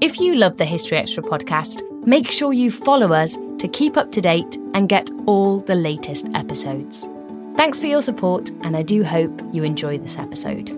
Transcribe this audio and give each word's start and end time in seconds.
If 0.00 0.18
you 0.18 0.34
love 0.34 0.56
the 0.56 0.64
History 0.64 0.96
Extra 0.96 1.22
podcast, 1.22 1.82
make 2.06 2.30
sure 2.30 2.54
you 2.54 2.70
follow 2.70 3.12
us 3.12 3.36
to 3.58 3.68
keep 3.68 3.98
up 3.98 4.10
to 4.12 4.22
date 4.22 4.56
and 4.72 4.88
get 4.88 5.10
all 5.26 5.60
the 5.60 5.74
latest 5.74 6.26
episodes. 6.32 7.06
Thanks 7.54 7.78
for 7.78 7.84
your 7.84 8.00
support, 8.00 8.48
and 8.62 8.78
I 8.78 8.82
do 8.82 9.04
hope 9.04 9.42
you 9.52 9.62
enjoy 9.62 9.98
this 9.98 10.16
episode. 10.16 10.70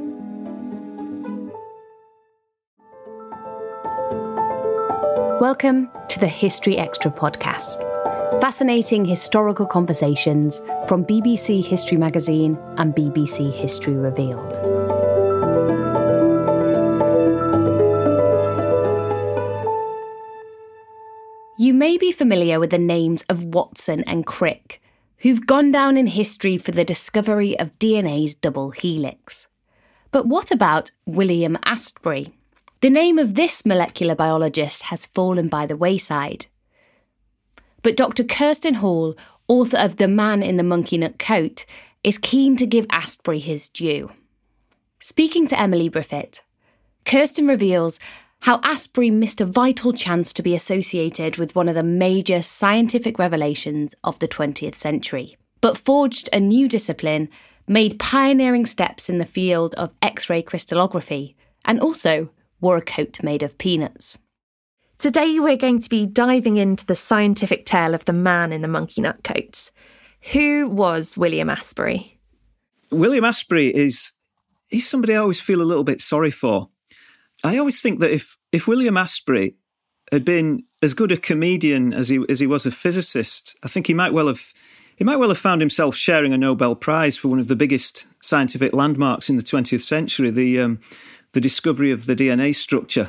Welcome 5.40 5.88
to 6.08 6.18
the 6.18 6.26
History 6.26 6.76
Extra 6.76 7.12
podcast. 7.12 7.78
Fascinating 8.40 9.04
historical 9.04 9.66
conversations 9.66 10.60
from 10.88 11.04
BBC 11.04 11.64
History 11.64 11.96
Magazine 11.96 12.58
and 12.76 12.92
BBC 12.92 13.52
History 13.52 13.94
Revealed. 13.94 14.71
You 21.72 21.78
may 21.78 21.96
be 21.96 22.12
familiar 22.12 22.60
with 22.60 22.68
the 22.68 22.76
names 22.76 23.22
of 23.30 23.46
Watson 23.46 24.04
and 24.04 24.26
Crick, 24.26 24.82
who've 25.20 25.46
gone 25.46 25.72
down 25.72 25.96
in 25.96 26.06
history 26.06 26.58
for 26.58 26.70
the 26.70 26.84
discovery 26.84 27.58
of 27.58 27.78
DNA's 27.78 28.34
double 28.34 28.72
helix. 28.72 29.46
But 30.10 30.26
what 30.26 30.50
about 30.50 30.90
William 31.06 31.56
Astbury? 31.64 32.30
The 32.82 32.90
name 32.90 33.18
of 33.18 33.36
this 33.36 33.64
molecular 33.64 34.14
biologist 34.14 34.82
has 34.82 35.06
fallen 35.06 35.48
by 35.48 35.64
the 35.64 35.74
wayside. 35.74 36.44
But 37.80 37.96
Dr. 37.96 38.24
Kersten 38.24 38.74
Hall, 38.74 39.16
author 39.48 39.78
of 39.78 39.96
The 39.96 40.08
Man 40.08 40.42
in 40.42 40.58
the 40.58 40.62
Monkey 40.62 40.98
Nut 40.98 41.18
Coat, 41.18 41.64
is 42.04 42.18
keen 42.18 42.54
to 42.58 42.66
give 42.66 42.86
Astbury 42.88 43.40
his 43.40 43.70
due. 43.70 44.10
Speaking 45.00 45.46
to 45.46 45.58
Emily 45.58 45.88
Briffett, 45.88 46.42
Kersten 47.06 47.48
reveals 47.48 47.98
how 48.42 48.58
Astbury 48.62 49.12
missed 49.12 49.40
a 49.40 49.46
vital 49.46 49.92
chance 49.92 50.32
to 50.32 50.42
be 50.42 50.52
associated 50.52 51.36
with 51.36 51.54
one 51.54 51.68
of 51.68 51.76
the 51.76 51.82
major 51.84 52.42
scientific 52.42 53.16
revelations 53.16 53.94
of 54.02 54.18
the 54.18 54.26
20th 54.26 54.74
century, 54.74 55.36
but 55.60 55.78
forged 55.78 56.28
a 56.32 56.40
new 56.40 56.68
discipline, 56.68 57.28
made 57.68 58.00
pioneering 58.00 58.66
steps 58.66 59.08
in 59.08 59.18
the 59.18 59.24
field 59.24 59.76
of 59.76 59.94
X 60.02 60.28
ray 60.28 60.42
crystallography, 60.42 61.36
and 61.64 61.78
also 61.78 62.30
wore 62.60 62.76
a 62.76 62.82
coat 62.82 63.22
made 63.22 63.44
of 63.44 63.58
peanuts. 63.58 64.18
Today, 64.98 65.38
we're 65.38 65.56
going 65.56 65.80
to 65.80 65.88
be 65.88 66.04
diving 66.04 66.56
into 66.56 66.84
the 66.84 66.96
scientific 66.96 67.64
tale 67.64 67.94
of 67.94 68.06
the 68.06 68.12
man 68.12 68.52
in 68.52 68.60
the 68.60 68.66
monkey 68.66 69.02
nut 69.02 69.22
coats. 69.22 69.70
Who 70.32 70.68
was 70.68 71.16
William 71.16 71.46
Astbury? 71.46 72.16
William 72.90 73.22
Astbury 73.22 73.70
is 73.70 74.14
he's 74.68 74.88
somebody 74.88 75.14
I 75.14 75.18
always 75.18 75.40
feel 75.40 75.62
a 75.62 75.70
little 75.70 75.84
bit 75.84 76.00
sorry 76.00 76.32
for. 76.32 76.70
I 77.44 77.58
always 77.58 77.80
think 77.80 78.00
that 78.00 78.12
if 78.12 78.36
if 78.52 78.68
William 78.68 78.94
Astbury 78.94 79.54
had 80.12 80.24
been 80.24 80.64
as 80.82 80.94
good 80.94 81.10
a 81.10 81.16
comedian 81.16 81.92
as 81.92 82.10
he 82.10 82.24
as 82.28 82.38
he 82.40 82.46
was 82.46 82.66
a 82.66 82.70
physicist, 82.70 83.56
I 83.62 83.68
think 83.68 83.86
he 83.86 83.94
might 83.94 84.12
well 84.12 84.28
have 84.28 84.52
he 84.96 85.04
might 85.04 85.16
well 85.16 85.30
have 85.30 85.38
found 85.38 85.60
himself 85.60 85.96
sharing 85.96 86.32
a 86.32 86.38
Nobel 86.38 86.76
Prize 86.76 87.16
for 87.16 87.28
one 87.28 87.38
of 87.38 87.48
the 87.48 87.56
biggest 87.56 88.06
scientific 88.22 88.72
landmarks 88.72 89.28
in 89.28 89.36
the 89.36 89.42
20th 89.42 89.82
century, 89.82 90.30
the 90.30 90.60
um, 90.60 90.80
the 91.32 91.40
discovery 91.40 91.90
of 91.90 92.06
the 92.06 92.14
DNA 92.14 92.54
structure. 92.54 93.08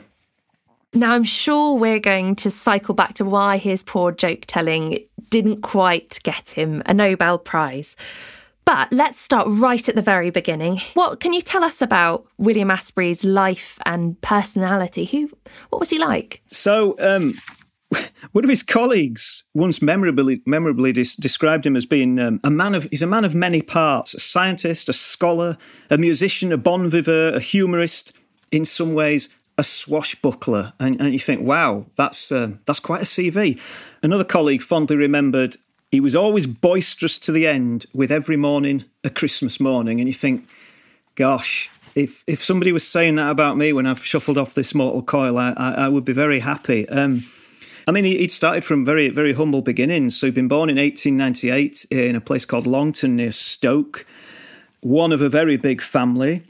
Now, 0.95 1.13
I'm 1.13 1.23
sure 1.23 1.75
we're 1.75 1.99
going 1.99 2.35
to 2.37 2.51
cycle 2.51 2.93
back 2.93 3.15
to 3.15 3.25
why 3.25 3.57
his 3.57 3.83
poor 3.83 4.11
joke 4.11 4.43
telling 4.45 4.99
didn't 5.29 5.61
quite 5.61 6.19
get 6.21 6.51
him 6.51 6.83
a 6.85 6.93
Nobel 6.93 7.39
Prize. 7.39 7.95
But 8.65 8.91
let's 8.91 9.19
start 9.19 9.47
right 9.49 9.87
at 9.89 9.95
the 9.95 10.01
very 10.01 10.29
beginning. 10.29 10.79
What 10.93 11.19
can 11.19 11.33
you 11.33 11.41
tell 11.41 11.63
us 11.63 11.81
about 11.81 12.25
William 12.37 12.71
Astbury's 12.71 13.23
life 13.23 13.77
and 13.85 14.19
personality? 14.21 15.05
Who, 15.05 15.29
what 15.69 15.79
was 15.79 15.89
he 15.89 15.99
like? 15.99 16.41
So, 16.51 16.95
um, 16.99 17.33
one 18.31 18.43
of 18.43 18.49
his 18.49 18.63
colleagues 18.63 19.43
once 19.53 19.81
memorably, 19.81 20.41
memorably 20.45 20.93
des- 20.93 21.19
described 21.19 21.65
him 21.65 21.75
as 21.75 21.85
being 21.85 22.19
um, 22.19 22.39
a 22.43 22.49
man 22.49 22.73
of 22.73 22.87
he's 22.89 23.01
a 23.01 23.07
man 23.07 23.25
of 23.25 23.35
many 23.35 23.61
parts, 23.61 24.13
a 24.13 24.19
scientist, 24.19 24.89
a 24.89 24.93
scholar, 24.93 25.57
a 25.89 25.97
musician, 25.97 26.51
a 26.51 26.57
bon 26.57 26.87
vivant, 26.87 27.35
a 27.35 27.39
humorist, 27.39 28.13
in 28.51 28.63
some 28.65 28.93
ways 28.93 29.29
a 29.57 29.63
swashbuckler. 29.63 30.73
And, 30.79 30.99
and 30.99 31.13
you 31.13 31.19
think, 31.19 31.41
wow, 31.41 31.85
that's 31.95 32.31
uh, 32.31 32.51
that's 32.65 32.79
quite 32.79 33.01
a 33.01 33.05
CV. 33.05 33.59
Another 34.01 34.23
colleague 34.23 34.61
fondly 34.61 34.95
remembered 34.95 35.57
he 35.93 35.99
was 35.99 36.15
always 36.15 36.47
boisterous 36.47 37.19
to 37.19 37.31
the 37.31 37.45
end, 37.45 37.85
with 37.93 38.11
every 38.11 38.35
morning 38.35 38.85
a 39.03 39.11
Christmas 39.11 39.59
morning. 39.59 39.99
And 39.99 40.09
you 40.09 40.13
think, 40.15 40.49
gosh, 41.13 41.69
if 41.93 42.23
if 42.25 42.43
somebody 42.43 42.71
was 42.71 42.87
saying 42.87 43.17
that 43.17 43.29
about 43.29 43.57
me 43.57 43.71
when 43.73 43.85
I've 43.85 44.03
shuffled 44.03 44.39
off 44.39 44.55
this 44.55 44.73
mortal 44.73 45.03
coil, 45.03 45.37
I, 45.37 45.51
I, 45.51 45.71
I 45.73 45.89
would 45.89 46.03
be 46.03 46.11
very 46.11 46.39
happy. 46.39 46.89
Um, 46.89 47.27
I 47.87 47.91
mean, 47.91 48.05
he'd 48.05 48.31
started 48.31 48.65
from 48.65 48.83
very, 48.83 49.09
very 49.09 49.33
humble 49.33 49.61
beginnings. 49.61 50.17
So 50.17 50.25
he'd 50.25 50.33
been 50.33 50.47
born 50.47 50.71
in 50.71 50.77
1898 50.77 51.85
in 51.91 52.15
a 52.15 52.21
place 52.21 52.43
called 52.43 52.65
Longton 52.65 53.15
near 53.15 53.31
Stoke, 53.31 54.07
one 54.81 55.11
of 55.11 55.21
a 55.21 55.29
very 55.29 55.57
big 55.57 55.79
family. 55.79 56.43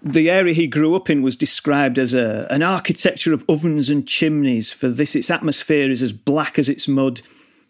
The 0.00 0.30
area 0.30 0.54
he 0.54 0.68
grew 0.68 0.94
up 0.94 1.10
in 1.10 1.22
was 1.22 1.34
described 1.34 1.98
as 1.98 2.14
a, 2.14 2.46
an 2.50 2.62
architecture 2.62 3.32
of 3.32 3.44
ovens 3.48 3.90
and 3.90 4.06
chimneys. 4.06 4.70
For 4.70 4.88
this, 4.88 5.16
its 5.16 5.28
atmosphere 5.28 5.90
is 5.90 6.04
as 6.04 6.12
black 6.12 6.56
as 6.56 6.68
its 6.68 6.86
mud. 6.86 7.22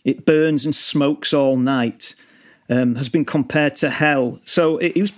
It 0.06 0.25
burns 0.25 0.65
and 0.65 0.75
smokes 0.75 1.34
all 1.34 1.59
night. 1.59 2.15
Um, 2.69 2.97
has 2.97 3.09
been 3.09 3.25
compared 3.25 3.77
to 3.77 3.91
hell. 3.91 4.41
So 4.44 4.78
he 4.78 5.00
was 5.00 5.12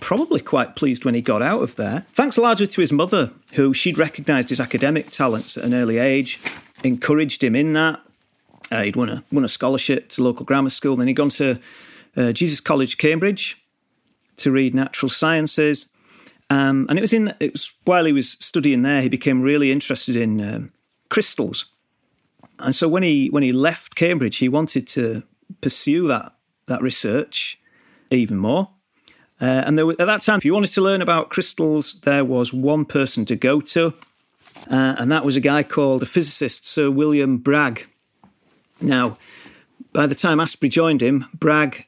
probably 0.00 0.40
quite 0.40 0.76
pleased 0.76 1.06
when 1.06 1.14
he 1.14 1.22
got 1.22 1.40
out 1.40 1.62
of 1.62 1.76
there. 1.76 2.04
Thanks 2.12 2.36
largely 2.36 2.66
to 2.66 2.80
his 2.82 2.92
mother, 2.92 3.30
who 3.54 3.72
she'd 3.72 3.96
recognised 3.96 4.50
his 4.50 4.60
academic 4.60 5.08
talents 5.08 5.56
at 5.56 5.64
an 5.64 5.72
early 5.72 5.96
age 5.96 6.38
encouraged 6.84 7.42
him 7.42 7.54
in 7.56 7.72
that. 7.74 8.00
Uh, 8.70 8.82
he'd 8.82 8.96
won 8.96 9.08
a 9.08 9.24
won 9.30 9.44
a 9.44 9.48
scholarship 9.48 10.08
to 10.10 10.22
local 10.22 10.44
grammar 10.44 10.70
school. 10.70 10.96
Then 10.96 11.08
he'd 11.08 11.14
gone 11.14 11.28
to 11.30 11.58
uh, 12.16 12.32
Jesus 12.32 12.60
College, 12.60 12.98
Cambridge, 12.98 13.62
to 14.38 14.50
read 14.50 14.74
natural 14.74 15.10
sciences. 15.10 15.88
Um, 16.50 16.86
and 16.88 16.98
it 16.98 17.02
was 17.02 17.12
in 17.12 17.34
it 17.40 17.52
was 17.52 17.74
while 17.84 18.04
he 18.04 18.12
was 18.12 18.32
studying 18.32 18.82
there 18.82 19.02
he 19.02 19.08
became 19.08 19.42
really 19.42 19.72
interested 19.72 20.16
in 20.16 20.40
um, 20.40 20.72
crystals. 21.08 21.66
And 22.58 22.74
so 22.74 22.88
when 22.88 23.02
he 23.02 23.28
when 23.28 23.42
he 23.42 23.52
left 23.52 23.94
Cambridge, 23.94 24.36
he 24.36 24.48
wanted 24.48 24.86
to 24.88 25.22
pursue 25.60 26.08
that 26.08 26.34
that 26.66 26.82
research 26.82 27.58
even 28.10 28.36
more. 28.36 28.70
Uh, 29.40 29.64
and 29.66 29.76
there, 29.76 29.90
at 29.90 29.98
that 29.98 30.22
time, 30.22 30.38
if 30.38 30.44
you 30.44 30.54
wanted 30.54 30.70
to 30.70 30.80
learn 30.80 31.02
about 31.02 31.30
crystals, 31.30 32.00
there 32.04 32.24
was 32.24 32.52
one 32.52 32.84
person 32.84 33.24
to 33.24 33.34
go 33.34 33.60
to, 33.60 33.92
uh, 34.70 34.94
and 34.98 35.10
that 35.10 35.24
was 35.24 35.34
a 35.36 35.40
guy 35.40 35.64
called 35.64 36.02
a 36.04 36.06
physicist, 36.06 36.64
Sir 36.64 36.90
William 36.90 37.38
Bragg. 37.38 37.88
Now, 38.80 39.18
by 39.92 40.06
the 40.06 40.14
time 40.14 40.38
Astbury 40.38 40.70
joined 40.70 41.02
him, 41.02 41.26
Bragg 41.34 41.86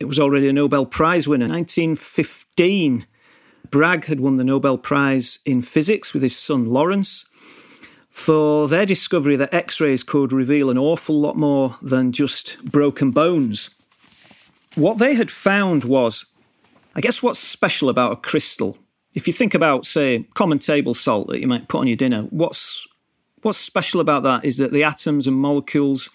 it 0.00 0.06
was 0.06 0.18
already 0.18 0.48
a 0.48 0.52
Nobel 0.52 0.86
Prize 0.86 1.28
winner. 1.28 1.46
1915, 1.46 3.06
Bragg 3.68 4.06
had 4.06 4.18
won 4.18 4.36
the 4.36 4.44
Nobel 4.44 4.78
Prize 4.78 5.40
in 5.44 5.60
physics 5.60 6.14
with 6.14 6.22
his 6.22 6.36
son 6.36 6.70
Lawrence 6.70 7.26
for 8.10 8.68
their 8.68 8.86
discovery 8.86 9.36
that 9.36 9.54
X 9.54 9.80
rays 9.80 10.02
could 10.02 10.32
reveal 10.32 10.70
an 10.70 10.78
awful 10.78 11.18
lot 11.18 11.36
more 11.36 11.76
than 11.80 12.12
just 12.12 12.62
broken 12.64 13.10
bones. 13.10 13.74
What 14.74 14.98
they 14.98 15.14
had 15.14 15.30
found 15.30 15.84
was, 15.84 16.26
I 16.94 17.00
guess, 17.00 17.22
what's 17.22 17.38
special 17.38 17.88
about 17.88 18.12
a 18.12 18.16
crystal 18.16 18.78
if 19.12 19.26
you 19.26 19.32
think 19.32 19.54
about, 19.54 19.86
say, 19.86 20.26
common 20.34 20.58
table 20.58 20.94
salt 20.94 21.28
that 21.28 21.40
you 21.40 21.46
might 21.46 21.68
put 21.68 21.80
on 21.80 21.86
your 21.86 21.96
dinner, 21.96 22.22
what's 22.30 22.86
what's 23.42 23.58
special 23.58 24.00
about 24.00 24.22
that 24.22 24.44
is 24.44 24.58
that 24.58 24.72
the 24.72 24.84
atoms 24.84 25.26
and 25.26 25.36
molecules 25.36 26.10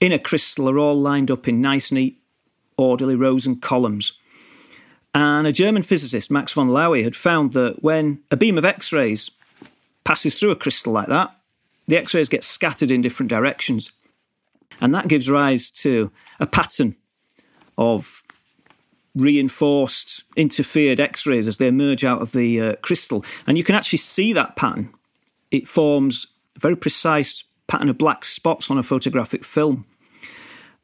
in 0.00 0.12
a 0.12 0.18
crystal 0.18 0.68
are 0.68 0.78
all 0.78 1.00
lined 1.00 1.30
up 1.30 1.46
in 1.46 1.60
nice, 1.60 1.92
neat, 1.92 2.20
orderly 2.76 3.14
rows 3.14 3.46
and 3.46 3.62
columns. 3.62 4.14
And 5.14 5.46
a 5.46 5.52
German 5.52 5.82
physicist, 5.82 6.30
Max 6.30 6.52
von 6.52 6.68
Laue, 6.68 7.02
had 7.02 7.16
found 7.16 7.52
that 7.52 7.82
when 7.82 8.20
a 8.30 8.36
beam 8.36 8.58
of 8.58 8.64
X 8.64 8.92
rays 8.92 9.30
passes 10.04 10.38
through 10.38 10.50
a 10.50 10.56
crystal 10.56 10.92
like 10.92 11.08
that, 11.08 11.34
the 11.86 11.96
X 11.96 12.14
rays 12.14 12.28
get 12.28 12.44
scattered 12.44 12.90
in 12.90 13.02
different 13.02 13.30
directions. 13.30 13.92
And 14.80 14.94
that 14.94 15.08
gives 15.08 15.28
rise 15.28 15.70
to 15.72 16.10
a 16.38 16.46
pattern 16.46 16.96
of 17.76 18.22
reinforced, 19.14 20.22
interfered 20.36 21.00
X 21.00 21.26
rays 21.26 21.48
as 21.48 21.58
they 21.58 21.66
emerge 21.66 22.04
out 22.04 22.22
of 22.22 22.32
the 22.32 22.60
uh, 22.60 22.76
crystal. 22.76 23.24
And 23.46 23.58
you 23.58 23.64
can 23.64 23.74
actually 23.74 23.98
see 23.98 24.32
that 24.32 24.56
pattern. 24.56 24.92
It 25.50 25.66
forms 25.66 26.28
a 26.56 26.60
very 26.60 26.76
precise 26.76 27.44
pattern 27.66 27.88
of 27.88 27.98
black 27.98 28.24
spots 28.24 28.70
on 28.70 28.78
a 28.78 28.82
photographic 28.82 29.44
film. 29.44 29.86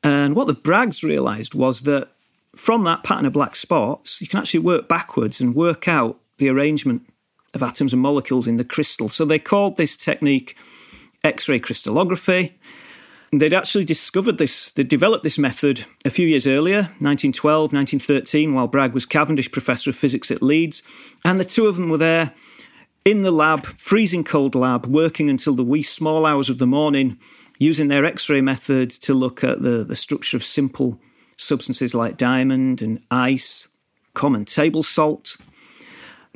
And 0.02 0.34
what 0.34 0.46
the 0.46 0.54
Braggs 0.54 1.02
realised 1.02 1.54
was 1.54 1.82
that 1.82 2.08
from 2.54 2.84
that 2.84 3.04
pattern 3.04 3.26
of 3.26 3.32
black 3.32 3.54
spots, 3.54 4.20
you 4.20 4.28
can 4.28 4.40
actually 4.40 4.60
work 4.60 4.88
backwards 4.88 5.40
and 5.40 5.54
work 5.54 5.88
out 5.88 6.18
the 6.38 6.48
arrangement 6.48 7.06
of 7.56 7.62
atoms 7.62 7.92
and 7.92 8.00
molecules 8.00 8.46
in 8.46 8.56
the 8.56 8.64
crystal. 8.64 9.08
So 9.08 9.24
they 9.24 9.40
called 9.40 9.76
this 9.76 9.96
technique 9.96 10.56
X 11.24 11.48
ray 11.48 11.58
crystallography. 11.58 12.56
They'd 13.32 13.52
actually 13.52 13.84
discovered 13.84 14.38
this, 14.38 14.70
they 14.72 14.84
developed 14.84 15.24
this 15.24 15.38
method 15.38 15.84
a 16.04 16.10
few 16.10 16.26
years 16.26 16.46
earlier, 16.46 16.82
1912, 17.00 17.72
1913, 17.72 18.54
while 18.54 18.68
Bragg 18.68 18.94
was 18.94 19.04
Cavendish 19.04 19.50
Professor 19.50 19.90
of 19.90 19.96
Physics 19.96 20.30
at 20.30 20.42
Leeds. 20.42 20.84
And 21.24 21.40
the 21.40 21.44
two 21.44 21.66
of 21.66 21.76
them 21.76 21.88
were 21.88 21.98
there 21.98 22.32
in 23.04 23.22
the 23.22 23.32
lab, 23.32 23.66
freezing 23.66 24.24
cold 24.24 24.54
lab, 24.54 24.86
working 24.86 25.28
until 25.28 25.54
the 25.54 25.64
wee 25.64 25.82
small 25.82 26.24
hours 26.24 26.48
of 26.48 26.58
the 26.58 26.66
morning, 26.66 27.18
using 27.58 27.88
their 27.88 28.04
X 28.04 28.30
ray 28.30 28.40
method 28.40 28.90
to 28.90 29.14
look 29.14 29.42
at 29.42 29.62
the, 29.62 29.84
the 29.84 29.96
structure 29.96 30.36
of 30.36 30.44
simple 30.44 31.00
substances 31.36 31.94
like 31.94 32.16
diamond 32.16 32.80
and 32.80 33.00
ice, 33.10 33.68
common 34.14 34.44
table 34.44 34.82
salt. 34.82 35.36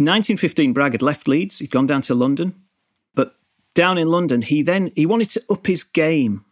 1915, 0.05 0.73
Bragg 0.73 0.93
had 0.93 1.03
left 1.03 1.29
Leeds, 1.29 1.59
he'd 1.59 1.71
gone 1.71 1.87
down 1.87 2.03
to 2.03 2.15
London, 2.15 2.55
but 3.15 3.37
down 3.75 3.99
in 3.99 4.09
London, 4.09 4.43
he 4.43 4.63
then 4.63 4.91
he 4.95 5.07
wanted 5.07 5.31
to 5.31 5.45
up 5.51 5.67
his 5.67 5.85
game, 5.85 6.45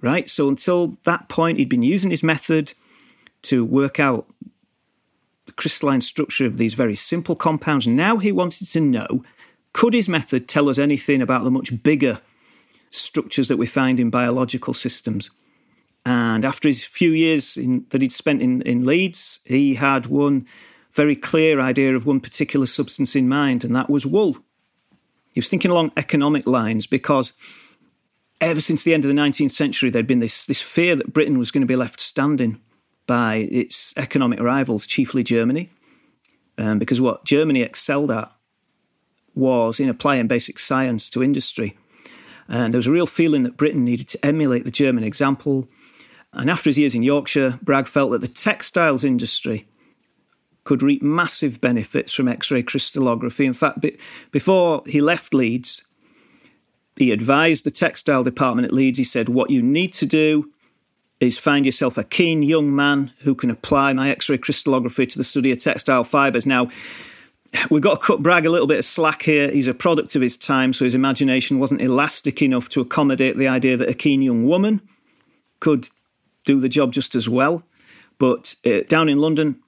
right? 0.00 0.28
So 0.28 0.48
until 0.48 0.98
that 1.04 1.28
point, 1.28 1.58
he'd 1.58 1.68
been 1.68 1.82
using 1.82 2.10
his 2.10 2.22
method 2.22 2.74
to 3.42 3.64
work 3.64 3.98
out 3.98 4.26
the 5.46 5.52
crystalline 5.52 6.00
structure 6.00 6.46
of 6.46 6.58
these 6.58 6.74
very 6.74 6.94
simple 6.94 7.34
compounds. 7.34 7.86
Now 7.86 8.18
he 8.18 8.32
wanted 8.32 8.68
to 8.68 8.80
know 8.80 9.24
could 9.72 9.94
his 9.94 10.08
method 10.08 10.48
tell 10.48 10.68
us 10.68 10.78
anything 10.78 11.22
about 11.22 11.44
the 11.44 11.50
much 11.50 11.82
bigger 11.82 12.20
structures 12.90 13.48
that 13.48 13.56
we 13.56 13.66
find 13.66 13.98
in 13.98 14.10
biological 14.10 14.74
systems? 14.74 15.30
And 16.04 16.44
after 16.44 16.68
his 16.68 16.84
few 16.84 17.12
years 17.12 17.56
in, 17.56 17.86
that 17.90 18.02
he'd 18.02 18.12
spent 18.12 18.42
in, 18.42 18.62
in 18.62 18.84
Leeds, 18.84 19.40
he 19.44 19.76
had 19.76 20.06
one 20.06 20.46
very 20.92 21.16
clear 21.16 21.60
idea 21.60 21.96
of 21.96 22.06
one 22.06 22.20
particular 22.20 22.66
substance 22.66 23.16
in 23.16 23.28
mind, 23.28 23.64
and 23.64 23.74
that 23.74 23.90
was 23.90 24.06
wool. 24.06 24.36
He 25.32 25.40
was 25.40 25.48
thinking 25.48 25.70
along 25.70 25.92
economic 25.96 26.46
lines 26.46 26.86
because 26.86 27.32
ever 28.40 28.60
since 28.60 28.84
the 28.84 28.92
end 28.92 29.04
of 29.04 29.08
the 29.08 29.20
19th 29.20 29.52
century, 29.52 29.88
there'd 29.88 30.06
been 30.06 30.20
this, 30.20 30.44
this 30.44 30.60
fear 30.60 30.94
that 30.96 31.12
Britain 31.12 31.38
was 31.38 31.50
going 31.50 31.62
to 31.62 31.66
be 31.66 31.76
left 31.76 32.00
standing 32.00 32.60
by 33.06 33.36
its 33.50 33.94
economic 33.96 34.40
rivals, 34.40 34.86
chiefly 34.86 35.22
Germany. 35.22 35.70
Um, 36.58 36.78
because 36.78 37.00
what 37.00 37.24
Germany 37.24 37.62
excelled 37.62 38.10
at 38.10 38.30
was 39.34 39.80
in 39.80 39.88
applying 39.88 40.26
basic 40.26 40.58
science 40.58 41.08
to 41.10 41.22
industry. 41.22 41.78
And 42.46 42.74
there 42.74 42.78
was 42.78 42.86
a 42.86 42.92
real 42.92 43.06
feeling 43.06 43.44
that 43.44 43.56
Britain 43.56 43.84
needed 43.84 44.08
to 44.08 44.26
emulate 44.26 44.64
the 44.64 44.70
German 44.70 45.04
example. 45.04 45.66
And 46.34 46.50
after 46.50 46.68
his 46.68 46.78
years 46.78 46.94
in 46.94 47.02
Yorkshire, 47.02 47.58
Bragg 47.62 47.86
felt 47.86 48.10
that 48.10 48.20
the 48.20 48.28
textiles 48.28 49.04
industry 49.04 49.66
could 50.64 50.82
reap 50.82 51.02
massive 51.02 51.60
benefits 51.60 52.12
from 52.12 52.28
X 52.28 52.50
ray 52.50 52.62
crystallography. 52.62 53.46
In 53.46 53.52
fact, 53.52 53.84
before 54.30 54.82
he 54.86 55.00
left 55.00 55.34
Leeds, 55.34 55.84
he 56.96 57.10
advised 57.10 57.64
the 57.64 57.70
textile 57.70 58.22
department 58.22 58.66
at 58.66 58.72
Leeds. 58.72 58.98
He 58.98 59.04
said, 59.04 59.28
What 59.28 59.50
you 59.50 59.62
need 59.62 59.92
to 59.94 60.06
do 60.06 60.50
is 61.20 61.38
find 61.38 61.64
yourself 61.64 61.96
a 61.96 62.04
keen 62.04 62.42
young 62.42 62.74
man 62.74 63.12
who 63.20 63.34
can 63.34 63.50
apply 63.50 63.92
my 63.92 64.10
X 64.10 64.28
ray 64.28 64.38
crystallography 64.38 65.06
to 65.06 65.18
the 65.18 65.24
study 65.24 65.52
of 65.52 65.58
textile 65.58 66.04
fibres. 66.04 66.46
Now, 66.46 66.68
we've 67.70 67.82
got 67.82 68.00
to 68.00 68.06
cut 68.06 68.22
Bragg 68.22 68.46
a 68.46 68.50
little 68.50 68.66
bit 68.66 68.78
of 68.78 68.84
slack 68.84 69.22
here. 69.22 69.50
He's 69.50 69.68
a 69.68 69.74
product 69.74 70.16
of 70.16 70.22
his 70.22 70.36
time, 70.36 70.72
so 70.72 70.84
his 70.84 70.94
imagination 70.94 71.58
wasn't 71.58 71.80
elastic 71.80 72.42
enough 72.42 72.68
to 72.70 72.80
accommodate 72.80 73.36
the 73.36 73.48
idea 73.48 73.76
that 73.76 73.88
a 73.88 73.94
keen 73.94 74.22
young 74.22 74.46
woman 74.46 74.80
could 75.60 75.88
do 76.44 76.60
the 76.60 76.68
job 76.68 76.92
just 76.92 77.14
as 77.14 77.28
well. 77.28 77.62
But 78.18 78.56
uh, 78.66 78.80
down 78.88 79.08
in 79.08 79.18
London, 79.18 79.60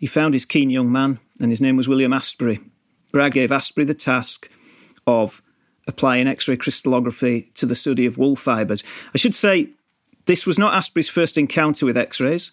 he 0.00 0.06
found 0.06 0.32
his 0.32 0.46
keen 0.46 0.70
young 0.70 0.90
man, 0.90 1.20
and 1.38 1.50
his 1.52 1.60
name 1.60 1.76
was 1.76 1.86
William 1.86 2.12
Astbury. 2.12 2.64
Bragg 3.12 3.32
gave 3.32 3.50
Astbury 3.50 3.86
the 3.86 3.94
task 3.94 4.48
of 5.06 5.42
applying 5.86 6.26
X 6.26 6.48
ray 6.48 6.56
crystallography 6.56 7.50
to 7.54 7.66
the 7.66 7.74
study 7.74 8.06
of 8.06 8.16
wool 8.16 8.34
fibres. 8.34 8.82
I 9.14 9.18
should 9.18 9.34
say, 9.34 9.68
this 10.24 10.46
was 10.46 10.58
not 10.58 10.72
Astbury's 10.72 11.10
first 11.10 11.36
encounter 11.36 11.84
with 11.84 11.98
X 11.98 12.18
rays. 12.18 12.52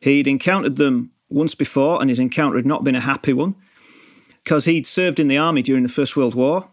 He'd 0.00 0.28
encountered 0.28 0.76
them 0.76 1.12
once 1.30 1.54
before, 1.54 2.00
and 2.00 2.10
his 2.10 2.18
encounter 2.18 2.56
had 2.56 2.66
not 2.66 2.84
been 2.84 2.94
a 2.94 3.00
happy 3.00 3.32
one 3.32 3.54
because 4.44 4.66
he'd 4.66 4.86
served 4.86 5.18
in 5.18 5.28
the 5.28 5.38
army 5.38 5.62
during 5.62 5.82
the 5.82 5.88
First 5.88 6.14
World 6.14 6.34
War, 6.34 6.68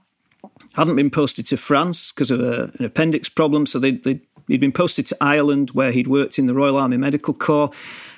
hadn't 0.75 0.97
been 0.97 1.09
posted 1.09 1.47
to 1.47 1.57
France 1.57 2.11
because 2.11 2.29
of 2.29 2.41
a, 2.41 2.71
an 2.77 2.85
appendix 2.85 3.29
problem, 3.29 3.65
so 3.65 3.79
they, 3.79 4.19
he'd 4.47 4.59
been 4.59 4.73
posted 4.73 5.07
to 5.07 5.17
Ireland 5.21 5.71
where 5.71 5.91
he'd 5.91 6.07
worked 6.07 6.37
in 6.37 6.45
the 6.45 6.53
Royal 6.53 6.77
Army 6.77 6.97
Medical 6.97 7.33
Corps, 7.33 7.71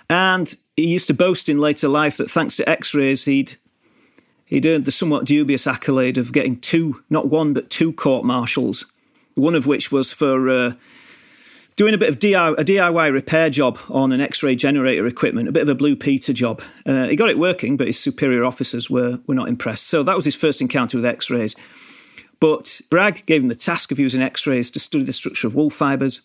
and 0.09 0.55
he 0.75 0.87
used 0.87 1.07
to 1.07 1.13
boast 1.13 1.49
in 1.49 1.57
later 1.57 1.87
life 1.87 2.17
that 2.17 2.29
thanks 2.29 2.55
to 2.57 2.69
X-rays, 2.69 3.25
he'd 3.25 3.57
he'd 4.45 4.65
earned 4.65 4.85
the 4.85 4.91
somewhat 4.91 5.25
dubious 5.25 5.65
accolade 5.65 6.17
of 6.17 6.31
getting 6.31 6.59
two, 6.59 7.03
not 7.09 7.27
one, 7.27 7.53
but 7.53 7.69
two 7.69 7.93
court 7.93 8.25
martials. 8.25 8.85
One 9.35 9.55
of 9.55 9.65
which 9.65 9.91
was 9.91 10.13
for 10.13 10.49
uh, 10.49 10.73
doing 11.75 11.93
a 11.93 11.97
bit 11.97 12.09
of 12.09 12.19
DIY, 12.19 12.57
a 12.57 12.63
DIY 12.63 13.11
repair 13.11 13.49
job 13.49 13.79
on 13.89 14.11
an 14.11 14.21
X-ray 14.21 14.55
generator 14.55 15.07
equipment, 15.07 15.49
a 15.49 15.51
bit 15.51 15.63
of 15.63 15.69
a 15.69 15.75
Blue 15.75 15.95
Peter 15.95 16.31
job. 16.31 16.61
Uh, 16.85 17.07
he 17.07 17.15
got 17.15 17.29
it 17.29 17.39
working, 17.39 17.75
but 17.75 17.87
his 17.87 17.99
superior 17.99 18.45
officers 18.45 18.89
were 18.89 19.19
were 19.27 19.35
not 19.35 19.49
impressed. 19.49 19.87
So 19.87 20.03
that 20.03 20.15
was 20.15 20.25
his 20.25 20.35
first 20.35 20.61
encounter 20.61 20.97
with 20.97 21.05
X-rays. 21.05 21.55
But 22.41 22.81
Bragg 22.89 23.25
gave 23.25 23.41
him 23.41 23.47
the 23.47 23.55
task 23.55 23.91
of 23.91 23.99
using 23.99 24.21
X-rays 24.21 24.69
to 24.71 24.79
study 24.79 25.05
the 25.05 25.13
structure 25.13 25.47
of 25.47 25.55
wool 25.55 25.69
fibres. 25.69 26.21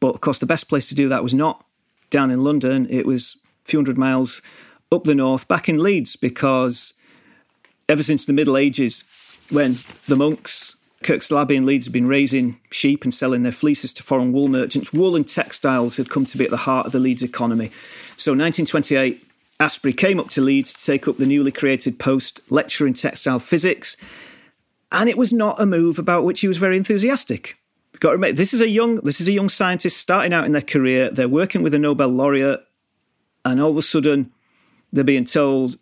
But 0.00 0.14
of 0.14 0.20
course, 0.20 0.38
the 0.38 0.46
best 0.46 0.68
place 0.68 0.88
to 0.88 0.94
do 0.94 1.08
that 1.08 1.22
was 1.22 1.34
not 1.34 1.64
down 2.10 2.30
in 2.30 2.42
London. 2.42 2.86
It 2.90 3.06
was 3.06 3.38
few 3.64 3.78
hundred 3.78 3.98
miles 3.98 4.42
up 4.92 5.04
the 5.04 5.14
north, 5.14 5.46
back 5.46 5.68
in 5.68 5.82
Leeds, 5.82 6.16
because 6.16 6.94
ever 7.88 8.02
since 8.02 8.24
the 8.24 8.32
Middle 8.32 8.56
Ages, 8.56 9.04
when 9.50 9.78
the 10.06 10.16
monks 10.16 10.76
Kirkstall 11.02 11.56
and 11.56 11.64
Leeds 11.64 11.86
had 11.86 11.94
been 11.94 12.06
raising 12.06 12.60
sheep 12.70 13.04
and 13.04 13.14
selling 13.14 13.42
their 13.42 13.52
fleeces 13.52 13.94
to 13.94 14.02
foreign 14.02 14.32
wool 14.32 14.48
merchants. 14.48 14.92
Wool 14.92 15.16
and 15.16 15.26
textiles 15.26 15.96
had 15.96 16.10
come 16.10 16.26
to 16.26 16.36
be 16.36 16.44
at 16.44 16.50
the 16.50 16.58
heart 16.58 16.86
of 16.86 16.92
the 16.92 16.98
Leeds 16.98 17.22
economy. 17.22 17.70
So, 18.16 18.32
1928, 18.32 19.26
Astbury 19.58 19.96
came 19.96 20.20
up 20.20 20.28
to 20.30 20.42
Leeds 20.42 20.74
to 20.74 20.84
take 20.84 21.08
up 21.08 21.16
the 21.16 21.26
newly 21.26 21.52
created 21.52 21.98
post 21.98 22.40
lecturer 22.50 22.86
in 22.86 22.92
textile 22.92 23.38
physics, 23.38 23.96
and 24.92 25.08
it 25.08 25.16
was 25.16 25.32
not 25.32 25.60
a 25.60 25.64
move 25.64 25.98
about 25.98 26.24
which 26.24 26.40
he 26.40 26.48
was 26.48 26.58
very 26.58 26.76
enthusiastic. 26.76 27.56
Got 27.98 28.10
to 28.10 28.14
admit, 28.14 28.36
this 28.36 28.52
is 28.54 28.60
a 28.60 28.68
young 28.68 28.96
this 28.96 29.20
is 29.20 29.28
a 29.28 29.32
young 29.32 29.48
scientist 29.48 29.98
starting 29.98 30.32
out 30.32 30.44
in 30.44 30.52
their 30.52 30.62
career. 30.62 31.10
They're 31.10 31.28
working 31.28 31.62
with 31.62 31.74
a 31.74 31.78
Nobel 31.78 32.08
laureate, 32.08 32.60
and 33.44 33.60
all 33.60 33.70
of 33.70 33.76
a 33.76 33.82
sudden, 33.82 34.32
they're 34.92 35.04
being 35.04 35.24
told 35.24 35.76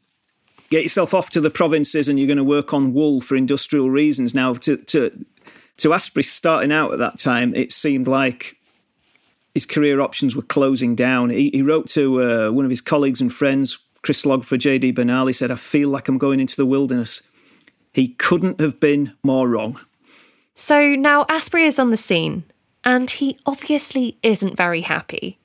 get 0.71 0.83
yourself 0.83 1.15
off 1.15 1.31
to 1.31 1.41
the 1.41 1.51
provinces 1.51 2.09
and 2.09 2.19
you're 2.19 2.27
going 2.27 2.37
to 2.37 2.45
work 2.45 2.73
on 2.73 2.93
wool 2.93 3.21
for 3.21 3.37
industrial 3.37 3.91
reasons. 3.91 4.35
Now, 4.35 4.55
to 4.55 4.77
to 4.77 5.25
to 5.79 5.89
Astbury 5.91 6.25
starting 6.25 6.73
out 6.73 6.93
at 6.93 6.99
that 6.99 7.19
time, 7.19 7.55
it 7.55 7.73
seemed 7.73 8.09
like 8.09 8.57
his 9.55 9.65
career 9.65 10.01
options 10.01 10.35
were 10.35 10.43
closing 10.43 10.95
down. 10.95 11.31
He, 11.31 11.51
he 11.51 11.63
wrote 11.63 11.89
to 11.91 12.23
uh, 12.23 12.51
one 12.51 12.65
of 12.65 12.71
his 12.71 12.81
colleagues 12.81 13.21
and 13.21 13.33
friends, 13.33 13.79
crystallographer 14.03 14.59
J.D. 14.59 14.93
Bernal. 14.93 15.27
He 15.27 15.33
said, 15.33 15.51
"I 15.51 15.57
feel 15.57 15.89
like 15.89 16.09
I'm 16.09 16.19
going 16.19 16.41
into 16.41 16.57
the 16.57 16.67
wilderness." 16.67 17.23
He 17.93 18.09
couldn't 18.09 18.61
have 18.61 18.79
been 18.79 19.15
more 19.25 19.49
wrong. 19.49 19.81
So 20.55 20.95
now 20.95 21.25
Astbury 21.25 21.67
is 21.67 21.79
on 21.79 21.91
the 21.91 21.97
scene, 21.97 22.45
and 22.85 23.11
he 23.11 23.39
obviously 23.47 24.19
isn't 24.23 24.57
very 24.57 24.83
happy. 24.83 25.39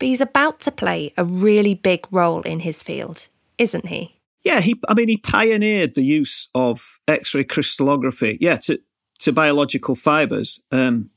But 0.00 0.08
he's 0.08 0.20
about 0.20 0.58
to 0.60 0.72
play 0.72 1.12
a 1.16 1.24
really 1.24 1.74
big 1.74 2.06
role 2.10 2.40
in 2.42 2.60
his 2.60 2.82
field, 2.82 3.28
isn't 3.58 3.86
he? 3.86 4.16
Yeah, 4.42 4.60
he. 4.60 4.80
I 4.88 4.94
mean, 4.94 5.08
he 5.08 5.18
pioneered 5.18 5.94
the 5.94 6.02
use 6.02 6.48
of 6.54 6.98
X-ray 7.06 7.44
crystallography. 7.44 8.38
Yeah, 8.40 8.56
to 8.64 8.80
to 9.20 9.32
biological 9.32 9.94
fibers. 9.94 10.62
Um, 10.72 11.10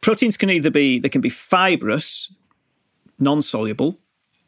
proteins 0.00 0.36
can 0.36 0.50
either 0.50 0.70
be 0.70 0.98
they 0.98 1.08
can 1.08 1.20
be 1.20 1.28
fibrous, 1.28 2.32
non-soluble, 3.18 3.98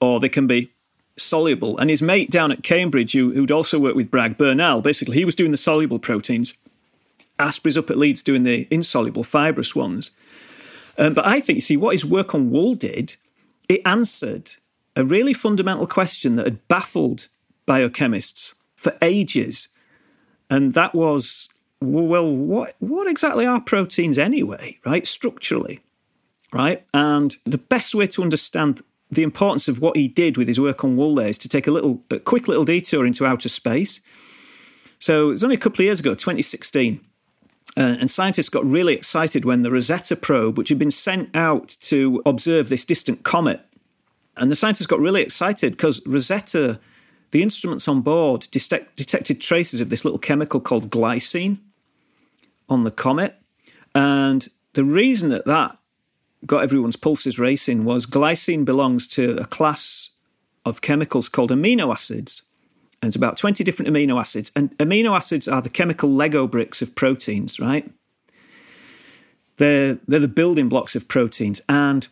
or 0.01 0.19
they 0.19 0.29
can 0.29 0.49
be 0.49 0.73
soluble. 1.17 1.79
And 1.79 1.89
his 1.89 2.03
mate 2.03 2.31
down 2.31 2.51
at 2.51 2.65
Cambridge, 2.65 3.13
who, 3.13 3.33
who'd 3.33 3.53
also 3.53 3.79
worked 3.79 3.97
with 3.97 4.11
Bragg, 4.11 4.37
Bernal, 4.37 4.83
basically 4.83 5.17
he 5.17 5.25
was 5.25 5.35
doing 5.35 5.53
the 5.53 5.57
soluble 5.57 5.99
proteins. 5.99 6.55
Astbury's 7.39 7.79
up 7.79 7.91
at 7.91 7.99
Leeds 7.99 8.23
doing 8.23 8.43
the 8.43 8.67
insoluble 8.71 9.23
fibrous 9.23 9.75
ones. 9.75 10.11
Um, 10.97 11.15
but 11.15 11.25
I 11.25 11.41
think, 11.41 11.57
you 11.57 11.61
see, 11.61 11.77
what 11.77 11.93
his 11.93 12.05
work 12.05 12.35
on 12.35 12.51
wool 12.51 12.75
did, 12.75 13.15
it 13.69 13.83
answered 13.85 14.53
a 14.97 15.05
really 15.05 15.33
fundamental 15.33 15.87
question 15.87 16.37
that 16.37 16.47
had 16.47 16.67
baffled 16.69 17.29
biochemists 17.67 18.55
for 18.75 18.97
ages. 19.03 19.69
And 20.51 20.73
that 20.73 20.95
was, 20.95 21.49
well, 21.81 22.29
what, 22.29 22.75
what 22.79 23.09
exactly 23.09 23.47
are 23.47 23.61
proteins 23.61 24.19
anyway, 24.19 24.79
right? 24.85 25.07
Structurally, 25.07 25.81
right? 26.53 26.85
And 26.95 27.37
the 27.45 27.59
best 27.59 27.95
way 27.95 28.07
to 28.09 28.23
understand 28.23 28.83
the 29.11 29.23
importance 29.23 29.69
of 29.69 29.81
what 29.81 29.97
he 29.97 30.09
did 30.09 30.37
with 30.37 30.49
his 30.49 30.61
work 30.61 30.85
on 30.85 30.97
wool 30.97 31.19
is 31.19 31.39
to 31.39 31.49
take 31.49 31.67
a 31.67 31.71
little, 31.71 32.03
a 32.11 32.19
quick 32.19 32.49
little 32.49 32.65
detour 32.65 33.07
into 33.07 33.25
outer 33.25 33.49
space. 33.49 34.01
So 34.99 35.29
it 35.29 35.33
was 35.33 35.45
only 35.45 35.57
a 35.57 35.61
couple 35.61 35.83
of 35.83 35.87
years 35.87 36.01
ago, 36.01 36.15
2016. 36.15 37.01
Uh, 37.79 37.97
and 38.01 38.11
scientists 38.11 38.49
got 38.49 38.67
really 38.67 38.93
excited 38.93 39.45
when 39.45 39.63
the 39.63 39.71
Rosetta 39.71 40.17
probe, 40.17 40.59
which 40.59 40.69
had 40.69 40.79
been 40.79 40.91
sent 40.91 41.31
out 41.35 41.77
to 41.83 42.21
observe 42.27 42.69
this 42.69 42.85
distant 42.85 43.23
comet, 43.23 43.61
and 44.37 44.51
the 44.51 44.57
scientists 44.57 44.87
got 44.87 45.01
really 45.01 45.23
excited 45.23 45.73
because 45.73 46.05
Rosetta 46.05 46.81
the 47.31 47.43
instruments 47.43 47.87
on 47.89 48.01
board 48.01 48.49
detect, 48.51 48.97
detected 48.97 49.41
traces 49.41 49.81
of 49.81 49.91
this 49.91 50.05
little 50.05 50.19
chemical 50.19 50.61
called 50.61 50.91
glycine 50.91 51.59
on 52.69 52.85
the 52.85 52.91
comet. 52.91 53.37
And 53.95 54.49
the 54.75 54.85
reason 54.85 55.29
that 55.31 55.45
that 55.45 55.77
got 56.47 56.63
everyone's 56.63 56.97
pulses 56.97 57.39
racing 57.39 57.85
was 57.85 58.07
glycine 58.07 58.65
belongs 58.65 59.09
to 59.09 59.37
a 59.37 59.45
class 59.45 60.11
of 60.65 60.81
chemicals 60.81 61.29
called 61.29 61.51
amino 61.51 61.93
acids. 61.93 62.43
And 63.01 63.09
it's 63.09 63.17
about 63.17 63.37
20 63.37 63.63
different 63.63 63.95
amino 63.95 64.19
acids. 64.19 64.51
And 64.57 64.77
amino 64.79 65.17
acids 65.17 65.47
are 65.47 65.63
the 65.63 65.69
chemical 65.69 66.13
Lego 66.13 66.49
bricks 66.49 66.83
of 66.83 66.95
proteins, 66.95 67.61
right? 67.61 67.91
They're, 69.57 69.99
they're 70.07 70.21
the 70.21 70.29
building 70.29 70.69
blocks 70.69 70.97
of 70.97 71.09
proteins. 71.09 71.61
And 71.69 72.09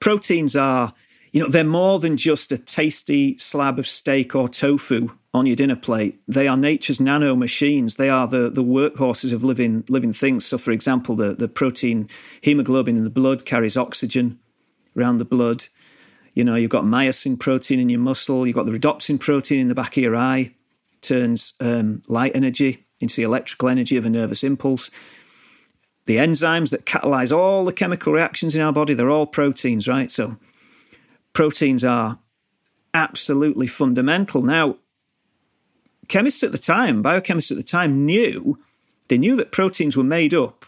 proteins 0.00 0.56
are, 0.56 0.94
you 1.32 1.40
know, 1.40 1.48
they're 1.48 1.64
more 1.64 1.98
than 1.98 2.16
just 2.16 2.52
a 2.52 2.58
tasty 2.58 3.38
slab 3.38 3.78
of 3.78 3.86
steak 3.86 4.34
or 4.34 4.48
tofu 4.48 5.10
on 5.34 5.46
your 5.46 5.56
dinner 5.56 5.76
plate. 5.76 6.20
They 6.28 6.46
are 6.46 6.56
nature's 6.56 7.00
nano 7.00 7.34
machines. 7.34 7.96
They 7.96 8.10
are 8.10 8.26
the, 8.26 8.50
the 8.50 8.62
workhorses 8.62 9.32
of 9.32 9.42
living 9.42 9.84
living 9.88 10.12
things. 10.12 10.44
So, 10.44 10.58
for 10.58 10.72
example, 10.72 11.16
the, 11.16 11.34
the 11.34 11.48
protein 11.48 12.08
hemoglobin 12.42 12.96
in 12.96 13.04
the 13.04 13.10
blood 13.10 13.44
carries 13.44 13.76
oxygen 13.76 14.38
around 14.96 15.18
the 15.18 15.24
blood. 15.24 15.64
You 16.34 16.44
know, 16.44 16.54
you've 16.54 16.70
got 16.70 16.84
myosin 16.84 17.38
protein 17.38 17.78
in 17.78 17.88
your 17.88 18.00
muscle, 18.00 18.46
you've 18.46 18.56
got 18.56 18.66
the 18.66 18.72
rhodopsin 18.72 19.20
protein 19.20 19.60
in 19.60 19.68
the 19.68 19.74
back 19.74 19.96
of 19.96 20.02
your 20.02 20.16
eye, 20.16 20.54
turns 21.02 21.52
um, 21.60 22.02
light 22.08 22.32
energy 22.34 22.86
into 23.00 23.16
the 23.16 23.22
electrical 23.22 23.68
energy 23.68 23.96
of 23.96 24.04
a 24.04 24.10
nervous 24.10 24.42
impulse. 24.42 24.90
The 26.06 26.16
enzymes 26.16 26.70
that 26.70 26.86
catalyze 26.86 27.36
all 27.36 27.64
the 27.64 27.72
chemical 27.72 28.12
reactions 28.12 28.56
in 28.56 28.62
our 28.62 28.72
body, 28.72 28.94
they're 28.94 29.10
all 29.10 29.26
proteins, 29.26 29.86
right? 29.86 30.10
So 30.10 30.36
proteins 31.32 31.84
are 31.84 32.18
absolutely 32.94 33.66
fundamental. 33.66 34.42
Now, 34.42 34.76
chemists 36.08 36.42
at 36.42 36.52
the 36.52 36.58
time, 36.58 37.02
biochemists 37.02 37.50
at 37.50 37.56
the 37.56 37.62
time 37.62 38.04
knew, 38.06 38.58
they 39.08 39.18
knew 39.18 39.36
that 39.36 39.52
proteins 39.52 39.96
were 39.96 40.04
made 40.04 40.34
up. 40.34 40.64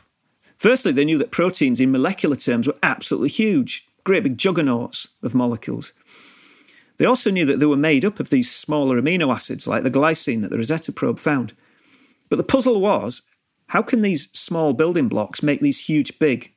Firstly, 0.57 0.93
they 0.93 1.05
knew 1.05 1.19
that 1.19 1.31
proteins 1.31 1.81
in 1.81 1.91
molecular 1.91 2.37
terms 2.37 2.67
were 2.67 2.77
absolutely 2.83 3.29
huge 3.31 3.87
great 4.05 4.23
big 4.23 4.39
juggernauts 4.39 5.09
of 5.23 5.35
molecules. 5.35 5.93
They 6.97 7.05
also 7.05 7.31
knew 7.31 7.45
that 7.47 7.59
they 7.59 7.67
were 7.67 7.77
made 7.77 8.05
up 8.05 8.21
of 8.21 8.31
these 8.31 8.55
smaller 8.55 9.01
amino 9.01 9.35
acids, 9.35 9.67
like 9.67 9.83
the 9.83 9.91
glycine 9.91 10.43
that 10.43 10.51
the 10.51 10.59
Rosetta 10.59 10.93
probe 10.93 11.19
found. 11.19 11.55
But 12.29 12.37
the 12.37 12.45
puzzle 12.45 12.81
was 12.81 13.23
how 13.69 13.83
can 13.83 14.03
these 14.03 14.29
small 14.33 14.73
building 14.73 15.09
blocks 15.09 15.43
make 15.43 15.61
these 15.61 15.87
huge, 15.87 16.19
big 16.19 16.53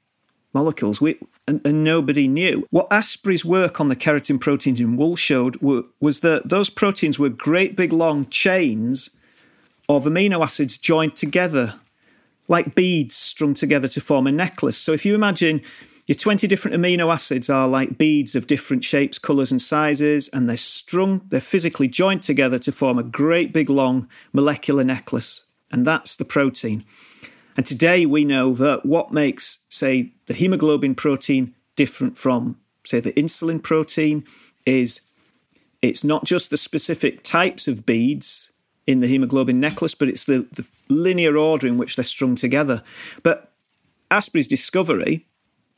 molecules? 0.53 1.01
We, 1.01 1.17
and, 1.47 1.61
and, 1.65 1.83
nobody 1.83 2.27
knew. 2.27 2.67
What 2.69 2.87
Astbury's 2.91 3.45
work 3.45 3.79
on 3.79 3.87
the 3.87 3.95
keratin 3.95 4.39
proteins 4.39 4.79
in 4.79 4.97
wool 4.97 5.15
showed 5.15 5.61
were, 5.61 5.83
was 5.99 6.19
that 6.19 6.49
those 6.49 6.69
proteins 6.69 7.17
were 7.17 7.29
great, 7.29 7.75
big, 7.75 7.93
long 7.93 8.27
chains 8.29 9.09
of 9.89 10.03
amino 10.03 10.43
acids 10.43 10.77
joined 10.77 11.15
together, 11.15 11.75
like 12.47 12.75
beads 12.75 13.15
strung 13.15 13.53
together 13.53 13.87
to 13.87 14.01
form 14.01 14.27
a 14.27 14.31
necklace. 14.31 14.77
So 14.77 14.91
if 14.91 15.05
you 15.05 15.15
imagine 15.15 15.61
your 16.07 16.15
20 16.15 16.47
different 16.47 16.77
amino 16.77 17.13
acids 17.13 17.49
are 17.49 17.67
like 17.67 17.97
beads 17.97 18.33
of 18.33 18.47
different 18.47 18.85
shapes, 18.85 19.19
colours, 19.19 19.51
and 19.51 19.61
sizes, 19.61 20.29
and 20.29 20.49
they're 20.49 20.55
strung, 20.55 21.21
they're 21.27 21.41
physically 21.41 21.89
joined 21.89 22.23
together 22.23 22.57
to 22.59 22.71
form 22.71 22.97
a 22.97 23.03
great 23.03 23.51
big 23.51 23.69
long 23.69 24.07
molecular 24.31 24.85
necklace. 24.85 25.43
And 25.69 25.85
that's 25.85 26.15
the 26.15 26.23
protein. 26.23 26.85
And 27.57 27.65
today 27.65 28.05
we 28.05 28.23
know 28.23 28.53
that 28.53 28.85
what 28.85 29.11
makes, 29.11 29.59
say, 29.67 30.13
the 30.27 30.33
hemoglobin 30.33 30.95
protein 30.95 31.53
different 31.75 32.17
from, 32.17 32.57
say, 32.85 33.01
the 33.01 33.11
insulin 33.13 33.61
protein 33.61 34.23
is 34.65 35.01
it's 35.81 36.05
not 36.05 36.23
just 36.23 36.49
the 36.49 36.57
specific 36.57 37.21
types 37.21 37.67
of 37.67 37.85
beads 37.85 38.51
in 38.85 39.01
the 39.01 39.07
hemoglobin 39.07 39.59
necklace, 39.59 39.93
but 39.93 40.07
it's 40.07 40.23
the, 40.23 40.47
the 40.53 40.65
linear 40.87 41.35
order 41.35 41.67
in 41.67 41.77
which 41.77 41.97
they're 41.97 42.05
strung 42.05 42.35
together. 42.35 42.81
But 43.23 43.51
Astbury's 44.09 44.47
discovery 44.47 45.25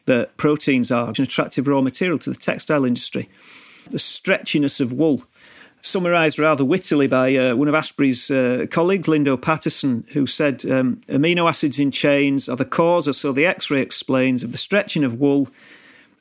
that 0.09 0.35
proteins 0.37 0.91
are 0.91 1.09
an 1.09 1.21
attractive 1.21 1.67
raw 1.67 1.81
material 1.81 2.17
to 2.17 2.31
the 2.31 2.35
textile 2.35 2.83
industry. 2.83 3.29
The 3.91 3.99
stretchiness 3.99 4.81
of 4.81 4.91
wool, 4.91 5.21
summarised 5.81 6.39
rather 6.39 6.65
wittily 6.65 7.05
by 7.05 7.35
uh, 7.35 7.55
one 7.55 7.67
of 7.67 7.75
Astbury's 7.75 8.31
uh, 8.31 8.65
colleagues, 8.71 9.07
Lindo 9.07 9.39
Patterson, 9.39 10.05
who 10.13 10.25
said 10.25 10.65
um, 10.65 11.01
amino 11.09 11.47
acids 11.47 11.79
in 11.79 11.91
chains 11.91 12.49
are 12.49 12.55
the 12.55 12.65
cause, 12.65 13.07
or 13.07 13.13
so 13.13 13.31
the 13.31 13.45
X 13.45 13.69
ray 13.69 13.81
explains, 13.81 14.43
of 14.43 14.51
the 14.51 14.57
stretching 14.57 15.03
of 15.03 15.19
wool 15.19 15.47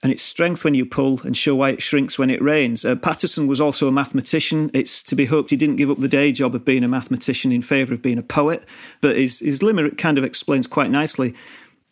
and 0.03 0.13
its 0.13 0.23
strength 0.23 0.65
when 0.65 0.75
you 0.75 0.85
pull 0.85 1.23
and 1.25 1.35
show 1.35 1.55
why 1.55 1.71
it 1.71 1.81
shrinks 1.81 2.19
when 2.19 2.29
it 2.29 2.43
rains. 2.43 2.85
Uh, 2.85 2.95
Patterson 2.95 3.47
was 3.47 3.59
also 3.59 3.89
a 3.89 3.93
mathematician. 3.93 4.71
It's 4.75 5.03
to 5.05 5.17
be 5.17 5.25
hoped 5.25 5.51
he 5.51 5.57
didn't 5.57 5.77
give 5.77 5.91
up 5.91 5.99
the 5.99 6.09
day 6.09 6.31
job 6.31 6.55
of 6.55 6.67
being 6.67 6.85
a 6.85 6.89
mathematician 6.89 7.53
in 7.53 7.63
favour 7.63 7.95
of 7.95 8.03
being 8.03 8.19
a 8.19 8.23
poet, 8.23 8.69
but 9.01 9.17
his, 9.17 9.39
his 9.39 9.63
limerick 9.63 9.97
kind 9.97 10.19
of 10.19 10.25
explains 10.25 10.67
quite 10.67 10.91
nicely 10.91 11.35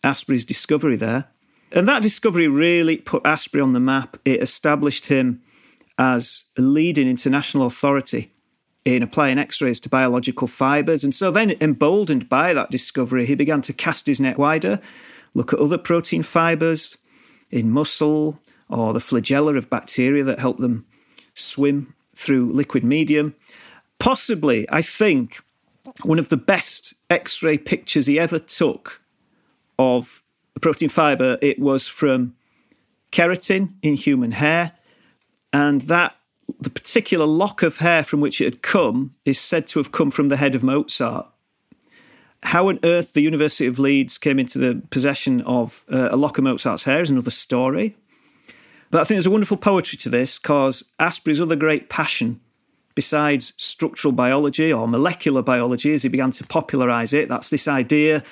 Astbury's 0.03 0.45
discovery 0.45 0.95
there. 0.95 1.25
And 1.71 1.87
that 1.87 2.01
discovery 2.01 2.47
really 2.47 2.97
put 2.97 3.23
Astbury 3.23 3.63
on 3.63 3.73
the 3.73 3.79
map. 3.79 4.17
It 4.23 4.41
established 4.41 5.07
him 5.07 5.41
as 5.97 6.45
a 6.57 6.61
leading 6.61 7.09
international 7.09 7.65
authority 7.65 8.31
in 8.85 9.03
applying 9.03 9.37
x 9.37 9.61
rays 9.61 9.79
to 9.81 9.89
biological 9.89 10.47
fibres. 10.47 11.03
And 11.03 11.13
so 11.13 11.29
then, 11.29 11.55
emboldened 11.59 12.29
by 12.29 12.53
that 12.53 12.71
discovery, 12.71 13.25
he 13.25 13.35
began 13.35 13.61
to 13.63 13.73
cast 13.73 14.07
his 14.07 14.19
net 14.19 14.37
wider, 14.37 14.79
look 15.33 15.51
at 15.51 15.59
other 15.59 15.77
protein 15.77 16.23
fibres 16.23 16.97
in 17.51 17.69
muscle 17.69 18.39
or 18.69 18.93
the 18.93 18.99
flagella 18.99 19.57
of 19.57 19.69
bacteria 19.69 20.23
that 20.23 20.39
help 20.39 20.57
them 20.57 20.85
swim 21.33 21.93
through 22.15 22.53
liquid 22.53 22.83
medium. 22.83 23.35
Possibly, 23.99 24.65
I 24.69 24.81
think, 24.81 25.41
one 26.03 26.19
of 26.19 26.29
the 26.29 26.37
best 26.37 26.93
x 27.09 27.43
ray 27.43 27.57
pictures 27.57 28.07
he 28.07 28.19
ever 28.19 28.39
took 28.39 29.01
of 29.77 30.23
protein 30.59 30.89
fiber, 30.89 31.37
it 31.41 31.59
was 31.59 31.87
from 31.87 32.35
keratin 33.11 33.73
in 33.81 33.95
human 33.95 34.31
hair. 34.31 34.73
And 35.53 35.81
that 35.83 36.15
the 36.59 36.69
particular 36.69 37.25
lock 37.25 37.63
of 37.63 37.77
hair 37.77 38.03
from 38.03 38.21
which 38.21 38.41
it 38.41 38.45
had 38.45 38.61
come 38.61 39.15
is 39.25 39.39
said 39.39 39.67
to 39.67 39.79
have 39.79 39.91
come 39.91 40.11
from 40.11 40.29
the 40.29 40.37
head 40.37 40.55
of 40.55 40.63
Mozart. 40.63 41.27
How 42.43 42.69
on 42.69 42.79
earth 42.83 43.13
the 43.13 43.21
University 43.21 43.65
of 43.65 43.79
Leeds 43.79 44.17
came 44.17 44.39
into 44.39 44.59
the 44.59 44.81
possession 44.89 45.41
of 45.41 45.83
uh, 45.91 46.09
a 46.11 46.15
lock 46.15 46.37
of 46.37 46.43
Mozart's 46.43 46.83
hair 46.83 47.01
is 47.01 47.09
another 47.09 47.31
story. 47.31 47.97
But 48.91 49.01
I 49.01 49.03
think 49.03 49.17
there's 49.17 49.27
a 49.27 49.31
wonderful 49.31 49.57
poetry 49.57 49.97
to 49.99 50.09
this 50.09 50.39
because 50.39 50.83
Astbury's 50.99 51.41
other 51.41 51.55
great 51.55 51.89
passion, 51.89 52.39
besides 52.95 53.53
structural 53.57 54.13
biology 54.13 54.71
or 54.71 54.87
molecular 54.87 55.41
biology, 55.41 55.93
as 55.93 56.03
he 56.03 56.09
began 56.09 56.31
to 56.31 56.45
popularise 56.45 57.11
it, 57.11 57.27
that's 57.27 57.49
this 57.49 57.67
idea 57.67 58.23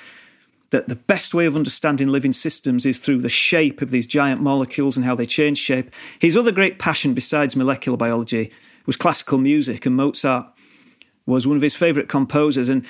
that 0.70 0.88
the 0.88 0.96
best 0.96 1.32
way 1.32 1.46
of 1.46 1.54
understanding 1.54 2.08
living 2.08 2.32
systems 2.32 2.84
is 2.84 2.98
through 2.98 3.20
the 3.20 3.28
shape 3.28 3.80
of 3.80 3.90
these 3.90 4.06
giant 4.06 4.40
molecules 4.40 4.96
and 4.96 5.06
how 5.06 5.14
they 5.14 5.26
change 5.26 5.58
shape. 5.58 5.92
His 6.18 6.36
other 6.36 6.52
great 6.52 6.78
passion, 6.78 7.14
besides 7.14 7.54
molecular 7.54 7.96
biology, 7.96 8.52
was 8.84 8.96
classical 8.96 9.38
music, 9.38 9.86
and 9.86 9.96
Mozart 9.96 10.46
was 11.26 11.46
one 11.46 11.56
of 11.56 11.62
his 11.62 11.74
favourite 11.74 12.08
composers. 12.08 12.68
And 12.68 12.84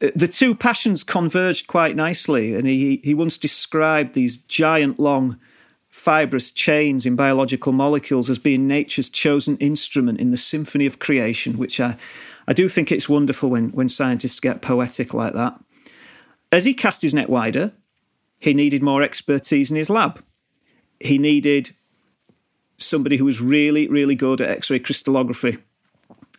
uh, 0.00 0.10
the 0.14 0.28
two 0.28 0.54
passions 0.54 1.02
converged 1.02 1.66
quite 1.66 1.96
nicely. 1.96 2.54
And 2.54 2.66
he, 2.66 3.00
he 3.02 3.14
once 3.14 3.36
described 3.36 4.14
these 4.14 4.36
giant, 4.36 4.98
long, 4.98 5.38
fibrous 5.88 6.50
chains 6.52 7.06
in 7.06 7.16
biological 7.16 7.72
molecules 7.72 8.30
as 8.30 8.38
being 8.38 8.68
nature's 8.68 9.08
chosen 9.08 9.56
instrument 9.56 10.20
in 10.20 10.30
the 10.30 10.36
symphony 10.36 10.86
of 10.86 10.98
creation, 10.98 11.58
which 11.58 11.80
I, 11.80 11.96
I 12.46 12.52
do 12.52 12.68
think 12.68 12.92
it's 12.92 13.08
wonderful 13.08 13.50
when, 13.50 13.70
when 13.70 13.88
scientists 13.88 14.38
get 14.38 14.62
poetic 14.62 15.12
like 15.12 15.34
that. 15.34 15.58
As 16.50 16.64
he 16.64 16.74
cast 16.74 17.02
his 17.02 17.14
net 17.14 17.28
wider, 17.28 17.72
he 18.38 18.54
needed 18.54 18.82
more 18.82 19.02
expertise 19.02 19.70
in 19.70 19.76
his 19.76 19.90
lab. 19.90 20.22
He 21.00 21.18
needed 21.18 21.70
somebody 22.78 23.16
who 23.16 23.24
was 23.24 23.40
really, 23.40 23.88
really 23.88 24.14
good 24.14 24.40
at 24.40 24.48
X 24.48 24.70
ray 24.70 24.78
crystallography. 24.78 25.58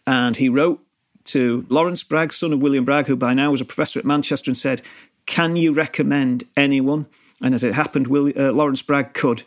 And 0.07 0.37
he 0.37 0.49
wrote 0.49 0.81
to 1.25 1.65
Lawrence 1.69 2.03
Bragg, 2.03 2.33
son 2.33 2.53
of 2.53 2.59
William 2.59 2.85
Bragg, 2.85 3.07
who 3.07 3.15
by 3.15 3.33
now 3.33 3.51
was 3.51 3.61
a 3.61 3.65
professor 3.65 3.99
at 3.99 4.05
Manchester, 4.05 4.49
and 4.49 4.57
said, 4.57 4.81
Can 5.25 5.55
you 5.55 5.73
recommend 5.73 6.45
anyone? 6.57 7.05
And 7.43 7.53
as 7.53 7.63
it 7.63 7.73
happened, 7.73 8.07
uh, 8.07 8.51
Lawrence 8.51 8.81
Bragg 8.81 9.13
could. 9.13 9.43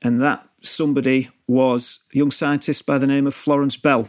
And 0.00 0.20
that 0.22 0.48
somebody 0.62 1.30
was 1.46 2.00
a 2.14 2.18
young 2.18 2.30
scientist 2.30 2.86
by 2.86 2.98
the 2.98 3.06
name 3.06 3.26
of 3.26 3.34
Florence 3.34 3.76
Bell. 3.76 4.08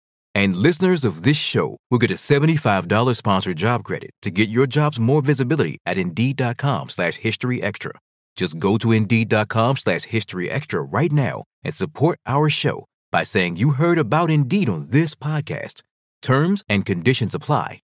And 0.33 0.55
listeners 0.55 1.03
of 1.03 1.23
this 1.23 1.37
show 1.37 1.77
will 1.89 1.99
get 1.99 2.11
a 2.11 2.15
$75 2.15 3.15
sponsored 3.15 3.57
job 3.57 3.83
credit 3.83 4.11
to 4.21 4.31
get 4.31 4.49
your 4.49 4.67
jobs 4.67 4.99
more 4.99 5.21
visibility 5.21 5.77
at 5.85 5.97
Indeed.com 5.97 6.89
slash 6.89 7.15
History 7.15 7.61
Extra. 7.61 7.91
Just 8.35 8.57
go 8.57 8.77
to 8.77 8.91
Indeed.com 8.91 9.77
slash 9.77 10.03
History 10.03 10.49
Extra 10.49 10.81
right 10.81 11.11
now 11.11 11.43
and 11.63 11.73
support 11.73 12.17
our 12.25 12.49
show 12.49 12.85
by 13.11 13.23
saying 13.23 13.57
you 13.57 13.71
heard 13.71 13.97
about 13.97 14.31
Indeed 14.31 14.69
on 14.69 14.87
this 14.89 15.15
podcast. 15.15 15.81
Terms 16.21 16.63
and 16.69 16.85
conditions 16.85 17.35
apply. 17.35 17.81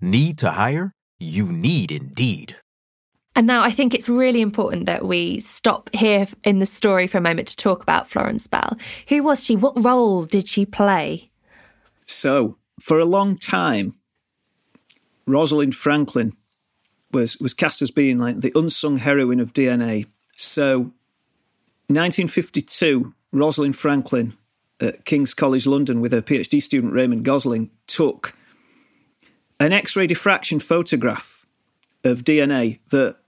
Need 0.00 0.38
to 0.38 0.52
hire? 0.52 0.92
You 1.18 1.46
need 1.46 1.92
Indeed. 1.92 2.56
And 3.36 3.46
now 3.46 3.62
I 3.62 3.70
think 3.70 3.94
it's 3.94 4.08
really 4.08 4.40
important 4.40 4.86
that 4.86 5.04
we 5.04 5.40
stop 5.40 5.90
here 5.94 6.26
in 6.44 6.58
the 6.58 6.66
story 6.66 7.06
for 7.06 7.18
a 7.18 7.22
moment 7.22 7.48
to 7.48 7.56
talk 7.56 7.82
about 7.82 8.08
Florence 8.08 8.46
Bell. 8.46 8.76
Who 9.08 9.22
was 9.22 9.44
she? 9.44 9.54
What 9.54 9.84
role 9.84 10.24
did 10.24 10.48
she 10.48 10.66
play? 10.66 11.29
So, 12.10 12.58
for 12.80 12.98
a 12.98 13.04
long 13.04 13.38
time, 13.38 13.94
Rosalind 15.26 15.76
Franklin 15.76 16.36
was, 17.12 17.38
was 17.38 17.54
cast 17.54 17.82
as 17.82 17.92
being 17.92 18.18
like 18.18 18.40
the 18.40 18.52
unsung 18.54 18.98
heroine 18.98 19.38
of 19.38 19.52
DNA. 19.52 20.06
So, 20.36 20.92
1952, 21.86 23.14
Rosalind 23.32 23.76
Franklin 23.76 24.34
at 24.80 25.04
King's 25.04 25.34
College 25.34 25.66
London 25.66 26.00
with 26.00 26.10
her 26.12 26.22
PhD 26.22 26.60
student 26.60 26.92
Raymond 26.92 27.24
Gosling 27.24 27.70
took 27.86 28.34
an 29.60 29.72
X 29.72 29.94
ray 29.94 30.06
diffraction 30.06 30.58
photograph 30.58 31.46
of 32.02 32.24
DNA 32.24 32.80
that 32.90 33.18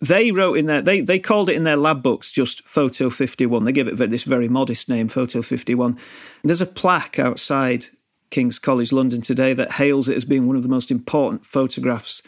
they 0.00 0.30
wrote 0.30 0.58
in 0.58 0.66
their 0.66 0.82
they 0.82 1.00
they 1.00 1.18
called 1.18 1.48
it 1.48 1.56
in 1.56 1.64
their 1.64 1.76
lab 1.76 2.02
books 2.02 2.30
just 2.30 2.66
photo 2.68 3.08
51 3.08 3.64
they 3.64 3.72
give 3.72 3.88
it 3.88 4.10
this 4.10 4.24
very 4.24 4.48
modest 4.48 4.88
name 4.88 5.08
photo 5.08 5.42
51 5.42 5.98
there's 6.44 6.60
a 6.60 6.66
plaque 6.66 7.18
outside 7.18 7.86
king's 8.30 8.58
college 8.58 8.92
london 8.92 9.20
today 9.20 9.54
that 9.54 9.72
hails 9.72 10.08
it 10.08 10.16
as 10.16 10.24
being 10.24 10.46
one 10.46 10.56
of 10.56 10.62
the 10.62 10.68
most 10.68 10.90
important 10.90 11.44
photographs 11.44 12.22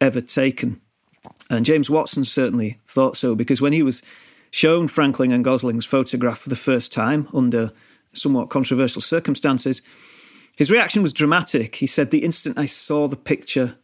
ever 0.00 0.20
taken. 0.20 0.80
And 1.48 1.64
james 1.64 1.88
watson 1.88 2.24
certainly 2.24 2.80
thought 2.86 3.16
so 3.16 3.34
because 3.34 3.60
when 3.60 3.72
he 3.72 3.82
was 3.82 4.02
shown 4.50 4.88
franklin 4.88 5.32
and 5.32 5.44
gosling's 5.44 5.86
photograph 5.86 6.38
for 6.38 6.50
the 6.50 6.56
first 6.56 6.92
time 6.92 7.28
under 7.32 7.72
somewhat 8.12 8.50
controversial 8.50 9.02
circumstances 9.02 9.82
his 10.54 10.70
reaction 10.70 11.02
was 11.02 11.12
dramatic. 11.12 11.74
He 11.76 11.86
said 11.86 12.10
the 12.10 12.24
instant 12.24 12.58
i 12.58 12.66
saw 12.66 13.08
the 13.08 13.16
picture 13.16 13.76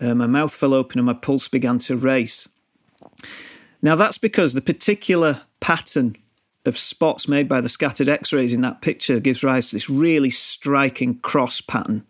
uh, 0.00 0.14
my 0.14 0.26
mouth 0.26 0.52
fell 0.54 0.74
open 0.74 0.98
and 0.98 1.06
my 1.06 1.12
pulse 1.12 1.48
began 1.48 1.78
to 1.78 1.96
race 1.96 2.48
now, 3.82 3.96
that's 3.96 4.18
because 4.18 4.54
the 4.54 4.60
particular 4.60 5.42
pattern 5.60 6.16
of 6.64 6.78
spots 6.78 7.26
made 7.26 7.48
by 7.48 7.60
the 7.60 7.68
scattered 7.68 8.08
X 8.08 8.32
rays 8.32 8.52
in 8.52 8.60
that 8.60 8.80
picture 8.80 9.18
gives 9.18 9.42
rise 9.42 9.66
to 9.66 9.76
this 9.76 9.90
really 9.90 10.30
striking 10.30 11.18
cross 11.18 11.60
pattern. 11.60 12.06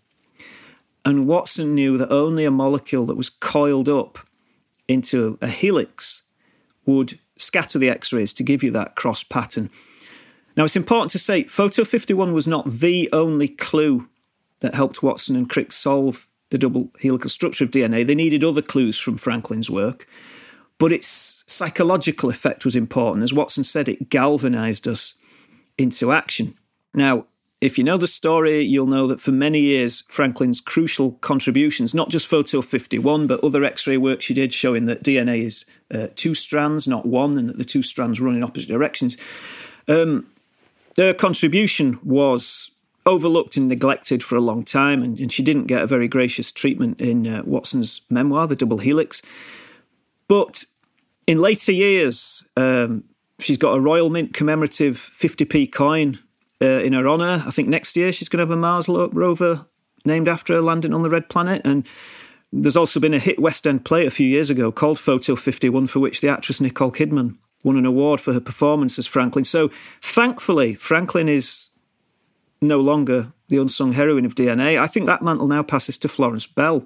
And 1.04 1.26
Watson 1.26 1.75
knew 1.75 1.97
that 1.99 2.12
only 2.12 2.45
a 2.45 2.50
molecule 2.50 3.06
that 3.06 3.17
was 3.17 3.30
coiled 3.30 3.88
up 3.88 4.19
into 4.86 5.38
a 5.41 5.49
helix 5.49 6.23
would 6.84 7.19
scatter 7.38 7.78
the 7.78 7.88
X 7.88 8.12
rays 8.12 8.32
to 8.34 8.43
give 8.43 8.62
you 8.62 8.71
that 8.73 8.95
cross 8.95 9.23
pattern. 9.23 9.71
Now, 10.56 10.65
it's 10.65 10.76
important 10.76 11.10
to 11.12 11.19
say 11.19 11.45
Photo 11.45 11.82
51 11.84 12.34
was 12.34 12.47
not 12.47 12.67
the 12.67 13.08
only 13.12 13.49
clue 13.49 14.08
that 14.60 14.75
helped 14.75 15.02
Watson 15.02 15.34
and 15.34 15.49
Crick 15.49 15.73
solve 15.73 16.28
the 16.50 16.58
double 16.58 16.91
helical 17.00 17.30
structure 17.30 17.65
of 17.65 17.71
DNA. 17.71 18.06
They 18.06 18.15
needed 18.15 18.45
other 18.45 18.60
clues 18.60 18.99
from 18.99 19.17
Franklin's 19.17 19.71
work. 19.71 20.06
But 20.82 20.90
its 20.90 21.45
psychological 21.47 22.28
effect 22.28 22.64
was 22.64 22.75
important. 22.75 23.23
As 23.23 23.32
Watson 23.32 23.62
said, 23.62 23.88
it 23.88 24.08
galvanized 24.08 24.88
us 24.88 25.14
into 25.78 26.10
action. 26.10 26.58
Now, 26.92 27.26
if 27.60 27.78
you 27.78 27.84
know 27.84 27.97
the 27.97 28.08
story, 28.08 28.64
you'll 28.64 28.88
know 28.88 29.06
that 29.06 29.21
for 29.21 29.30
many 29.30 29.60
years, 29.60 30.02
Franklin's 30.08 30.60
crucial 30.60 31.12
contributions, 31.21 31.95
not 31.95 32.08
just 32.08 32.26
Photo 32.26 32.60
51, 32.62 33.28
but 33.28 33.45
other 33.45 33.62
X 33.62 33.86
ray 33.86 33.97
work 33.97 34.23
she 34.23 34.34
did 34.34 34.52
showing 34.52 34.86
that 34.86 35.04
DNA 35.04 35.45
is 35.45 35.66
uh, 35.95 36.08
two 36.16 36.34
strands, 36.34 36.88
not 36.88 37.06
one, 37.06 37.38
and 37.38 37.49
that 37.49 37.58
the 37.58 37.64
two 37.64 37.84
strands 37.84 38.21
run 38.21 38.34
in 38.34 38.42
opposite 38.42 38.68
directions. 38.68 39.16
Um, 39.86 40.26
her 40.97 41.14
contribution 41.14 42.00
was 42.02 42.73
overlooked 43.06 43.56
and 43.56 43.68
neglected 43.68 44.25
for 44.25 44.34
a 44.34 44.40
long 44.40 44.64
time, 44.64 45.00
and, 45.00 45.21
and 45.21 45.30
she 45.30 45.45
didn't 45.45 45.66
get 45.66 45.82
a 45.82 45.86
very 45.86 46.08
gracious 46.08 46.50
treatment 46.50 47.00
in 47.00 47.25
uh, 47.28 47.42
Watson's 47.45 48.00
memoir, 48.10 48.49
The 48.49 48.56
Double 48.56 48.78
Helix. 48.78 49.23
But 50.26 50.64
in 51.26 51.39
later 51.39 51.73
years, 51.73 52.45
um, 52.56 53.04
she's 53.39 53.58
got 53.58 53.76
a 53.76 53.80
Royal 53.80 54.11
Mint 54.11 54.35
commemorative 54.35 54.97
50p 54.97 55.73
coin 55.73 56.19
uh, 56.61 56.80
in 56.80 56.93
her 56.93 57.08
honour. 57.08 57.43
I 57.47 57.50
think 57.50 57.69
next 57.69 57.97
year 57.97 58.13
she's 58.13 58.28
going 58.28 58.39
to 58.39 58.43
have 58.43 58.50
a 58.50 58.56
Mars 58.56 58.89
rover 58.89 59.67
named 60.04 60.28
after 60.28 60.54
her 60.54 60.61
landing 60.61 60.95
on 60.95 61.02
the 61.02 61.11
Red 61.11 61.28
Planet. 61.28 61.63
And 61.65 61.87
there's 62.52 62.76
also 62.76 63.00
been 63.00 63.15
a 63.15 63.19
hit 63.19 63.39
West 63.39 63.67
End 63.67 63.85
play 63.85 64.06
a 64.06 64.11
few 64.11 64.26
years 64.26 64.50
ago 64.50 64.71
called 64.73 64.99
Photo 64.99 65.37
51, 65.37 65.87
for 65.87 66.00
which 66.00 66.21
the 66.21 66.28
actress 66.28 66.61
Nicole 66.61 66.93
Kidman 66.93 67.37
won 67.65 67.76
an 67.76 67.87
award 67.87 68.21
for 68.21 68.32
her 68.32 68.41
performance 68.41 68.99
as 68.99 69.06
Franklin. 69.06 69.45
So 69.45 69.71
thankfully, 70.02 70.75
Franklin 70.75 71.28
is 71.28 71.69
no 72.61 72.80
longer 72.80 73.32
the 73.49 73.58
unsung 73.58 73.93
heroine 73.93 74.25
of 74.25 74.35
DNA. 74.35 74.78
I 74.78 74.87
think 74.87 75.06
that 75.06 75.23
mantle 75.23 75.49
now 75.49 75.63
passes 75.63 75.99
to 75.99 76.08
Florence 76.08 76.47
Bell. 76.47 76.85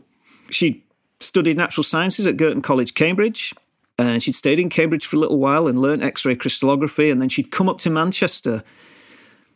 She 0.51 0.85
studied 1.21 1.57
natural 1.57 1.85
sciences 1.85 2.27
at 2.27 2.37
Girton 2.37 2.63
College, 2.63 2.95
Cambridge. 2.95 3.55
And 3.99 4.23
she'd 4.23 4.33
stayed 4.33 4.59
in 4.59 4.69
Cambridge 4.69 5.07
for 5.07 5.17
a 5.17 5.19
little 5.19 5.39
while 5.39 5.67
and 5.67 5.81
learned 5.81 6.03
X 6.03 6.25
ray 6.25 6.37
crystallography. 6.37 7.11
And 7.11 7.21
then 7.21 7.29
she'd 7.29 7.51
come 7.51 7.69
up 7.69 7.79
to 7.79 7.91
Manchester 7.91 8.63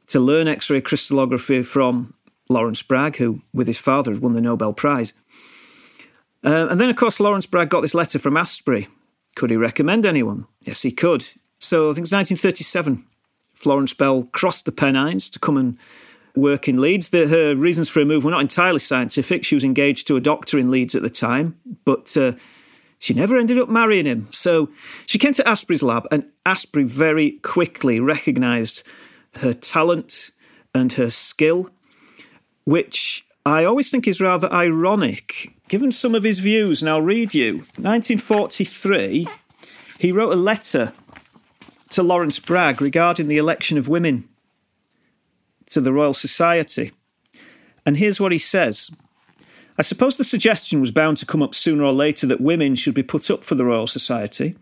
to 0.09 0.21
learn 0.21 0.49
X 0.49 0.71
ray 0.71 0.81
crystallography 0.81 1.63
from 1.63 2.15
Lawrence 2.49 2.83
Bragg, 2.83 3.17
who, 3.17 3.43
with 3.53 3.67
his 3.67 3.79
father, 3.79 4.13
had 4.13 4.23
won 4.23 4.33
the 4.33 4.41
Nobel 4.41 4.73
Prize. 4.73 5.13
Uh, 6.43 6.69
and 6.71 6.81
then, 6.81 6.91
of 6.91 6.97
course, 6.97 7.21
Lawrence 7.21 7.47
Bragg 7.47 7.69
got 7.69 7.83
this 7.83 7.95
letter 7.95 8.19
from 8.19 8.35
Astbury. 8.35 8.89
Could 9.37 9.51
he 9.51 9.57
recommend 9.57 10.07
anyone? 10.07 10.47
Yes, 10.63 10.83
he 10.83 10.91
could. 10.91 11.25
So 11.59 11.91
I 11.91 11.95
think 11.95 12.07
it's 12.07 12.13
1937. 12.13 13.05
Florence 13.55 13.93
Bell 13.93 14.25
crossed 14.33 14.65
the 14.65 14.73
Pennines 14.73 15.29
to 15.31 15.39
come 15.39 15.57
and 15.57 15.77
work 16.35 16.67
in 16.67 16.81
Leeds. 16.81 17.11
The, 17.11 17.29
her 17.29 17.55
reasons 17.55 17.89
for 17.89 18.01
her 18.01 18.07
move 18.07 18.25
were 18.25 18.31
not 18.31 18.41
entirely 18.41 18.79
scientific. 18.79 19.45
She 19.45 19.55
was 19.55 19.65
engaged 19.65 20.07
to 20.07 20.17
a 20.17 20.21
doctor 20.21 20.59
in 20.59 20.71
Leeds 20.71 20.95
at 20.95 21.03
the 21.03 21.11
time, 21.11 21.61
but 21.85 22.17
uh, 22.17 22.33
she 23.01 23.15
never 23.15 23.39
ended 23.39 23.59
up 23.59 23.71
marrying 23.71 24.05
him. 24.05 24.29
So 24.31 24.69
she 25.07 25.19
came 25.19 25.33
to 25.33 25.49
Astbury's 25.49 25.83
lab, 25.83 26.07
and 26.13 26.27
Astbury 26.45 26.85
very 26.85 27.33
quickly 27.43 27.99
recognised 27.99 28.87
her 29.37 29.55
talent 29.55 30.31
and 30.75 30.93
her 30.93 31.09
skill, 31.09 31.71
which 32.65 33.25
I 33.47 33.65
always 33.65 33.91
think 33.91 34.07
is 34.07 34.21
rather 34.21 34.53
ironic, 34.53 35.49
given 35.69 35.93
some 35.93 36.15
of 36.15 36.25
his 36.25 36.41
views. 36.41 36.83
And 36.83 36.91
I'll 36.91 37.01
read 37.01 37.33
you. 37.33 37.61
1943, 37.79 39.27
he 39.99 40.13
wrote 40.13 40.33
a 40.33 40.37
letter 40.37 40.93
to 41.89 42.03
Lawrence 42.03 42.39
Bragg 42.39 42.83
regarding 42.83 43.29
the 43.29 43.39
election 43.39 43.79
of 43.79 43.89
women 43.89 44.29
to 45.71 45.81
the 45.81 45.93
Royal 45.93 46.13
Society. 46.13 46.93
And 47.87 47.97
here's 47.97 48.21
what 48.21 48.31
he 48.31 48.39
says 48.39 48.91
I 49.81 49.83
suppose 49.83 50.19
the 50.19 50.25
suggestion 50.25 50.83
was 50.83 50.91
bound 50.91 51.17
to 51.17 51.25
come 51.25 51.43
up 51.43 51.55
sooner 51.55 51.85
or 51.85 51.95
later 51.95 52.27
that 52.27 52.39
women 52.39 52.75
should 52.75 52.93
be 52.93 53.03
put 53.03 53.31
up 53.31 53.43
for 53.43 53.55
the 53.55 53.65
Royal 53.65 53.87
Society. 53.87 54.55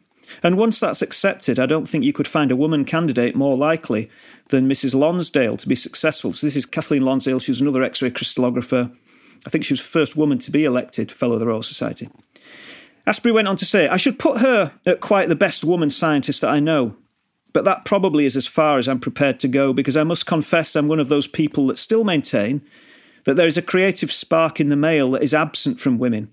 And 0.44 0.56
once 0.56 0.78
that's 0.78 1.02
accepted, 1.02 1.58
I 1.58 1.66
don't 1.66 1.88
think 1.88 2.04
you 2.04 2.12
could 2.12 2.28
find 2.28 2.52
a 2.52 2.56
woman 2.56 2.84
candidate 2.84 3.34
more 3.34 3.56
likely 3.56 4.08
than 4.50 4.68
Mrs. 4.68 4.94
Lonsdale 4.94 5.56
to 5.56 5.66
be 5.66 5.74
successful. 5.74 6.32
So, 6.32 6.46
this 6.46 6.54
is 6.54 6.64
Kathleen 6.66 7.02
Lonsdale. 7.02 7.40
She 7.40 7.50
was 7.50 7.60
another 7.60 7.82
X 7.82 8.00
ray 8.00 8.12
crystallographer. 8.12 8.94
I 9.44 9.50
think 9.50 9.64
she 9.64 9.72
was 9.72 9.80
the 9.80 9.88
first 9.88 10.14
woman 10.14 10.38
to 10.38 10.52
be 10.52 10.64
elected 10.64 11.10
Fellow 11.10 11.34
of 11.34 11.40
the 11.40 11.48
Royal 11.48 11.62
Society. 11.62 12.08
Astbury 13.04 13.34
went 13.34 13.48
on 13.48 13.56
to 13.56 13.66
say, 13.66 13.88
I 13.88 13.96
should 13.96 14.20
put 14.20 14.40
her 14.40 14.70
at 14.86 15.00
quite 15.00 15.28
the 15.28 15.34
best 15.34 15.64
woman 15.64 15.90
scientist 15.90 16.42
that 16.42 16.50
I 16.50 16.60
know. 16.60 16.94
But 17.52 17.64
that 17.64 17.84
probably 17.84 18.24
is 18.24 18.36
as 18.36 18.46
far 18.46 18.78
as 18.78 18.88
I'm 18.88 19.00
prepared 19.00 19.40
to 19.40 19.48
go 19.48 19.72
because 19.72 19.96
I 19.96 20.04
must 20.04 20.26
confess 20.26 20.76
I'm 20.76 20.86
one 20.86 21.00
of 21.00 21.08
those 21.08 21.26
people 21.26 21.66
that 21.66 21.78
still 21.78 22.04
maintain 22.04 22.62
that 23.28 23.34
there 23.34 23.46
is 23.46 23.58
a 23.58 23.62
creative 23.62 24.10
spark 24.10 24.58
in 24.58 24.70
the 24.70 24.74
male 24.74 25.10
that 25.10 25.22
is 25.22 25.34
absent 25.34 25.78
from 25.78 25.98
women. 25.98 26.32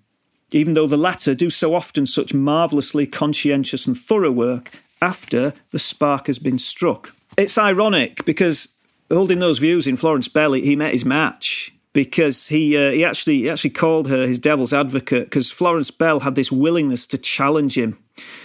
even 0.52 0.76
though 0.76 0.88
the 0.88 0.96
latter 0.96 1.36
do 1.36 1.50
so 1.50 1.76
often 1.76 2.08
such 2.08 2.34
marvellously 2.34 3.06
conscientious 3.06 3.86
and 3.86 3.98
thorough 3.98 4.32
work 4.32 4.72
after 5.02 5.54
the 5.72 5.80
spark 5.80 6.28
has 6.28 6.40
been 6.40 6.58
struck. 6.58 7.14
It's 7.38 7.58
ironic 7.58 8.24
because 8.24 8.70
holding 9.12 9.40
those 9.40 9.58
views 9.58 9.88
in 9.88 9.98
Florence 9.98 10.30
Bell, 10.30 10.54
he 10.54 10.78
met 10.78 10.94
his 10.94 11.04
match 11.04 11.74
because 11.92 12.48
he 12.48 12.78
uh, 12.78 12.92
he 12.92 13.04
actually 13.04 13.40
he 13.40 13.50
actually 13.50 13.72
called 13.72 14.08
her 14.08 14.26
his 14.26 14.40
devil's 14.40 14.72
advocate 14.72 15.26
because 15.26 15.52
Florence 15.52 15.92
Bell 15.92 16.22
had 16.22 16.36
this 16.36 16.50
willingness 16.50 17.06
to 17.08 17.18
challenge 17.18 17.78
him 17.78 17.98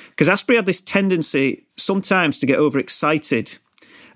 because 0.08 0.26
Astbury 0.26 0.56
had 0.56 0.66
this 0.66 0.80
tendency 0.80 1.66
sometimes 1.76 2.40
to 2.40 2.46
get 2.46 2.58
overexcited 2.58 3.58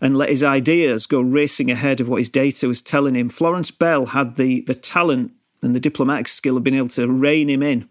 and 0.05 0.19
let 0.19 0.29
his 0.29 0.43
ideas 0.43 1.07
go 1.07 1.23
racing 1.23 1.71
ahead 1.71 1.99
of 1.99 2.11
what 2.11 2.19
his 2.19 2.29
data 2.29 2.69
was 2.69 2.83
telling 2.83 3.17
him. 3.17 3.31
Florence 3.31 3.71
Bell 3.71 4.05
had 4.05 4.37
the 4.37 4.61
the 4.61 4.75
talent 4.75 5.33
and 5.63 5.75
the 5.75 5.81
diplomatic 5.81 6.29
skill 6.29 6.59
of 6.59 6.63
being 6.63 6.77
able 6.77 6.89
to 6.89 7.09
rein 7.09 7.49
him 7.49 7.63
in 7.63 7.89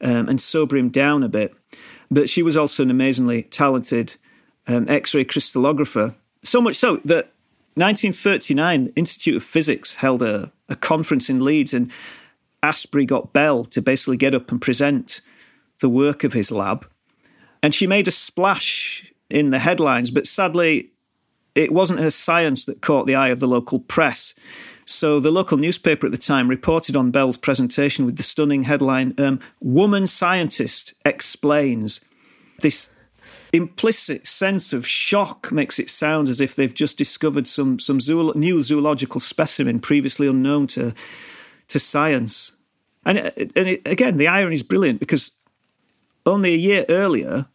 um, 0.00 0.28
and 0.28 0.42
sober 0.42 0.76
him 0.76 0.88
down 0.88 1.22
a 1.22 1.28
bit. 1.28 1.54
But 2.10 2.28
she 2.28 2.42
was 2.42 2.56
also 2.56 2.82
an 2.82 2.90
amazingly 2.90 3.44
talented 3.44 4.16
um, 4.66 4.88
X-ray 4.88 5.24
crystallographer, 5.24 6.16
so 6.42 6.60
much 6.60 6.74
so 6.74 6.96
that 7.04 7.30
1939 7.74 8.92
Institute 8.96 9.36
of 9.36 9.44
Physics 9.44 9.96
held 9.96 10.20
a, 10.20 10.50
a 10.68 10.74
conference 10.74 11.30
in 11.30 11.44
Leeds, 11.44 11.72
and 11.72 11.92
Astbury 12.60 13.06
got 13.06 13.32
Bell 13.32 13.64
to 13.66 13.80
basically 13.80 14.16
get 14.16 14.34
up 14.34 14.50
and 14.50 14.60
present 14.60 15.20
the 15.78 15.88
work 15.88 16.24
of 16.24 16.32
his 16.32 16.50
lab. 16.50 16.88
And 17.62 17.72
she 17.72 17.86
made 17.86 18.08
a 18.08 18.10
splash 18.10 19.12
in 19.30 19.50
the 19.50 19.60
headlines, 19.60 20.10
but 20.10 20.26
sadly, 20.26 20.90
it 21.54 21.72
wasn't 21.72 22.00
her 22.00 22.10
science 22.10 22.64
that 22.64 22.82
caught 22.82 23.06
the 23.06 23.14
eye 23.14 23.28
of 23.28 23.40
the 23.40 23.48
local 23.48 23.80
press. 23.80 24.34
So 24.84 25.18
the 25.18 25.30
local 25.30 25.56
newspaper 25.56 26.06
at 26.06 26.12
the 26.12 26.18
time 26.18 26.48
reported 26.48 26.94
on 26.94 27.10
Bell's 27.10 27.36
presentation 27.36 28.04
with 28.04 28.16
the 28.16 28.22
stunning 28.22 28.64
headline 28.64 29.14
um, 29.18 29.40
Woman 29.60 30.06
Scientist 30.06 30.94
Explains. 31.04 32.00
This 32.60 32.90
implicit 33.52 34.26
sense 34.26 34.72
of 34.72 34.86
shock 34.86 35.52
makes 35.52 35.78
it 35.78 35.88
sound 35.88 36.28
as 36.28 36.40
if 36.40 36.54
they've 36.54 36.74
just 36.74 36.98
discovered 36.98 37.46
some, 37.46 37.78
some 37.78 37.98
zoolo- 37.98 38.34
new 38.34 38.62
zoological 38.62 39.20
specimen 39.20 39.80
previously 39.80 40.26
unknown 40.26 40.66
to, 40.66 40.92
to 41.68 41.78
science. 41.78 42.52
And, 43.06 43.18
and 43.18 43.68
it, 43.68 43.86
again, 43.86 44.16
the 44.16 44.28
irony 44.28 44.54
is 44.54 44.62
brilliant 44.62 44.98
because 44.98 45.30
only 46.26 46.52
a 46.52 46.58
year 46.58 46.84
earlier, 46.88 47.46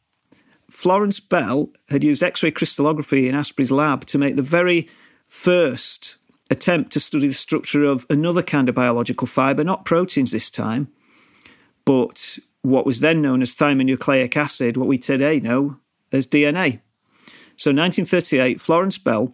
Florence 0.70 1.20
Bell 1.20 1.70
had 1.90 2.04
used 2.04 2.24
X 2.24 2.44
ray 2.44 2.52
crystallography 2.52 3.28
in 3.28 3.36
Astbury's 3.36 3.72
lab 3.72 4.06
to 4.06 4.18
make 4.18 4.36
the 4.36 4.42
very 4.42 4.88
first 5.28 6.18
attempt 6.50 6.92
to 6.92 7.00
study 7.00 7.28
the 7.28 7.34
structure 7.34 7.84
of 7.84 8.06
another 8.10 8.42
kind 8.42 8.70
of 8.70 8.76
biological 8.76 9.28
fibre, 9.28 9.64
not 9.64 9.86
proteins 9.86 10.32
this 10.32 10.50
time, 10.50 10.88
but 11.86 12.40
what 12.62 12.86
was 12.86 13.00
then 13.00 13.22
known 13.22 13.42
as 13.42 13.56
thymonucleic 13.56 14.36
acid, 14.36 14.78
what 14.78 14.88
we 14.88 14.98
today 14.98 15.40
know 15.40 15.78
as 16.12 16.28
DNA. 16.28 16.82
So, 17.56 17.72
1938, 17.72 18.62
Florence 18.62 18.98
Bell 18.98 19.34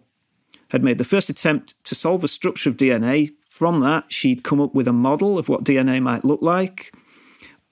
had 0.70 0.82
made 0.82 0.98
the 0.98 1.04
first 1.04 1.30
attempt 1.30 1.74
to 1.84 1.94
solve 1.94 2.22
the 2.22 2.28
structure 2.28 2.70
of 2.70 2.76
DNA. 2.76 3.30
From 3.48 3.80
that, 3.80 4.12
she'd 4.12 4.42
come 4.42 4.60
up 4.60 4.74
with 4.74 4.88
a 4.88 4.92
model 4.92 5.38
of 5.38 5.48
what 5.48 5.64
DNA 5.64 6.02
might 6.02 6.24
look 6.24 6.42
like. 6.42 6.92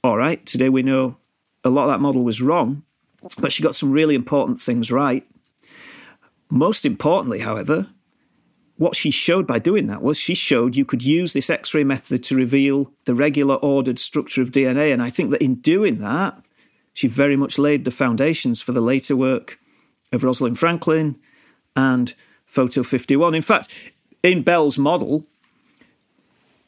All 0.03 0.17
right, 0.17 0.45
today 0.47 0.69
we 0.69 0.83
know 0.83 1.17
a 1.65 1.71
lot 1.71 1.85
of 1.85 1.91
that 1.91 2.01
model 2.01 2.23
was 2.23 2.41
wrong, 2.43 2.85
but 3.39 3.53
she 3.53 3.63
got 3.63 3.75
some 3.75 3.91
really 3.91 4.15
important 4.15 4.61
things 4.61 4.91
right. 4.91 5.27
Most 6.51 6.85
importantly, 6.85 7.41
however, 7.41 7.89
what 8.77 8.97
she 8.97 9.11
showed 9.11 9.47
by 9.47 9.59
doing 9.59 9.87
that 9.87 10.03
was 10.03 10.19
she 10.19 10.35
showed 10.35 10.77
you 10.77 10.85
could 10.85 11.03
use 11.03 11.33
this 11.33 11.51
X 11.51 11.75
ray 11.75 11.85
method 11.85 12.23
to 12.25 12.37
reveal 12.37 12.93
the 13.05 13.15
regular 13.15 13.55
ordered 13.57 13.99
structure 13.99 14.43
of 14.43 14.51
DNA. 14.51 14.93
And 14.93 15.03
I 15.03 15.11
think 15.11 15.31
that 15.31 15.43
in 15.43 15.57
doing 15.57 15.99
that, 15.99 16.43
she 16.93 17.09
very 17.09 17.37
much 17.37 17.59
laid 17.59 17.85
the 17.85 17.91
foundations 17.91 18.63
for 18.63 18.73
the 18.73 18.81
later 18.81 19.17
work 19.17 19.59
of 20.13 20.23
Rosalind 20.23 20.59
Franklin 20.59 21.17
and 21.77 22.15
Photo 22.47 22.83
51. 22.83 23.35
In 23.35 23.43
fact, 23.43 23.73
in 24.23 24.43
Bell's 24.43 24.79
model, 24.79 25.27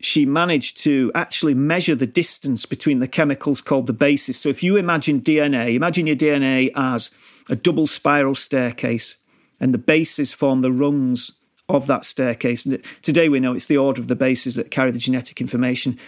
she 0.00 0.26
managed 0.26 0.78
to 0.78 1.10
actually 1.14 1.54
measure 1.54 1.94
the 1.94 2.06
distance 2.06 2.66
between 2.66 2.98
the 2.98 3.08
chemicals 3.08 3.60
called 3.60 3.86
the 3.86 3.92
bases. 3.92 4.38
So 4.38 4.48
if 4.48 4.62
you 4.62 4.76
imagine 4.76 5.20
DNA, 5.20 5.74
imagine 5.74 6.06
your 6.06 6.16
DNA 6.16 6.70
as 6.76 7.10
a 7.48 7.56
double 7.56 7.86
spiral 7.86 8.34
staircase, 8.34 9.16
and 9.58 9.72
the 9.72 9.78
bases 9.78 10.34
form 10.34 10.60
the 10.60 10.72
rungs 10.72 11.32
of 11.68 11.86
that 11.86 12.04
staircase. 12.04 12.66
And 12.66 12.82
today 13.02 13.28
we 13.28 13.40
know 13.40 13.54
it's 13.54 13.66
the 13.66 13.78
order 13.78 14.00
of 14.00 14.08
the 14.08 14.16
bases 14.16 14.54
that 14.56 14.70
carry 14.70 14.90
the 14.90 14.98
genetic 14.98 15.40
information. 15.40 15.98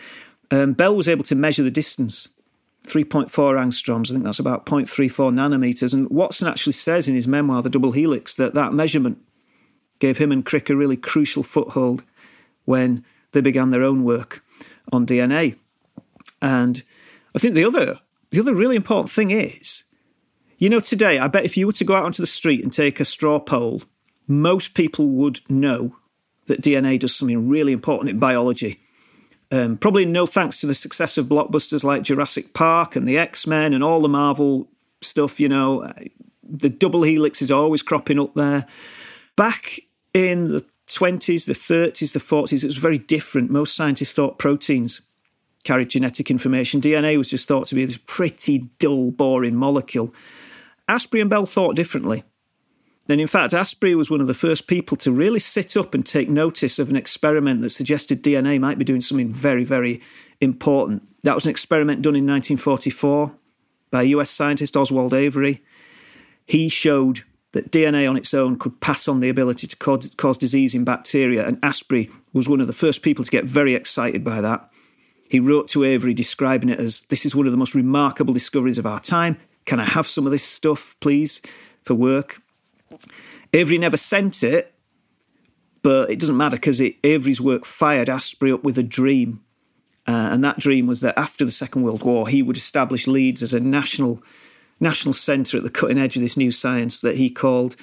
Um, 0.50 0.74
Bell 0.74 0.94
was 0.94 1.08
able 1.08 1.24
to 1.24 1.34
measure 1.34 1.62
the 1.62 1.70
distance 1.70 2.28
3.4 2.86 3.28
angstroms. 3.28 4.10
I 4.10 4.14
think 4.14 4.24
that's 4.24 4.38
about 4.38 4.66
0.34 4.66 5.32
nanometers. 5.32 5.92
And 5.92 6.08
Watson 6.10 6.48
actually 6.48 6.72
says 6.72 7.08
in 7.08 7.14
his 7.14 7.28
memoir, 7.28 7.62
The 7.62 7.70
Double 7.70 7.92
Helix, 7.92 8.34
that 8.36 8.54
that 8.54 8.72
measurement 8.72 9.18
gave 9.98 10.18
him 10.18 10.30
and 10.32 10.44
Crick 10.44 10.70
a 10.70 10.76
really 10.76 10.96
crucial 10.96 11.42
foothold 11.42 12.04
when 12.64 13.04
they 13.32 13.40
began 13.40 13.70
their 13.70 13.82
own 13.82 14.04
work 14.04 14.42
on 14.92 15.06
DNA. 15.06 15.56
And 16.40 16.82
I 17.34 17.38
think 17.38 17.54
the 17.54 17.64
other 17.64 18.00
the 18.30 18.40
other 18.40 18.54
really 18.54 18.76
important 18.76 19.10
thing 19.10 19.30
is, 19.30 19.84
you 20.58 20.68
know, 20.68 20.80
today 20.80 21.18
I 21.18 21.28
bet 21.28 21.44
if 21.44 21.56
you 21.56 21.66
were 21.66 21.72
to 21.72 21.84
go 21.84 21.96
out 21.96 22.04
onto 22.04 22.22
the 22.22 22.26
street 22.26 22.62
and 22.62 22.72
take 22.72 23.00
a 23.00 23.04
straw 23.04 23.38
poll 23.38 23.82
most 24.28 24.74
people 24.74 25.08
would 25.08 25.40
know 25.48 25.96
that 26.46 26.62
DNA 26.62 26.98
does 26.98 27.16
something 27.16 27.48
really 27.48 27.72
important 27.72 28.10
in 28.10 28.18
biology. 28.18 28.78
Um, 29.50 29.78
probably 29.78 30.04
no 30.04 30.26
thanks 30.26 30.60
to 30.60 30.66
the 30.66 30.74
success 30.74 31.16
of 31.16 31.26
blockbusters 31.26 31.82
like 31.82 32.02
Jurassic 32.02 32.52
Park 32.52 32.94
and 32.94 33.08
the 33.08 33.16
X 33.16 33.46
Men 33.46 33.72
and 33.72 33.82
all 33.82 34.02
the 34.02 34.08
Marvel 34.08 34.68
stuff, 35.00 35.40
you 35.40 35.48
know, 35.48 35.90
the 36.42 36.68
double 36.68 37.02
helix 37.02 37.40
is 37.40 37.50
always 37.50 37.82
cropping 37.82 38.18
up 38.18 38.34
there. 38.34 38.66
Back 39.36 39.80
in 40.12 40.52
the 40.52 40.66
20s, 40.88 41.46
the 41.46 41.52
30s, 41.52 42.12
the 42.12 42.18
40s, 42.18 42.64
it 42.64 42.66
was 42.66 42.76
very 42.76 42.98
different. 42.98 43.50
Most 43.50 43.76
scientists 43.76 44.14
thought 44.14 44.38
proteins 44.38 45.02
carried 45.64 45.90
genetic 45.90 46.30
information. 46.30 46.80
DNA 46.80 47.16
was 47.18 47.30
just 47.30 47.46
thought 47.46 47.66
to 47.66 47.74
be 47.74 47.84
this 47.84 47.98
pretty 48.06 48.70
dull, 48.78 49.10
boring 49.10 49.56
molecule. 49.56 50.14
Astbury 50.88 51.20
and 51.20 51.30
Bell 51.30 51.46
thought 51.46 51.76
differently. 51.76 52.24
And 53.08 53.20
in 53.20 53.26
fact, 53.26 53.54
Astbury 53.54 53.96
was 53.96 54.10
one 54.10 54.20
of 54.20 54.26
the 54.26 54.34
first 54.34 54.66
people 54.66 54.96
to 54.98 55.12
really 55.12 55.38
sit 55.38 55.76
up 55.76 55.94
and 55.94 56.04
take 56.04 56.28
notice 56.28 56.78
of 56.78 56.90
an 56.90 56.96
experiment 56.96 57.62
that 57.62 57.70
suggested 57.70 58.22
DNA 58.22 58.60
might 58.60 58.78
be 58.78 58.84
doing 58.84 59.00
something 59.00 59.32
very, 59.32 59.64
very 59.64 60.02
important. 60.40 61.02
That 61.22 61.34
was 61.34 61.46
an 61.46 61.50
experiment 61.50 62.02
done 62.02 62.16
in 62.16 62.26
1944 62.26 63.32
by 63.90 64.02
US 64.02 64.30
scientist 64.30 64.76
Oswald 64.76 65.14
Avery. 65.14 65.62
He 66.46 66.68
showed 66.68 67.24
that 67.58 67.72
DNA 67.72 68.08
on 68.08 68.16
its 68.16 68.32
own 68.32 68.56
could 68.56 68.78
pass 68.80 69.08
on 69.08 69.18
the 69.18 69.28
ability 69.28 69.66
to 69.66 69.76
cause, 69.76 70.12
cause 70.16 70.38
disease 70.38 70.76
in 70.76 70.84
bacteria, 70.84 71.44
and 71.44 71.60
Astbury 71.60 72.08
was 72.32 72.48
one 72.48 72.60
of 72.60 72.68
the 72.68 72.72
first 72.72 73.02
people 73.02 73.24
to 73.24 73.30
get 73.30 73.44
very 73.44 73.74
excited 73.74 74.22
by 74.22 74.40
that. 74.40 74.70
He 75.28 75.40
wrote 75.40 75.66
to 75.68 75.82
Avery 75.82 76.14
describing 76.14 76.68
it 76.68 76.78
as 76.78 77.02
this 77.06 77.26
is 77.26 77.34
one 77.34 77.46
of 77.46 77.52
the 77.52 77.58
most 77.58 77.74
remarkable 77.74 78.32
discoveries 78.32 78.78
of 78.78 78.86
our 78.86 79.00
time. 79.00 79.38
Can 79.64 79.80
I 79.80 79.84
have 79.84 80.06
some 80.06 80.24
of 80.24 80.30
this 80.30 80.44
stuff, 80.44 80.94
please, 81.00 81.42
for 81.82 81.94
work? 81.94 82.40
Avery 83.52 83.76
never 83.76 83.96
sent 83.96 84.44
it, 84.44 84.72
but 85.82 86.08
it 86.10 86.20
doesn't 86.20 86.36
matter 86.36 86.56
because 86.56 86.80
Avery's 87.02 87.40
work 87.40 87.64
fired 87.64 88.06
Astbury 88.06 88.54
up 88.54 88.62
with 88.62 88.78
a 88.78 88.84
dream. 88.84 89.42
Uh, 90.06 90.30
and 90.30 90.44
that 90.44 90.60
dream 90.60 90.86
was 90.86 91.00
that 91.00 91.18
after 91.18 91.44
the 91.44 91.50
Second 91.50 91.82
World 91.82 92.04
War, 92.04 92.28
he 92.28 92.40
would 92.40 92.56
establish 92.56 93.08
Leeds 93.08 93.42
as 93.42 93.52
a 93.52 93.58
national 93.58 94.22
national 94.80 95.12
centre 95.12 95.56
at 95.56 95.62
the 95.62 95.70
cutting 95.70 95.98
edge 95.98 96.16
of 96.16 96.22
this 96.22 96.36
new 96.36 96.50
science 96.50 97.00
that 97.00 97.16
he 97.16 97.30
called 97.30 97.76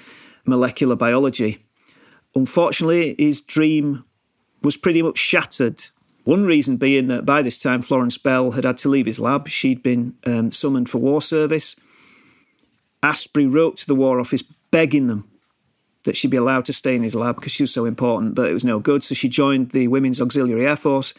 molecular 0.45 0.95
biology. 0.95 1.65
Unfortunately, 2.35 3.15
his 3.17 3.41
dream 3.41 4.03
was 4.61 4.77
pretty 4.77 5.01
much 5.01 5.17
shattered. 5.17 5.83
One 6.23 6.45
reason 6.45 6.77
being 6.77 7.07
that 7.07 7.25
by 7.25 7.41
this 7.41 7.57
time 7.57 7.81
Florence 7.81 8.17
Bell 8.17 8.51
had 8.51 8.63
had 8.63 8.77
to 8.77 8.89
leave 8.89 9.05
his 9.05 9.19
lab. 9.19 9.47
She'd 9.47 9.83
been 9.83 10.15
um, 10.25 10.51
summoned 10.51 10.89
for 10.89 10.97
war 10.97 11.21
service. 11.21 11.75
Astbury 13.03 13.51
wrote 13.51 13.77
to 13.77 13.87
the 13.87 13.95
War 13.95 14.19
Office 14.19 14.43
begging 14.71 15.07
them 15.07 15.29
that 16.03 16.15
she'd 16.15 16.31
be 16.31 16.37
allowed 16.37 16.65
to 16.65 16.73
stay 16.73 16.95
in 16.95 17.03
his 17.03 17.15
lab 17.15 17.35
because 17.35 17.51
she 17.51 17.63
was 17.63 17.73
so 17.73 17.85
important, 17.85 18.35
but 18.35 18.49
it 18.49 18.53
was 18.53 18.65
no 18.65 18.79
good. 18.79 19.03
So 19.03 19.13
she 19.13 19.29
joined 19.29 19.71
the 19.71 19.87
Women's 19.87 20.21
Auxiliary 20.21 20.65
Air 20.65 20.75
Force. 20.75 21.13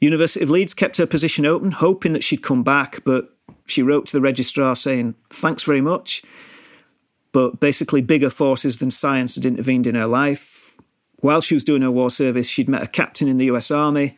University 0.00 0.42
of 0.42 0.50
Leeds 0.50 0.74
kept 0.74 0.96
her 0.96 1.06
position 1.06 1.46
open, 1.46 1.70
hoping 1.70 2.12
that 2.12 2.24
she'd 2.24 2.42
come 2.42 2.64
back, 2.64 3.02
but 3.04 3.36
she 3.66 3.82
wrote 3.82 4.06
to 4.06 4.12
the 4.12 4.20
registrar 4.20 4.76
saying, 4.76 5.14
Thanks 5.30 5.62
very 5.62 5.80
much. 5.80 6.22
But 7.32 7.60
basically, 7.60 8.02
bigger 8.02 8.30
forces 8.30 8.76
than 8.76 8.90
science 8.90 9.36
had 9.36 9.46
intervened 9.46 9.86
in 9.86 9.94
her 9.94 10.06
life. 10.06 10.76
While 11.20 11.40
she 11.40 11.54
was 11.54 11.64
doing 11.64 11.82
her 11.82 11.90
war 11.90 12.10
service, 12.10 12.48
she'd 12.48 12.68
met 12.68 12.82
a 12.82 12.86
captain 12.88 13.28
in 13.28 13.38
the 13.38 13.46
US 13.46 13.70
Army, 13.70 14.16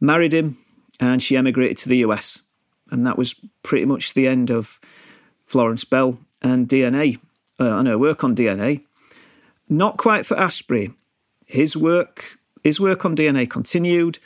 married 0.00 0.32
him, 0.32 0.58
and 1.00 1.22
she 1.22 1.36
emigrated 1.36 1.78
to 1.78 1.88
the 1.88 1.98
US. 1.98 2.42
And 2.90 3.06
that 3.06 3.18
was 3.18 3.34
pretty 3.62 3.86
much 3.86 4.14
the 4.14 4.28
end 4.28 4.50
of 4.50 4.78
Florence 5.44 5.84
Bell 5.84 6.18
and 6.42 6.68
DNA 6.68 7.18
uh, 7.58 7.70
on 7.70 7.86
her 7.86 7.98
work 7.98 8.22
on 8.22 8.36
DNA. 8.36 8.84
Not 9.68 9.96
quite 9.96 10.26
for 10.26 10.36
Astbury. 10.36 10.94
His 11.46 11.76
work, 11.76 12.38
his 12.62 12.78
work 12.78 13.04
on 13.04 13.16
DNA 13.16 13.48
continued, 13.48 14.18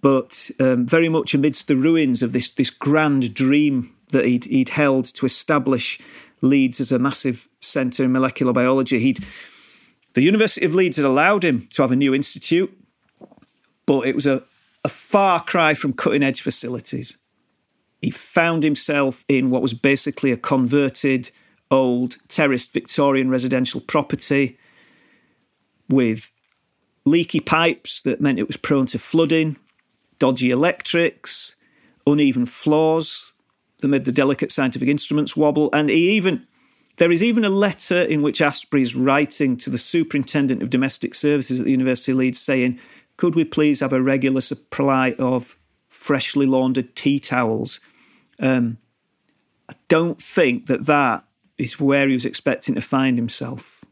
but 0.00 0.50
um, 0.60 0.86
very 0.86 1.08
much 1.08 1.34
amidst 1.34 1.68
the 1.68 1.76
ruins 1.76 2.22
of 2.22 2.32
this, 2.32 2.50
this 2.50 2.70
grand 2.70 3.34
dream 3.34 3.94
that 4.12 4.24
he'd, 4.24 4.44
he'd 4.44 4.70
held 4.70 5.04
to 5.06 5.26
establish 5.26 5.98
Leeds 6.40 6.80
as 6.80 6.92
a 6.92 6.98
massive 6.98 7.48
centre 7.60 8.04
in 8.04 8.12
molecular 8.12 8.52
biology. 8.52 8.98
He'd, 8.98 9.24
the 10.14 10.22
University 10.22 10.64
of 10.64 10.74
Leeds 10.74 10.96
had 10.96 11.06
allowed 11.06 11.44
him 11.44 11.66
to 11.72 11.82
have 11.82 11.92
a 11.92 11.96
new 11.96 12.14
institute, 12.14 12.72
but 13.86 14.06
it 14.06 14.14
was 14.14 14.26
a, 14.26 14.42
a 14.84 14.88
far 14.88 15.42
cry 15.42 15.74
from 15.74 15.92
cutting 15.92 16.22
edge 16.22 16.40
facilities. 16.40 17.18
He 18.00 18.10
found 18.10 18.62
himself 18.62 19.24
in 19.28 19.50
what 19.50 19.62
was 19.62 19.74
basically 19.74 20.30
a 20.30 20.36
converted 20.36 21.30
old 21.70 22.16
terraced 22.28 22.72
Victorian 22.72 23.30
residential 23.30 23.80
property 23.80 24.58
with 25.88 26.30
leaky 27.04 27.40
pipes 27.40 28.00
that 28.02 28.20
meant 28.20 28.38
it 28.38 28.46
was 28.46 28.56
prone 28.56 28.86
to 28.86 28.98
flooding, 28.98 29.56
dodgy 30.18 30.50
electrics, 30.50 31.54
uneven 32.06 32.46
floors 32.46 33.32
that 33.78 33.88
made 33.88 34.04
the 34.04 34.12
delicate 34.12 34.52
scientific 34.52 34.88
instruments 34.88 35.36
wobble, 35.36 35.70
and 35.72 35.90
he 35.90 36.10
even 36.10 36.46
there 36.96 37.10
is 37.10 37.24
even 37.24 37.44
a 37.44 37.50
letter 37.50 38.02
in 38.02 38.22
which 38.22 38.40
Astbury 38.40 38.82
is 38.82 38.94
writing 38.94 39.56
to 39.58 39.70
the 39.70 39.78
superintendent 39.78 40.62
of 40.62 40.70
domestic 40.70 41.14
services 41.14 41.58
at 41.58 41.64
the 41.64 41.72
University 41.72 42.12
of 42.12 42.18
Leeds 42.18 42.40
saying, 42.40 42.78
Could 43.16 43.34
we 43.34 43.44
please 43.44 43.80
have 43.80 43.92
a 43.92 44.02
regular 44.02 44.40
supply 44.40 45.16
of 45.18 45.56
freshly 45.88 46.46
laundered 46.46 46.94
tea 46.94 47.18
towels? 47.18 47.80
Um, 48.38 48.78
I 49.68 49.74
don't 49.88 50.22
think 50.22 50.66
that 50.66 50.86
that 50.86 51.24
is 51.58 51.80
where 51.80 52.06
he 52.06 52.14
was 52.14 52.24
expecting 52.24 52.74
to 52.74 52.80
find 52.80 53.16
himself. 53.16 53.84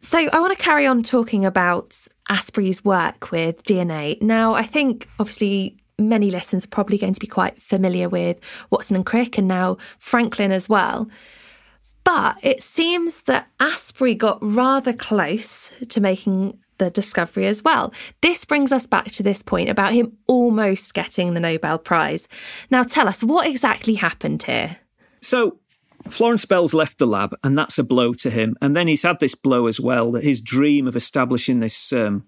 So 0.00 0.18
I 0.18 0.38
want 0.38 0.56
to 0.56 0.62
carry 0.62 0.86
on 0.86 1.02
talking 1.02 1.44
about 1.44 2.06
Astbury's 2.28 2.84
work 2.84 3.30
with 3.30 3.62
DNA. 3.64 4.20
Now, 4.20 4.54
I 4.54 4.64
think 4.64 5.08
obviously 5.18 5.76
many 5.98 6.30
listeners 6.30 6.64
are 6.64 6.68
probably 6.68 6.98
going 6.98 7.14
to 7.14 7.20
be 7.20 7.26
quite 7.26 7.60
familiar 7.60 8.08
with 8.08 8.38
Watson 8.70 8.96
and 8.96 9.06
Crick 9.06 9.38
and 9.38 9.48
now 9.48 9.76
Franklin 9.98 10.52
as 10.52 10.68
well. 10.68 11.08
But 12.04 12.36
it 12.42 12.62
seems 12.62 13.22
that 13.22 13.48
Astbury 13.60 14.16
got 14.16 14.38
rather 14.40 14.92
close 14.92 15.70
to 15.88 16.00
making 16.00 16.58
the 16.78 16.90
discovery 16.90 17.46
as 17.46 17.62
well. 17.62 17.92
This 18.22 18.44
brings 18.44 18.72
us 18.72 18.86
back 18.86 19.10
to 19.12 19.22
this 19.22 19.42
point 19.42 19.68
about 19.68 19.92
him 19.92 20.16
almost 20.26 20.94
getting 20.94 21.34
the 21.34 21.40
Nobel 21.40 21.78
Prize. 21.78 22.28
Now, 22.70 22.84
tell 22.84 23.08
us 23.08 23.22
what 23.22 23.46
exactly 23.46 23.94
happened 23.94 24.44
here. 24.44 24.78
So, 25.20 25.58
Florence 26.08 26.44
Bells 26.44 26.74
left 26.74 26.98
the 26.98 27.06
lab, 27.06 27.36
and 27.42 27.58
that's 27.58 27.78
a 27.78 27.84
blow 27.84 28.14
to 28.14 28.30
him. 28.30 28.56
And 28.60 28.76
then 28.76 28.88
he's 28.88 29.02
had 29.02 29.20
this 29.20 29.34
blow 29.34 29.66
as 29.66 29.78
well 29.80 30.12
that 30.12 30.24
his 30.24 30.40
dream 30.40 30.86
of 30.86 30.96
establishing 30.96 31.60
this 31.60 31.92
um, 31.92 32.26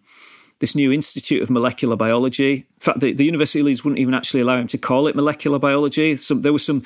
this 0.59 0.75
new 0.75 0.93
institute 0.93 1.43
of 1.43 1.51
molecular 1.51 1.97
biology. 1.97 2.53
In 2.53 2.81
fact, 2.81 3.01
the, 3.01 3.13
the 3.13 3.25
University 3.25 3.61
of 3.61 3.67
Leeds 3.67 3.83
wouldn't 3.83 3.99
even 3.99 4.15
actually 4.15 4.41
allow 4.41 4.59
him 4.59 4.67
to 4.69 4.79
call 4.79 5.07
it 5.07 5.17
molecular 5.17 5.59
biology. 5.59 6.17
Some, 6.17 6.43
there 6.43 6.53
was 6.53 6.65
some 6.65 6.83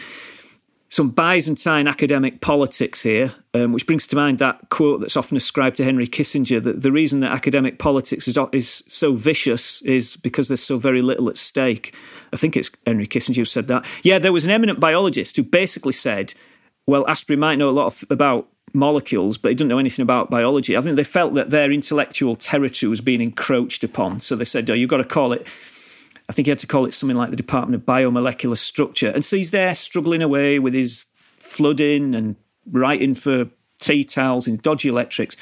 some 0.91 1.11
Byzantine 1.11 1.89
academic 1.89 2.41
politics 2.41 3.03
here, 3.03 3.35
um, 3.53 3.73
which 3.73 3.85
brings 3.85 4.07
to 4.07 4.15
mind 4.15 4.39
that 4.39 4.69
quote 4.71 5.01
that's 5.01 5.17
often 5.17 5.37
ascribed 5.37 5.77
to 5.79 5.85
Henry 5.85 6.07
Kissinger 6.07 6.63
that 6.63 6.83
the 6.83 6.93
reason 6.93 7.19
that 7.21 7.33
academic 7.33 7.81
politics 7.81 8.29
is, 8.29 8.39
is 8.53 8.85
so 8.87 9.15
vicious 9.15 9.83
is 9.83 10.17
because 10.17 10.47
there's 10.47 10.63
so 10.63 10.79
very 10.79 11.03
little 11.03 11.29
at 11.29 11.37
stake. 11.37 11.93
I 12.33 12.37
think 12.37 12.57
it's 12.57 12.71
Henry 12.87 13.09
Kissinger 13.09 13.37
who 13.37 13.45
said 13.45 13.67
that. 13.69 13.85
Yeah, 14.05 14.21
there 14.21 14.33
was 14.33 14.45
an 14.45 14.53
eminent 14.53 14.79
biologist 14.79 15.35
who 15.35 15.43
basically 15.43 15.93
said, 15.93 16.35
well, 16.87 17.05
Astbury 17.07 17.39
might 17.39 17.57
know 17.57 17.69
a 17.69 17.73
lot 17.73 17.87
of, 17.87 18.05
about 18.11 18.49
molecules, 18.73 19.39
but 19.39 19.51
he 19.51 19.55
didn't 19.55 19.69
know 19.69 19.79
anything 19.79 20.03
about 20.03 20.31
biology. 20.31 20.77
I 20.77 20.81
think 20.81 20.97
they 20.97 21.05
felt 21.05 21.35
that 21.35 21.51
their 21.51 21.71
intellectual 21.71 22.37
territory 22.37 22.91
was 22.91 23.01
being 23.01 23.21
encroached 23.21 23.85
upon. 23.85 24.21
So 24.21 24.37
they 24.37 24.45
said, 24.45 24.69
oh, 24.69 24.75
you've 24.75 24.91
got 24.91 24.99
to 24.99 25.05
call 25.05 25.33
it 25.33 25.47
I 26.29 26.33
think 26.33 26.47
he 26.47 26.51
had 26.51 26.59
to 26.61 26.67
call 26.67 26.87
it 26.87 26.95
something 26.95 27.17
like 27.17 27.31
the 27.31 27.37
Department 27.37 27.83
of 27.83 27.87
Biomolecular 27.87 28.57
Structure. 28.57 29.11
And 29.11 29.25
so 29.25 29.37
he's 29.37 29.51
there 29.51 29.75
struggling 29.75 30.23
away 30.23 30.59
with 30.59 30.73
his 30.73 31.07
flooding 31.39 32.15
and 32.15 32.37
writing 32.71 33.15
for 33.15 33.49
tea 33.79 34.05
towels 34.05 34.49
and 34.49 34.61
dodgy 34.63 34.89
electrics. 34.89 35.37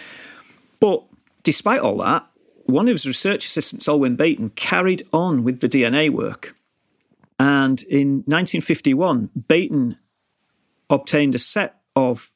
But 0.81 1.05
despite 1.44 1.81
all 1.81 1.98
that, 1.98 2.26
one 2.64 2.88
of 2.88 2.94
his 2.94 3.07
research 3.07 3.46
assistants, 3.46 3.87
Elwyn 3.87 4.16
Beighton, 4.16 4.55
carried 4.57 5.05
on 5.12 5.44
with 5.44 5.61
the 5.61 5.68
DNA 5.68 6.11
work. 6.11 6.57
And 7.38 7.83
in 7.85 8.24
1951, 8.26 9.31
Beighton 9.48 9.98
obtained 10.92 11.35
a 11.35 11.38
set 11.38 11.81
of 11.96 12.31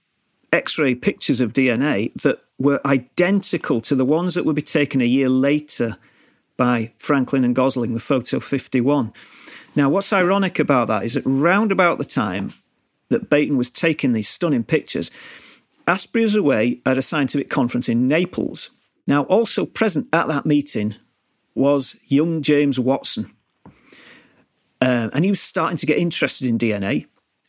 X 0.53 0.79
ray 0.79 0.95
pictures 0.95 1.41
of 1.41 1.53
DNA 1.53 2.13
that 2.23 2.41
were 2.59 2.81
identical 2.87 3.81
to 3.83 3.95
the 3.95 4.05
ones 4.05 4.35
that 4.35 4.45
would 4.45 4.57
be 4.57 4.63
taken 4.63 5.01
a 5.01 5.05
year 5.05 5.29
later 5.29 5.99
by 6.57 6.93
Franklin 6.97 7.45
and 7.45 7.55
Gosling, 7.55 7.93
the 7.93 8.01
photo 8.01 8.41
51. 8.41 9.13
Now, 9.75 9.91
what's 9.91 10.13
ironic 10.13 10.59
about 10.59 10.89
that 10.89 11.05
is 11.05 11.15
that 11.15 11.23
round 11.27 11.71
about 11.71 11.99
the 11.99 12.05
time 12.05 12.55
that 13.11 13.29
Beighton 13.29 13.57
was 13.57 13.69
taking 13.69 14.13
these 14.13 14.29
stunning 14.29 14.65
pictures, 14.65 15.11
Astbury 15.87 16.23
was 16.23 16.35
away 16.35 16.81
at 16.87 16.99
a 16.99 17.03
scientific 17.03 17.51
conference 17.51 17.89
in 17.89 18.09
Naples. 18.09 18.71
Now, 19.07 19.25
also 19.25 19.67
present 19.67 20.09
at 20.13 20.29
that 20.29 20.47
meeting 20.47 20.97
was 21.55 21.99
young 22.07 22.43
James 22.43 22.81
Watson. 22.81 23.31
Uh, 24.81 25.09
and 25.13 25.25
he 25.25 25.31
was 25.31 25.41
starting 25.41 25.77
to 25.77 25.87
get 25.87 25.99
interested 25.99 26.49
in 26.49 26.59
DNA, 26.59 27.07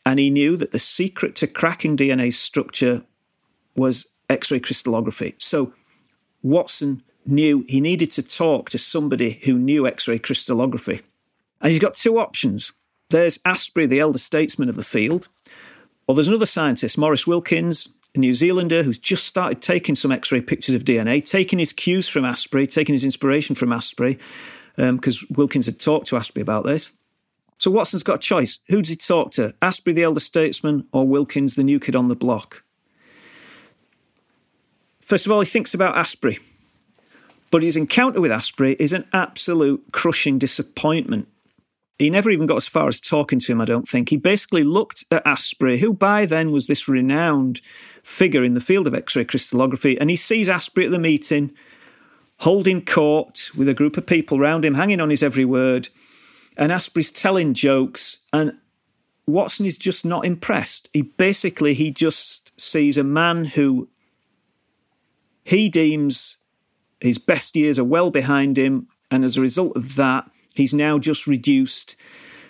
and 0.08 0.18
he 0.18 0.30
knew 0.30 0.56
that 0.56 0.70
the 0.70 0.78
secret 0.78 1.36
to 1.36 1.46
cracking 1.46 1.94
DNA's 1.94 2.38
structure 2.38 3.02
was 3.76 4.08
X 4.30 4.50
ray 4.50 4.58
crystallography. 4.58 5.34
So, 5.36 5.74
Watson 6.42 7.02
knew 7.26 7.66
he 7.68 7.78
needed 7.78 8.10
to 8.12 8.22
talk 8.22 8.70
to 8.70 8.78
somebody 8.78 9.38
who 9.42 9.58
knew 9.58 9.86
X 9.86 10.08
ray 10.08 10.18
crystallography. 10.18 11.02
And 11.60 11.70
he's 11.70 11.78
got 11.78 11.92
two 11.92 12.18
options. 12.18 12.72
There's 13.10 13.36
Astbury, 13.38 13.86
the 13.86 14.00
elder 14.00 14.18
statesman 14.18 14.70
of 14.70 14.76
the 14.76 14.82
field, 14.82 15.28
or 16.06 16.14
there's 16.14 16.28
another 16.28 16.46
scientist, 16.46 16.96
Maurice 16.96 17.26
Wilkins, 17.26 17.90
a 18.14 18.18
New 18.18 18.32
Zealander 18.32 18.84
who's 18.84 18.98
just 18.98 19.26
started 19.26 19.60
taking 19.60 19.94
some 19.94 20.10
X 20.10 20.32
ray 20.32 20.40
pictures 20.40 20.74
of 20.74 20.84
DNA, 20.84 21.22
taking 21.22 21.58
his 21.58 21.74
cues 21.74 22.08
from 22.08 22.24
Astbury, 22.24 22.66
taking 22.66 22.94
his 22.94 23.04
inspiration 23.04 23.54
from 23.54 23.68
Astbury, 23.68 24.18
because 24.74 25.22
um, 25.22 25.28
Wilkins 25.36 25.66
had 25.66 25.78
talked 25.78 26.06
to 26.06 26.16
Astbury 26.16 26.40
about 26.40 26.64
this. 26.64 26.92
So 27.58 27.70
Watson's 27.70 28.04
got 28.04 28.16
a 28.16 28.18
choice. 28.18 28.60
Who 28.68 28.80
does 28.82 28.90
he 28.90 28.96
talk 28.96 29.32
to? 29.32 29.54
Astbury, 29.60 29.94
the 29.94 30.04
elder 30.04 30.20
statesman, 30.20 30.86
or 30.92 31.06
Wilkins, 31.06 31.54
the 31.54 31.64
new 31.64 31.80
kid 31.80 31.96
on 31.96 32.08
the 32.08 32.14
block? 32.14 32.62
First 35.00 35.26
of 35.26 35.32
all, 35.32 35.40
he 35.40 35.46
thinks 35.46 35.74
about 35.74 35.96
Astbury. 35.96 36.38
But 37.50 37.62
his 37.62 37.76
encounter 37.76 38.20
with 38.20 38.30
Astbury 38.30 38.76
is 38.78 38.92
an 38.92 39.06
absolute 39.12 39.82
crushing 39.90 40.38
disappointment. 40.38 41.28
He 41.98 42.10
never 42.10 42.30
even 42.30 42.46
got 42.46 42.58
as 42.58 42.68
far 42.68 42.86
as 42.86 43.00
talking 43.00 43.40
to 43.40 43.52
him, 43.52 43.60
I 43.60 43.64
don't 43.64 43.88
think. 43.88 44.10
He 44.10 44.16
basically 44.16 44.62
looked 44.62 45.04
at 45.10 45.24
Astbury, 45.24 45.80
who 45.80 45.92
by 45.92 46.26
then 46.26 46.52
was 46.52 46.68
this 46.68 46.86
renowned 46.86 47.60
figure 48.04 48.44
in 48.44 48.54
the 48.54 48.60
field 48.60 48.86
of 48.86 48.94
X 48.94 49.16
ray 49.16 49.24
crystallography, 49.24 49.98
and 49.98 50.10
he 50.10 50.14
sees 50.14 50.48
Astbury 50.48 50.84
at 50.84 50.90
the 50.92 50.98
meeting, 50.98 51.50
holding 52.38 52.84
court 52.84 53.50
with 53.56 53.68
a 53.68 53.74
group 53.74 53.96
of 53.96 54.06
people 54.06 54.38
round 54.38 54.64
him, 54.64 54.74
hanging 54.74 55.00
on 55.00 55.10
his 55.10 55.24
every 55.24 55.44
word. 55.44 55.88
And 56.58 56.72
Astbury's 56.72 57.12
telling 57.12 57.54
jokes, 57.54 58.18
and 58.32 58.52
Watson 59.26 59.64
is 59.64 59.78
just 59.78 60.04
not 60.04 60.26
impressed. 60.26 60.88
He 60.92 61.02
basically 61.02 61.74
he 61.74 61.90
just 61.90 62.52
sees 62.60 62.98
a 62.98 63.04
man 63.04 63.44
who 63.44 63.88
he 65.44 65.68
deems 65.68 66.36
his 67.00 67.18
best 67.18 67.54
years 67.56 67.78
are 67.78 67.84
well 67.84 68.10
behind 68.10 68.58
him. 68.58 68.88
And 69.10 69.24
as 69.24 69.36
a 69.36 69.40
result 69.40 69.76
of 69.76 69.96
that, 69.96 70.30
he's 70.54 70.74
now 70.74 70.98
just 70.98 71.26
reduced 71.26 71.96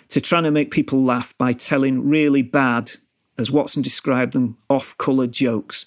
to 0.09 0.19
trying 0.19 0.43
to 0.43 0.51
make 0.51 0.71
people 0.71 1.03
laugh 1.03 1.37
by 1.37 1.53
telling 1.53 2.09
really 2.09 2.41
bad, 2.41 2.91
as 3.37 3.51
Watson 3.51 3.83
described 3.83 4.33
them, 4.33 4.57
off 4.69 4.97
colour 4.97 5.27
jokes. 5.27 5.85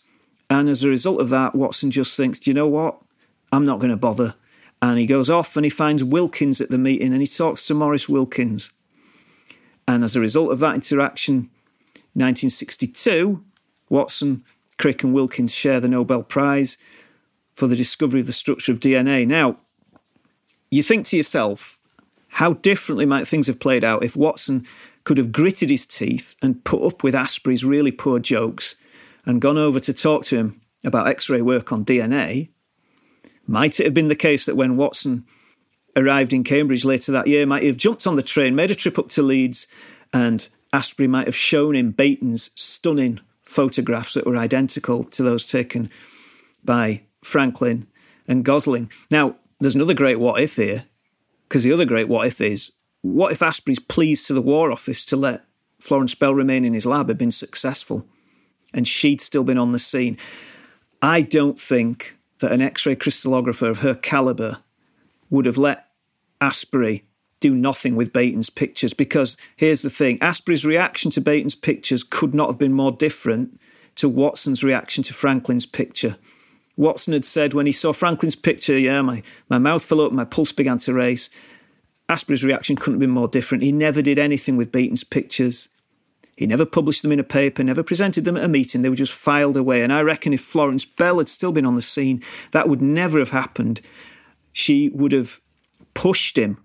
And 0.48 0.68
as 0.68 0.84
a 0.84 0.88
result 0.88 1.20
of 1.20 1.30
that, 1.30 1.54
Watson 1.54 1.90
just 1.90 2.16
thinks, 2.16 2.38
do 2.38 2.50
you 2.50 2.54
know 2.54 2.68
what? 2.68 2.98
I'm 3.50 3.66
not 3.66 3.80
going 3.80 3.90
to 3.90 3.96
bother. 3.96 4.34
And 4.82 4.98
he 4.98 5.06
goes 5.06 5.30
off 5.30 5.56
and 5.56 5.64
he 5.64 5.70
finds 5.70 6.02
Wilkins 6.02 6.60
at 6.60 6.68
the 6.68 6.76
meeting 6.76 7.12
and 7.12 7.22
he 7.22 7.26
talks 7.26 7.64
to 7.66 7.74
Maurice 7.74 8.08
Wilkins. 8.08 8.72
And 9.86 10.02
as 10.02 10.16
a 10.16 10.20
result 10.20 10.50
of 10.50 10.58
that 10.58 10.74
interaction, 10.74 11.50
1962, 12.14 13.44
Watson, 13.88 14.44
Crick, 14.78 15.04
and 15.04 15.14
Wilkins 15.14 15.54
share 15.54 15.78
the 15.78 15.88
Nobel 15.88 16.24
Prize 16.24 16.78
for 17.54 17.68
the 17.68 17.76
discovery 17.76 18.20
of 18.20 18.26
the 18.26 18.32
structure 18.32 18.72
of 18.72 18.80
DNA. 18.80 19.24
Now, 19.24 19.58
you 20.68 20.82
think 20.82 21.06
to 21.06 21.16
yourself, 21.16 21.78
how 22.28 22.54
differently 22.54 23.06
might 23.06 23.28
things 23.28 23.46
have 23.46 23.60
played 23.60 23.84
out 23.84 24.02
if 24.02 24.16
Watson 24.16 24.66
could 25.04 25.18
have 25.18 25.30
gritted 25.30 25.70
his 25.70 25.86
teeth 25.86 26.34
and 26.42 26.64
put 26.64 26.82
up 26.84 27.04
with 27.04 27.14
Astbury's 27.14 27.64
really 27.64 27.92
poor 27.92 28.18
jokes 28.18 28.74
and 29.24 29.40
gone 29.40 29.58
over 29.58 29.78
to 29.78 29.92
talk 29.92 30.24
to 30.24 30.36
him 30.38 30.60
about 30.82 31.06
X 31.06 31.28
ray 31.28 31.42
work 31.42 31.70
on 31.70 31.84
DNA? 31.84 32.48
Might 33.52 33.78
it 33.78 33.84
have 33.84 33.92
been 33.92 34.08
the 34.08 34.16
case 34.16 34.46
that 34.46 34.56
when 34.56 34.78
Watson 34.78 35.26
arrived 35.94 36.32
in 36.32 36.42
Cambridge 36.42 36.86
later 36.86 37.12
that 37.12 37.26
year, 37.26 37.44
might 37.44 37.64
have 37.64 37.76
jumped 37.76 38.06
on 38.06 38.16
the 38.16 38.22
train, 38.22 38.54
made 38.54 38.70
a 38.70 38.74
trip 38.74 38.98
up 38.98 39.10
to 39.10 39.20
Leeds, 39.20 39.68
and 40.10 40.48
Astbury 40.72 41.06
might 41.06 41.26
have 41.26 41.36
shown 41.36 41.76
him 41.76 41.92
Beighton's 41.92 42.50
stunning 42.54 43.20
photographs 43.44 44.14
that 44.14 44.24
were 44.24 44.38
identical 44.38 45.04
to 45.04 45.22
those 45.22 45.44
taken 45.44 45.90
by 46.64 47.02
Franklin 47.22 47.88
and 48.26 48.42
Gosling. 48.42 48.90
Now, 49.10 49.36
there's 49.60 49.74
another 49.74 49.92
great 49.92 50.18
what 50.18 50.40
if 50.40 50.56
here, 50.56 50.84
Because 51.46 51.62
the 51.62 51.74
other 51.74 51.84
great 51.84 52.08
what 52.08 52.26
if 52.26 52.40
is 52.40 52.72
what 53.02 53.32
if 53.32 53.40
Astbury's 53.40 53.80
pleas 53.80 54.26
to 54.28 54.32
the 54.32 54.40
War 54.40 54.72
Office 54.72 55.04
to 55.04 55.16
let 55.18 55.44
Florence 55.78 56.14
Bell 56.14 56.34
remain 56.34 56.64
in 56.64 56.72
his 56.72 56.86
lab 56.86 57.08
had 57.08 57.18
been 57.18 57.30
successful 57.30 58.06
and 58.72 58.88
she'd 58.88 59.20
still 59.20 59.44
been 59.44 59.58
on 59.58 59.72
the 59.72 59.78
scene? 59.78 60.16
I 61.02 61.20
don't 61.20 61.60
think 61.60 62.16
that 62.42 62.52
an 62.52 62.60
X 62.60 62.84
ray 62.84 62.94
crystallographer 62.94 63.68
of 63.68 63.78
her 63.78 63.94
caliber 63.94 64.58
would 65.30 65.46
have 65.46 65.56
let 65.56 65.88
Astbury 66.40 67.02
do 67.40 67.54
nothing 67.54 67.96
with 67.96 68.12
Beighton's 68.12 68.50
pictures 68.50 68.94
because 68.94 69.36
here's 69.56 69.82
the 69.82 69.90
thing 69.90 70.18
Astbury's 70.18 70.64
reaction 70.64 71.10
to 71.12 71.20
Beighton's 71.20 71.54
pictures 71.54 72.04
could 72.04 72.34
not 72.34 72.48
have 72.48 72.58
been 72.58 72.72
more 72.72 72.92
different 72.92 73.58
to 73.96 74.08
Watson's 74.08 74.62
reaction 74.62 75.02
to 75.04 75.14
Franklin's 75.14 75.66
picture. 75.66 76.16
Watson 76.76 77.12
had 77.12 77.24
said 77.24 77.52
when 77.52 77.66
he 77.66 77.72
saw 77.72 77.92
Franklin's 77.92 78.36
picture, 78.36 78.78
yeah, 78.78 79.02
my, 79.02 79.22
my 79.48 79.58
mouth 79.58 79.84
fell 79.84 80.00
open, 80.00 80.16
my 80.16 80.24
pulse 80.24 80.52
began 80.52 80.78
to 80.78 80.94
race. 80.94 81.28
Astbury's 82.08 82.44
reaction 82.44 82.76
couldn't 82.76 82.94
have 82.94 83.00
been 83.00 83.10
more 83.10 83.28
different. 83.28 83.62
He 83.62 83.72
never 83.72 84.02
did 84.02 84.18
anything 84.18 84.56
with 84.56 84.72
Beighton's 84.72 85.04
pictures. 85.04 85.68
He 86.42 86.46
never 86.46 86.66
published 86.66 87.02
them 87.02 87.12
in 87.12 87.20
a 87.20 87.24
paper, 87.24 87.62
never 87.62 87.82
presented 87.82 88.24
them 88.24 88.36
at 88.36 88.44
a 88.44 88.48
meeting. 88.48 88.82
They 88.82 88.88
were 88.88 88.96
just 88.96 89.12
filed 89.12 89.56
away. 89.56 89.82
And 89.82 89.92
I 89.92 90.00
reckon 90.00 90.32
if 90.32 90.40
Florence 90.40 90.84
Bell 90.84 91.18
had 91.18 91.28
still 91.28 91.52
been 91.52 91.64
on 91.64 91.76
the 91.76 91.82
scene, 91.82 92.22
that 92.50 92.68
would 92.68 92.82
never 92.82 93.18
have 93.18 93.30
happened. 93.30 93.80
She 94.52 94.90
would 94.90 95.12
have 95.12 95.40
pushed 95.94 96.36
him 96.36 96.58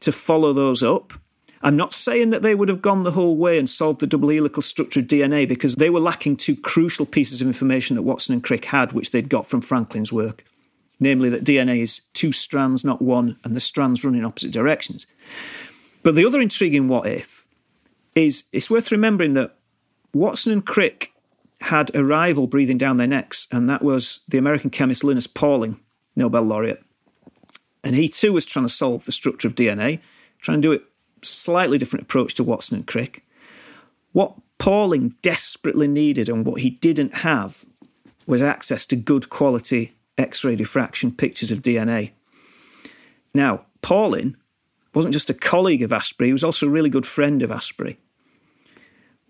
to 0.00 0.12
follow 0.12 0.52
those 0.52 0.82
up. 0.82 1.14
I'm 1.62 1.76
not 1.76 1.94
saying 1.94 2.30
that 2.30 2.42
they 2.42 2.54
would 2.54 2.68
have 2.68 2.82
gone 2.82 3.04
the 3.04 3.12
whole 3.12 3.36
way 3.36 3.58
and 3.58 3.68
solved 3.68 4.00
the 4.00 4.06
double 4.06 4.28
helical 4.28 4.62
structure 4.62 5.00
of 5.00 5.06
DNA 5.06 5.48
because 5.48 5.76
they 5.76 5.88
were 5.88 6.00
lacking 6.00 6.36
two 6.36 6.54
crucial 6.54 7.06
pieces 7.06 7.40
of 7.40 7.46
information 7.46 7.96
that 7.96 8.02
Watson 8.02 8.34
and 8.34 8.44
Crick 8.44 8.66
had, 8.66 8.92
which 8.92 9.10
they'd 9.10 9.30
got 9.30 9.46
from 9.46 9.62
Franklin's 9.62 10.12
work 10.12 10.44
namely 11.00 11.28
that 11.28 11.44
DNA 11.44 11.80
is 11.80 12.02
two 12.12 12.30
strands, 12.30 12.84
not 12.84 13.02
one, 13.02 13.36
and 13.42 13.54
the 13.54 13.60
strands 13.60 14.04
run 14.04 14.14
in 14.14 14.24
opposite 14.24 14.52
directions. 14.52 15.06
But 16.04 16.14
the 16.14 16.24
other 16.24 16.40
intriguing 16.40 16.86
what 16.88 17.06
if 17.06 17.33
is 18.14 18.44
it's 18.52 18.70
worth 18.70 18.92
remembering 18.92 19.34
that 19.34 19.56
Watson 20.12 20.52
and 20.52 20.64
Crick 20.64 21.12
had 21.60 21.94
a 21.94 22.04
rival 22.04 22.46
breathing 22.46 22.78
down 22.78 22.96
their 22.96 23.06
necks, 23.06 23.48
and 23.50 23.68
that 23.68 23.82
was 23.82 24.20
the 24.28 24.38
American 24.38 24.70
chemist 24.70 25.04
Linus 25.04 25.26
Pauling, 25.26 25.80
Nobel 26.14 26.42
laureate. 26.42 26.82
And 27.82 27.94
he 27.94 28.08
too 28.08 28.32
was 28.32 28.44
trying 28.44 28.66
to 28.66 28.72
solve 28.72 29.04
the 29.04 29.12
structure 29.12 29.48
of 29.48 29.54
DNA, 29.54 30.00
trying 30.40 30.62
to 30.62 30.68
do 30.68 30.72
it 30.72 30.82
slightly 31.22 31.78
different 31.78 32.04
approach 32.04 32.34
to 32.34 32.44
Watson 32.44 32.76
and 32.76 32.86
Crick. 32.86 33.24
What 34.12 34.34
Pauling 34.58 35.14
desperately 35.22 35.88
needed 35.88 36.28
and 36.28 36.46
what 36.46 36.60
he 36.60 36.70
didn't 36.70 37.16
have 37.16 37.64
was 38.26 38.42
access 38.42 38.86
to 38.86 38.96
good 38.96 39.28
quality 39.28 39.94
X 40.16 40.44
ray 40.44 40.56
diffraction 40.56 41.12
pictures 41.12 41.50
of 41.50 41.62
DNA. 41.62 42.12
Now, 43.34 43.66
Pauling 43.82 44.36
wasn't 44.94 45.12
just 45.12 45.30
a 45.30 45.34
colleague 45.34 45.82
of 45.82 45.90
Astbury, 45.90 46.26
he 46.26 46.32
was 46.32 46.44
also 46.44 46.66
a 46.66 46.70
really 46.70 46.88
good 46.88 47.06
friend 47.06 47.42
of 47.42 47.50
Astbury. 47.50 47.96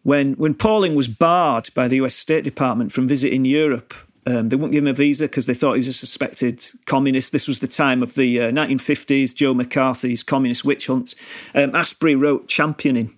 When, 0.05 0.35
when 0.35 0.55
Pauling 0.55 0.95
was 0.95 1.09
barred 1.09 1.71
by 1.75 1.89
the 1.89 1.97
US 1.97 2.15
State 2.15 2.45
Department 2.45 2.93
from 2.93 3.09
visiting 3.09 3.45
Europe, 3.45 3.95
um, 4.27 4.49
they 4.49 4.57
wouldn't 4.57 4.73
give 4.73 4.85
him 4.85 4.89
a 4.89 4.95
visa 4.95 5.25
because 5.25 5.47
they 5.47 5.55
thought 5.55 5.75
he 5.75 5.79
was 5.79 5.89
a 5.89 5.93
suspected 5.93 6.65
communist. 6.87 7.33
This 7.33 7.49
was 7.49 7.61
the 7.61 7.67
time 7.67 8.03
of 8.03 8.15
the 8.15 8.41
uh, 8.41 8.51
1950s, 8.51 9.35
Joe 9.35 9.53
McCarthy's 9.53 10.23
communist 10.23 10.65
witch 10.65 10.87
hunts. 10.87 11.15
Um, 11.55 11.73
Astbury 11.73 12.19
wrote 12.19 12.49
championing, 12.49 13.15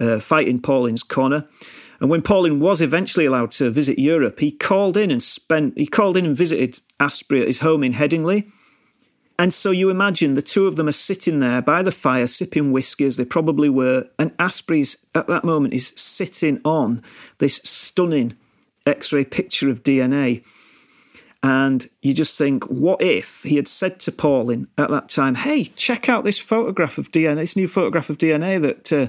uh, 0.00 0.18
fighting 0.18 0.60
Pauling's 0.60 1.02
corner. 1.02 1.46
And 2.00 2.08
when 2.08 2.22
Pauling 2.22 2.60
was 2.60 2.80
eventually 2.80 3.26
allowed 3.26 3.50
to 3.52 3.70
visit 3.70 3.98
Europe, 3.98 4.40
he 4.40 4.50
called 4.50 4.96
in 4.96 5.10
and 5.10 5.22
spent 5.22 5.76
he 5.76 5.86
called 5.86 6.16
in 6.16 6.26
and 6.26 6.36
visited 6.36 6.80
Astbury 6.98 7.42
at 7.42 7.46
his 7.46 7.58
home 7.58 7.84
in 7.84 7.92
Headingley. 7.92 8.50
And 9.40 9.54
so 9.54 9.70
you 9.70 9.88
imagine 9.88 10.34
the 10.34 10.42
two 10.42 10.66
of 10.66 10.76
them 10.76 10.86
are 10.86 10.92
sitting 10.92 11.40
there 11.40 11.62
by 11.62 11.82
the 11.82 11.90
fire, 11.90 12.26
sipping 12.26 12.72
whiskey 12.72 13.06
as 13.06 13.16
they 13.16 13.24
probably 13.24 13.70
were, 13.70 14.06
and 14.18 14.32
Astbury's 14.38 14.98
at 15.14 15.28
that 15.28 15.44
moment 15.44 15.72
is 15.72 15.94
sitting 15.96 16.60
on 16.62 17.02
this 17.38 17.56
stunning 17.64 18.36
X-ray 18.84 19.24
picture 19.24 19.70
of 19.70 19.82
DNA. 19.82 20.44
And 21.42 21.88
you 22.02 22.12
just 22.12 22.36
think, 22.36 22.64
what 22.64 23.00
if 23.00 23.42
he 23.42 23.56
had 23.56 23.66
said 23.66 23.98
to 24.00 24.12
Pauling 24.12 24.66
at 24.76 24.90
that 24.90 25.08
time, 25.08 25.36
"Hey, 25.36 25.64
check 25.64 26.10
out 26.10 26.24
this 26.24 26.38
photograph 26.38 26.98
of 26.98 27.10
DNA, 27.10 27.36
this 27.36 27.56
new 27.56 27.66
photograph 27.66 28.10
of 28.10 28.18
DNA 28.18 28.60
that 28.60 28.92
uh, 28.92 29.06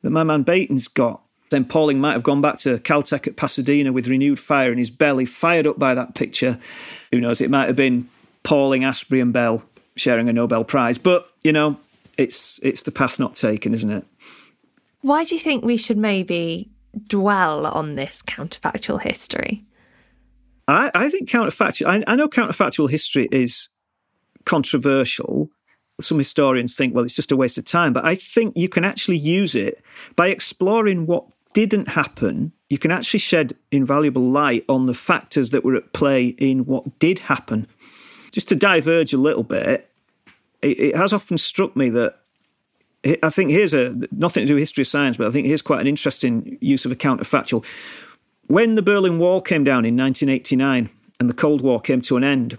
that 0.00 0.10
my 0.10 0.24
man 0.24 0.42
Beighton's 0.42 0.88
got." 0.88 1.20
then 1.50 1.66
Pauling 1.66 2.00
might 2.00 2.14
have 2.14 2.22
gone 2.22 2.40
back 2.40 2.56
to 2.60 2.78
Caltech 2.78 3.26
at 3.26 3.36
Pasadena 3.36 3.92
with 3.92 4.08
renewed 4.08 4.40
fire 4.40 4.72
in 4.72 4.78
his 4.78 4.90
belly, 4.90 5.26
fired 5.26 5.66
up 5.66 5.78
by 5.78 5.94
that 5.94 6.14
picture. 6.14 6.58
Who 7.12 7.20
knows? 7.20 7.42
It 7.42 7.50
might 7.50 7.66
have 7.66 7.76
been 7.76 8.08
Pauling, 8.44 8.82
Astbury, 8.82 9.20
and 9.20 9.32
Bell 9.32 9.64
sharing 9.96 10.28
a 10.28 10.32
Nobel 10.32 10.64
Prize. 10.64 10.98
But, 10.98 11.28
you 11.42 11.52
know, 11.52 11.78
it's 12.16 12.60
it's 12.62 12.84
the 12.84 12.92
path 12.92 13.18
not 13.18 13.34
taken, 13.34 13.74
isn't 13.74 13.90
it? 13.90 14.04
Why 15.00 15.24
do 15.24 15.34
you 15.34 15.40
think 15.40 15.64
we 15.64 15.76
should 15.76 15.98
maybe 15.98 16.70
dwell 17.08 17.66
on 17.66 17.96
this 17.96 18.22
counterfactual 18.22 19.02
history? 19.02 19.64
I, 20.68 20.90
I 20.94 21.10
think 21.10 21.28
counterfactual. 21.28 21.86
I, 21.86 22.04
I 22.06 22.16
know 22.16 22.28
counterfactual 22.28 22.88
history 22.88 23.28
is 23.32 23.68
controversial. 24.46 25.50
Some 26.00 26.18
historians 26.18 26.76
think, 26.76 26.94
well, 26.94 27.04
it's 27.04 27.14
just 27.14 27.32
a 27.32 27.36
waste 27.36 27.58
of 27.58 27.64
time. 27.64 27.92
But 27.92 28.04
I 28.04 28.14
think 28.14 28.56
you 28.56 28.68
can 28.68 28.84
actually 28.84 29.18
use 29.18 29.54
it 29.54 29.82
by 30.16 30.28
exploring 30.28 31.06
what 31.06 31.26
didn't 31.54 31.88
happen, 31.88 32.52
you 32.68 32.76
can 32.76 32.90
actually 32.90 33.20
shed 33.20 33.54
invaluable 33.70 34.28
light 34.30 34.64
on 34.68 34.86
the 34.86 34.94
factors 34.94 35.50
that 35.50 35.64
were 35.64 35.76
at 35.76 35.92
play 35.92 36.26
in 36.26 36.66
what 36.66 36.98
did 36.98 37.20
happen. 37.20 37.66
Just 38.34 38.48
to 38.48 38.56
diverge 38.56 39.12
a 39.12 39.16
little 39.16 39.44
bit, 39.44 39.88
it, 40.60 40.80
it 40.80 40.96
has 40.96 41.12
often 41.12 41.38
struck 41.38 41.76
me 41.76 41.88
that 41.90 42.18
I 43.22 43.30
think 43.30 43.50
here's 43.50 43.72
a 43.72 43.94
nothing 44.10 44.42
to 44.42 44.48
do 44.48 44.54
with 44.54 44.62
history 44.62 44.82
of 44.82 44.88
science, 44.88 45.16
but 45.16 45.28
I 45.28 45.30
think 45.30 45.46
here's 45.46 45.62
quite 45.62 45.80
an 45.80 45.86
interesting 45.86 46.58
use 46.60 46.84
of 46.84 46.90
a 46.90 46.96
counterfactual. 46.96 47.64
When 48.48 48.74
the 48.74 48.82
Berlin 48.82 49.18
Wall 49.18 49.40
came 49.40 49.62
down 49.62 49.84
in 49.84 49.96
1989 49.96 50.90
and 51.20 51.30
the 51.30 51.34
Cold 51.34 51.60
War 51.60 51.80
came 51.80 52.00
to 52.00 52.16
an 52.16 52.24
end, 52.24 52.58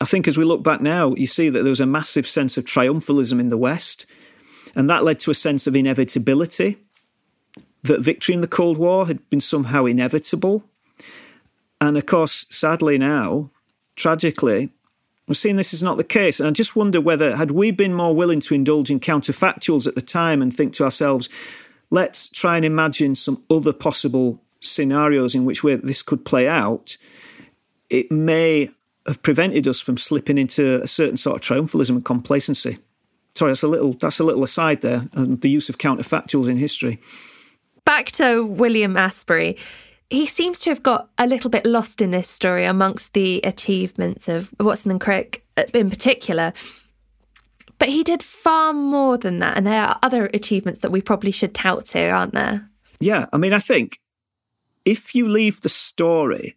I 0.00 0.06
think 0.06 0.26
as 0.26 0.38
we 0.38 0.44
look 0.44 0.62
back 0.62 0.80
now, 0.80 1.14
you 1.16 1.26
see 1.26 1.50
that 1.50 1.60
there 1.60 1.70
was 1.70 1.80
a 1.80 1.86
massive 1.86 2.26
sense 2.26 2.56
of 2.56 2.64
triumphalism 2.64 3.38
in 3.38 3.50
the 3.50 3.58
West, 3.58 4.06
and 4.74 4.88
that 4.88 5.04
led 5.04 5.20
to 5.20 5.30
a 5.30 5.34
sense 5.34 5.66
of 5.66 5.76
inevitability 5.76 6.78
that 7.82 8.00
victory 8.00 8.34
in 8.34 8.40
the 8.40 8.48
Cold 8.48 8.78
War 8.78 9.06
had 9.06 9.28
been 9.28 9.40
somehow 9.40 9.84
inevitable. 9.84 10.64
And 11.78 11.98
of 11.98 12.06
course, 12.06 12.46
sadly 12.50 12.96
now, 12.96 13.50
tragically, 13.96 14.70
we're 15.30 15.34
seeing 15.34 15.56
this 15.56 15.72
is 15.72 15.82
not 15.82 15.96
the 15.96 16.04
case. 16.04 16.40
And 16.40 16.48
I 16.48 16.52
just 16.52 16.76
wonder 16.76 17.00
whether, 17.00 17.36
had 17.36 17.52
we 17.52 17.70
been 17.70 17.94
more 17.94 18.14
willing 18.14 18.40
to 18.40 18.54
indulge 18.54 18.90
in 18.90 19.00
counterfactuals 19.00 19.86
at 19.86 19.94
the 19.94 20.02
time 20.02 20.42
and 20.42 20.54
think 20.54 20.74
to 20.74 20.84
ourselves, 20.84 21.28
let's 21.90 22.28
try 22.28 22.56
and 22.56 22.64
imagine 22.64 23.14
some 23.14 23.42
other 23.48 23.72
possible 23.72 24.42
scenarios 24.60 25.34
in 25.34 25.44
which 25.44 25.62
this 25.62 26.02
could 26.02 26.24
play 26.24 26.46
out, 26.46 26.96
it 27.88 28.10
may 28.10 28.68
have 29.06 29.22
prevented 29.22 29.66
us 29.66 29.80
from 29.80 29.96
slipping 29.96 30.36
into 30.36 30.82
a 30.82 30.86
certain 30.86 31.16
sort 31.16 31.36
of 31.36 31.42
triumphalism 31.42 31.90
and 31.90 32.04
complacency. 32.04 32.78
Sorry, 33.34 33.52
that's 33.52 33.62
a 33.62 33.68
little 33.68 33.94
that's 33.94 34.18
a 34.18 34.24
little 34.24 34.42
aside 34.42 34.82
there, 34.82 35.08
um, 35.14 35.36
the 35.36 35.48
use 35.48 35.68
of 35.68 35.78
counterfactuals 35.78 36.48
in 36.48 36.56
history 36.56 37.00
back 37.90 38.12
to 38.12 38.46
William 38.46 38.94
Astbury. 38.94 39.58
He 40.10 40.26
seems 40.26 40.58
to 40.60 40.70
have 40.70 40.82
got 40.82 41.08
a 41.18 41.26
little 41.26 41.50
bit 41.50 41.64
lost 41.64 42.02
in 42.02 42.10
this 42.10 42.28
story 42.28 42.64
amongst 42.64 43.12
the 43.12 43.40
achievements 43.44 44.28
of 44.28 44.52
Watson 44.58 44.90
and 44.90 45.00
Crick 45.00 45.46
uh, 45.56 45.64
in 45.72 45.88
particular. 45.88 46.52
But 47.78 47.88
he 47.88 48.02
did 48.02 48.22
far 48.22 48.72
more 48.72 49.16
than 49.16 49.38
that. 49.38 49.56
And 49.56 49.66
there 49.66 49.80
are 49.80 49.98
other 50.02 50.26
achievements 50.34 50.80
that 50.80 50.90
we 50.90 51.00
probably 51.00 51.30
should 51.30 51.54
tout 51.54 51.88
here, 51.90 52.12
aren't 52.12 52.34
there? 52.34 52.68
Yeah. 52.98 53.26
I 53.32 53.38
mean, 53.38 53.52
I 53.52 53.60
think 53.60 54.00
if 54.84 55.14
you 55.14 55.28
leave 55.28 55.60
the 55.60 55.68
story 55.68 56.56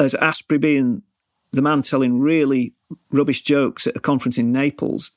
as 0.00 0.14
Astbury 0.14 0.60
being 0.60 1.02
the 1.52 1.62
man 1.62 1.82
telling 1.82 2.20
really 2.20 2.74
rubbish 3.10 3.42
jokes 3.42 3.86
at 3.86 3.96
a 3.96 4.00
conference 4.00 4.38
in 4.38 4.52
Naples, 4.52 5.12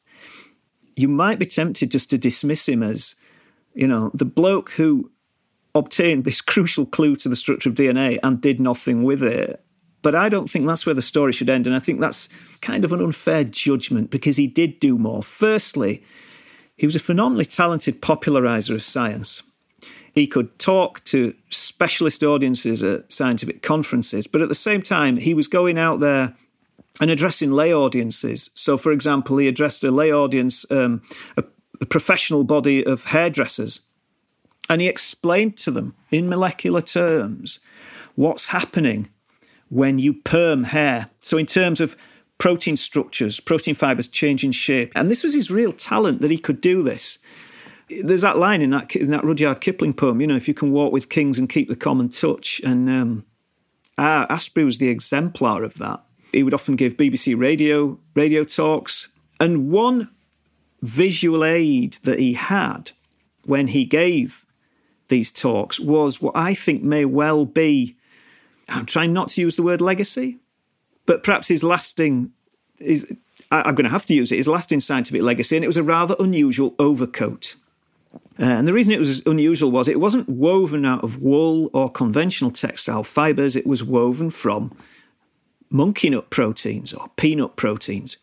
you 0.96 1.08
might 1.08 1.40
be 1.40 1.46
tempted 1.46 1.92
just 1.92 2.10
to 2.12 2.18
dismiss 2.18 2.70
him 2.70 2.84
as, 2.84 3.16
you 3.74 3.88
know, 3.88 4.12
the 4.14 4.26
bloke 4.26 4.72
who 4.72 5.12
obtained 5.76 6.24
this 6.24 6.42
crucial 6.54 6.86
clue 6.86 7.16
to 7.18 7.30
the 7.30 7.36
structure 7.36 7.70
of 7.70 7.76
DNA 7.76 8.18
and 8.24 8.42
did 8.42 8.60
nothing 8.60 9.04
with 9.04 9.22
it. 9.22 9.62
But 10.02 10.16
I 10.16 10.30
don't 10.30 10.50
think 10.50 10.68
that's 10.68 10.86
where 10.86 10.96
the 10.96 11.02
story 11.02 11.34
should 11.34 11.50
end. 11.50 11.66
And 11.68 11.76
I 11.76 11.80
think 11.80 12.00
that's 12.00 12.30
kind 12.62 12.86
of 12.86 12.92
an 12.92 13.02
unfair 13.02 13.44
judgment 13.44 14.12
because 14.12 14.38
he 14.38 14.48
did 14.48 14.80
do 14.80 14.98
more. 14.98 15.24
Firstly, 15.24 16.04
he 16.78 16.86
was 16.86 16.96
a 16.96 17.00
phenomenally 17.00 17.46
talented 17.46 18.02
popularizer 18.02 18.76
of 18.76 18.84
science. 18.84 19.42
He 20.14 20.28
could 20.28 20.58
talk 20.60 21.04
to 21.06 21.34
specialist 21.50 22.24
audiences 22.24 22.84
at 22.84 23.12
scientific 23.12 23.62
conferences, 23.62 24.28
but 24.28 24.42
at 24.42 24.48
the 24.48 24.56
same 24.56 24.82
time, 24.82 25.18
he 25.18 25.34
was 25.34 25.48
going 25.48 25.78
out 25.78 26.00
there 26.00 26.36
and 27.02 27.12
addressing 27.12 27.52
lay 27.52 27.74
audiences. 27.74 28.50
So, 28.54 28.78
for 28.78 28.92
example, 28.92 29.38
he 29.38 29.48
addressed 29.48 29.84
a 29.84 29.92
lay 29.92 30.14
audience, 30.14 30.66
um, 30.72 31.02
a, 31.36 31.44
a 31.82 31.86
professional 31.86 32.44
body 32.44 32.86
of 32.86 33.06
hairdressers 33.06 33.82
and 34.70 34.82
he 34.82 34.88
explained 34.88 35.58
to 35.58 35.72
them 35.72 35.96
in 36.12 36.30
molecular 36.30 36.82
terms 36.82 37.60
what's 38.16 38.48
happening 38.48 39.10
when 39.70 40.00
you 40.00 40.14
perm 40.14 40.66
hair. 40.66 41.10
So, 41.20 41.38
in 41.38 41.46
terms 41.46 41.82
of 41.82 41.96
protein 42.38 42.78
structures, 42.78 43.40
protein 43.40 43.76
fibers 43.76 44.08
changing 44.08 44.52
shape. 44.52 44.92
And 44.96 45.10
this 45.10 45.24
was 45.24 45.34
his 45.34 45.52
real 45.52 45.72
talent 45.72 46.22
that 46.22 46.32
he 46.32 46.38
could 46.38 46.62
do 46.62 46.84
this. 46.84 47.20
There's 47.90 48.22
that 48.22 48.38
line 48.38 48.62
in 48.62 48.72
that 48.72 48.96
in 48.96 49.12
that 49.12 49.24
Rudyard 49.24 49.62
Kipling 49.62 49.94
poem, 49.94 50.20
you 50.20 50.28
know, 50.28 50.36
if 50.36 50.48
you 50.48 50.54
can 50.54 50.72
walk 50.72 50.92
with 50.92 51.10
kings 51.10 51.38
and 51.38 51.48
keep 51.48 51.70
the 51.70 51.76
common 51.76 52.10
touch. 52.10 52.60
And 52.64 52.90
um, 52.90 53.26
ah, 53.98 54.26
Astbury 54.30 54.66
was 54.66 54.80
the 54.80 54.90
exemplar 54.90 55.64
of 55.64 55.76
that. 55.76 56.04
He 56.32 56.44
would 56.44 56.54
often 56.54 56.76
give 56.76 56.98
BBC 56.98 57.40
radio 57.40 58.00
radio 58.16 58.44
talks, 58.44 59.10
and 59.40 59.70
one 59.70 60.10
visual 60.82 61.44
aid 61.44 61.94
that 62.04 62.20
he 62.20 62.34
had 62.34 62.92
when 63.44 63.68
he 63.68 63.86
gave 63.86 64.46
these 65.08 65.32
talks 65.32 65.80
was 65.80 66.22
what 66.22 66.36
I 66.36 66.54
think 66.54 66.84
may 66.84 67.06
well 67.06 67.46
be. 67.46 67.96
I'm 68.68 68.86
trying 68.86 69.14
not 69.14 69.30
to 69.30 69.42
use 69.42 69.56
the 69.56 69.64
word 69.64 69.82
legacy, 69.82 70.40
but 71.06 71.24
perhaps 71.24 71.48
his 71.48 71.64
lasting 71.64 72.32
is. 72.80 73.12
I'm 73.52 73.76
going 73.76 73.86
to 73.86 73.92
have 73.92 74.08
to 74.08 74.16
use 74.16 74.32
it. 74.32 74.38
His 74.38 74.48
lasting 74.48 74.80
scientific 74.80 75.22
legacy, 75.22 75.56
and 75.56 75.64
it 75.64 75.68
was 75.68 75.78
a 75.78 75.84
rather 75.84 76.16
unusual 76.20 76.74
overcoat. 76.80 77.56
Uh, 78.40 78.44
and 78.44 78.68
the 78.68 78.74
reason 78.74 78.94
it 78.94 79.00
was 79.00 79.22
unusual 79.26 79.72
was 79.72 79.88
it 79.88 80.00
wasn't 80.00 80.28
woven 80.28 80.86
out 80.86 81.04
of 81.04 81.22
wool 81.22 81.70
or 81.74 81.92
conventional 81.92 82.52
textile 82.52 83.04
fibers. 83.04 83.56
It 83.56 83.68
was 83.68 83.84
woven 83.84 84.30
from 84.30 84.76
monkey 85.70 86.10
nut 86.10 86.30
proteins 86.30 86.92
or 86.92 87.10
peanut 87.18 87.56
proteins. 87.56 88.18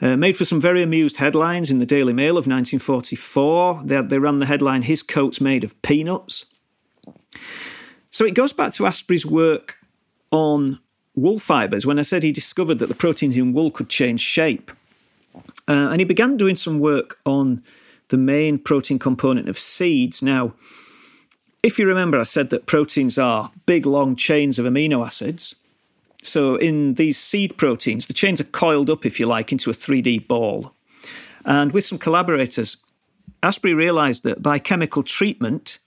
Uh, 0.00 0.16
made 0.16 0.36
for 0.36 0.44
some 0.44 0.60
very 0.60 0.82
amused 0.82 1.16
headlines 1.16 1.70
in 1.70 1.78
the 1.78 1.86
Daily 1.86 2.12
Mail 2.12 2.32
of 2.32 2.46
1944. 2.46 3.82
They, 3.84 4.02
they 4.02 4.18
ran 4.18 4.38
the 4.38 4.46
headline, 4.46 4.82
His 4.82 5.02
Coat's 5.02 5.40
Made 5.40 5.64
of 5.64 5.80
Peanuts. 5.80 6.46
So 8.10 8.24
it 8.24 8.34
goes 8.34 8.52
back 8.52 8.72
to 8.72 8.86
Astbury's 8.86 9.24
work 9.24 9.78
on 10.30 10.80
wool 11.14 11.38
fibres 11.38 11.86
when 11.86 11.98
I 11.98 12.02
said 12.02 12.22
he 12.22 12.32
discovered 12.32 12.78
that 12.78 12.88
the 12.88 12.94
proteins 12.94 13.36
in 13.36 13.54
wool 13.54 13.70
could 13.70 13.88
change 13.88 14.20
shape. 14.20 14.70
Uh, 15.68 15.88
and 15.90 16.00
he 16.00 16.04
began 16.04 16.36
doing 16.36 16.56
some 16.56 16.78
work 16.78 17.18
on 17.24 17.62
the 18.08 18.16
main 18.16 18.58
protein 18.58 18.98
component 18.98 19.48
of 19.48 19.58
seeds. 19.58 20.22
Now, 20.22 20.54
if 21.62 21.78
you 21.78 21.86
remember, 21.86 22.20
I 22.20 22.24
said 22.24 22.50
that 22.50 22.66
proteins 22.66 23.18
are 23.18 23.50
big, 23.64 23.86
long 23.86 24.14
chains 24.14 24.58
of 24.58 24.66
amino 24.66 25.04
acids. 25.04 25.56
So 26.26 26.56
in 26.56 26.94
these 26.94 27.18
seed 27.18 27.56
proteins, 27.56 28.06
the 28.06 28.12
chains 28.12 28.40
are 28.40 28.44
coiled 28.44 28.90
up, 28.90 29.06
if 29.06 29.20
you 29.20 29.26
like, 29.26 29.52
into 29.52 29.70
a 29.70 29.74
3D 29.74 30.26
ball. 30.26 30.72
And 31.44 31.72
with 31.72 31.84
some 31.84 31.98
collaborators, 31.98 32.76
Astbury 33.42 33.76
realized 33.76 34.24
that 34.24 34.42
by 34.42 34.58
chemical 34.58 35.02
treatment, 35.02 35.78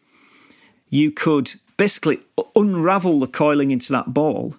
you 0.90 1.12
could 1.12 1.54
basically 1.78 2.20
unravel 2.56 3.20
the 3.20 3.28
coiling 3.28 3.72
into 3.72 3.92
that 3.92 4.14
ball 4.14 4.56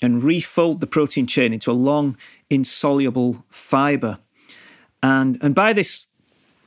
and 0.00 0.22
refold 0.22 0.80
the 0.80 0.86
protein 0.86 1.26
chain 1.26 1.52
into 1.52 1.70
a 1.70 1.72
long, 1.72 2.16
insoluble 2.50 3.44
fiber. 3.48 4.18
And, 5.02 5.38
and 5.42 5.54
by 5.54 5.72
this 5.72 6.08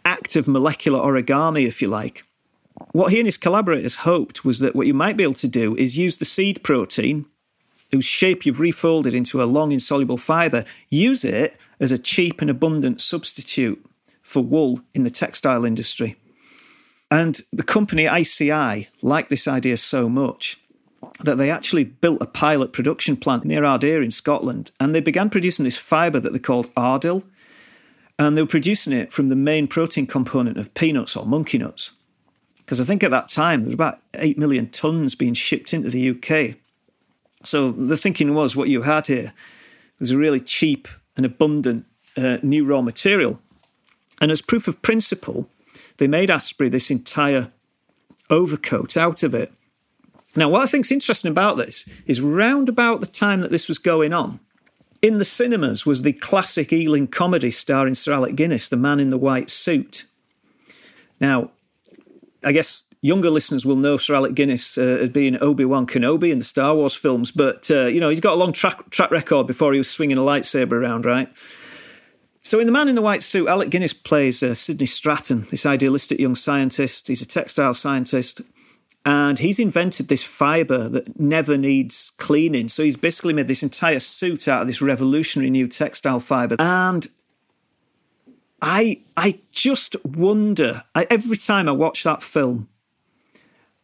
act 0.04 0.36
of 0.36 0.48
molecular 0.48 1.00
origami, 1.00 1.68
if 1.68 1.82
you 1.82 1.88
like, 1.88 2.24
what 2.92 3.12
he 3.12 3.20
and 3.20 3.28
his 3.28 3.38
collaborators 3.38 3.96
hoped 3.96 4.44
was 4.44 4.60
that 4.60 4.76
what 4.76 4.88
you 4.88 4.94
might 4.94 5.18
be 5.18 5.24
able 5.24 5.34
to 5.36 5.48
do 5.48 5.76
is 5.76 5.98
use 5.98 6.18
the 6.18 6.26
seed 6.26 6.64
protein 6.64 7.26
whose 7.96 8.04
shape 8.06 8.46
you've 8.46 8.60
refolded 8.60 9.14
into 9.14 9.42
a 9.42 9.46
long 9.46 9.72
insoluble 9.72 10.18
fibre, 10.18 10.66
use 10.90 11.24
it 11.24 11.58
as 11.80 11.94
a 11.94 11.98
cheap 11.98 12.42
and 12.42 12.50
abundant 12.50 13.00
substitute 13.00 13.84
for 14.22 14.44
wool 14.44 14.82
in 14.94 15.04
the 15.04 15.10
textile 15.10 15.64
industry. 15.64 16.18
And 17.10 17.40
the 17.54 17.64
company 17.64 18.06
ICI 18.06 18.90
liked 19.02 19.30
this 19.30 19.48
idea 19.48 19.78
so 19.78 20.10
much 20.10 20.60
that 21.22 21.38
they 21.38 21.50
actually 21.50 21.86
built 21.86 22.22
a 22.22 22.26
pilot 22.26 22.74
production 22.74 23.16
plant 23.16 23.46
near 23.46 23.62
Ardeer 23.62 24.04
in 24.04 24.12
Scotland 24.12 24.72
and 24.78 24.94
they 24.94 25.00
began 25.00 25.30
producing 25.30 25.64
this 25.64 25.78
fibre 25.78 26.20
that 26.20 26.34
they 26.34 26.40
called 26.40 26.74
Ardil. 26.76 27.24
And 28.20 28.36
they 28.36 28.42
were 28.42 28.48
producing 28.48 28.92
it 28.92 29.14
from 29.14 29.30
the 29.30 29.36
main 29.38 29.68
protein 29.68 30.08
component 30.08 30.58
of 30.58 30.74
peanuts 30.74 31.16
or 31.16 31.26
monkey 31.26 31.58
nuts. 31.58 31.92
Because 32.58 32.82
I 32.82 32.84
think 32.84 33.04
at 33.04 33.12
that 33.12 33.30
time 33.30 33.62
there 33.62 33.70
were 33.70 33.76
about 33.76 34.02
8 34.16 34.38
million 34.38 34.68
tonnes 34.68 35.18
being 35.18 35.34
shipped 35.34 35.74
into 35.74 35.90
the 35.90 36.10
UK. 36.10 36.58
So 37.46 37.72
the 37.72 37.98
thinking 37.98 38.34
was 38.34 38.56
what 38.56 38.70
you 38.70 38.84
had 38.84 39.08
here 39.08 39.34
was 40.00 40.12
a 40.12 40.18
really 40.18 40.40
cheap 40.40 40.88
and 41.16 41.26
abundant 41.26 41.86
uh, 42.18 42.38
new 42.44 42.66
raw 42.66 42.82
material. 42.82 43.40
And 44.20 44.32
as 44.32 44.42
proof 44.42 44.68
of 44.68 44.82
principle, 44.82 45.50
they 45.98 46.08
made 46.08 46.30
Astbury 46.30 46.72
this 46.72 46.92
entire 46.92 47.52
overcoat 48.30 48.98
out 48.98 49.24
of 49.24 49.34
it. 49.34 49.52
Now, 50.36 50.50
what 50.50 50.64
I 50.64 50.68
think 50.68 50.86
is 50.86 50.92
interesting 50.92 51.32
about 51.32 51.58
this 51.58 51.88
is 52.06 52.20
round 52.20 52.68
about 52.68 53.00
the 53.00 53.06
time 53.06 53.40
that 53.42 53.52
this 53.52 53.68
was 53.68 53.78
going 53.78 54.12
on, 54.12 54.40
in 55.02 55.18
the 55.18 55.26
cinemas 55.26 55.86
was 55.86 56.02
the 56.02 56.14
classic 56.14 56.74
Ealing 56.74 57.08
comedy 57.08 57.52
starring 57.52 57.94
Sir 57.94 58.14
Alec 58.14 58.36
Guinness, 58.36 58.68
The 58.68 58.76
Man 58.76 59.00
in 59.00 59.12
the 59.12 59.18
White 59.18 59.50
Suit. 59.50 60.06
Now, 61.20 61.52
I 62.44 62.52
guess 62.52 62.86
younger 63.06 63.30
listeners 63.30 63.66
will 63.66 63.76
know 63.76 63.98
Sir 63.98 64.16
Alec 64.16 64.34
Guinness 64.34 64.80
uh, 64.80 64.82
as 65.04 65.10
being 65.10 65.38
Obi 65.40 65.64
Wan 65.64 65.86
Kenobi 65.86 66.32
in 66.32 66.40
the 66.40 66.44
Star 66.44 66.74
Wars 66.74 66.96
films, 66.96 67.32
but 67.32 67.70
uh, 67.70 67.86
you 67.86 68.00
know 68.00 68.10
he's 68.10 68.20
got 68.20 68.34
a 68.34 68.36
long 68.36 68.52
track 68.52 68.90
track 68.90 69.12
record 69.12 69.46
before 69.46 69.74
he 69.74 69.78
was 69.78 69.90
swinging 69.90 70.18
a 70.18 70.22
lightsaber 70.22 70.72
around, 70.72 71.06
right? 71.06 71.30
So 72.44 72.60
in 72.60 72.66
The 72.66 72.72
Man 72.72 72.88
in 72.88 72.96
the 72.96 73.02
White 73.02 73.24
Suit, 73.24 73.48
Alec 73.48 73.70
Guinness 73.70 73.94
plays 73.94 74.42
uh, 74.44 74.54
Sidney 74.54 74.86
Stratton, 74.86 75.48
this 75.50 75.66
idealistic 75.66 76.20
young 76.20 76.36
scientist. 76.36 77.08
He's 77.08 77.22
a 77.22 77.28
textile 77.28 77.74
scientist, 77.74 78.42
and 79.06 79.40
he's 79.40 79.60
invented 79.60 80.08
this 80.08 80.24
fibre 80.24 80.90
that 80.90 81.20
never 81.20 81.58
needs 81.58 82.12
cleaning. 82.18 82.70
So 82.70 82.84
he's 82.84 82.98
basically 82.98 83.34
made 83.34 83.48
this 83.48 83.64
entire 83.64 84.00
suit 84.00 84.48
out 84.48 84.62
of 84.64 84.68
this 84.68 84.82
revolutionary 84.82 85.52
new 85.52 85.68
textile 85.68 86.20
fibre, 86.20 86.56
and 86.58 87.06
I 88.64 89.02
I 89.16 89.40
just 89.52 89.96
wonder 90.04 90.84
I, 90.96 91.06
every 91.12 91.38
time 91.38 91.70
I 91.70 91.72
watch 91.72 92.04
that 92.04 92.24
film 92.24 92.68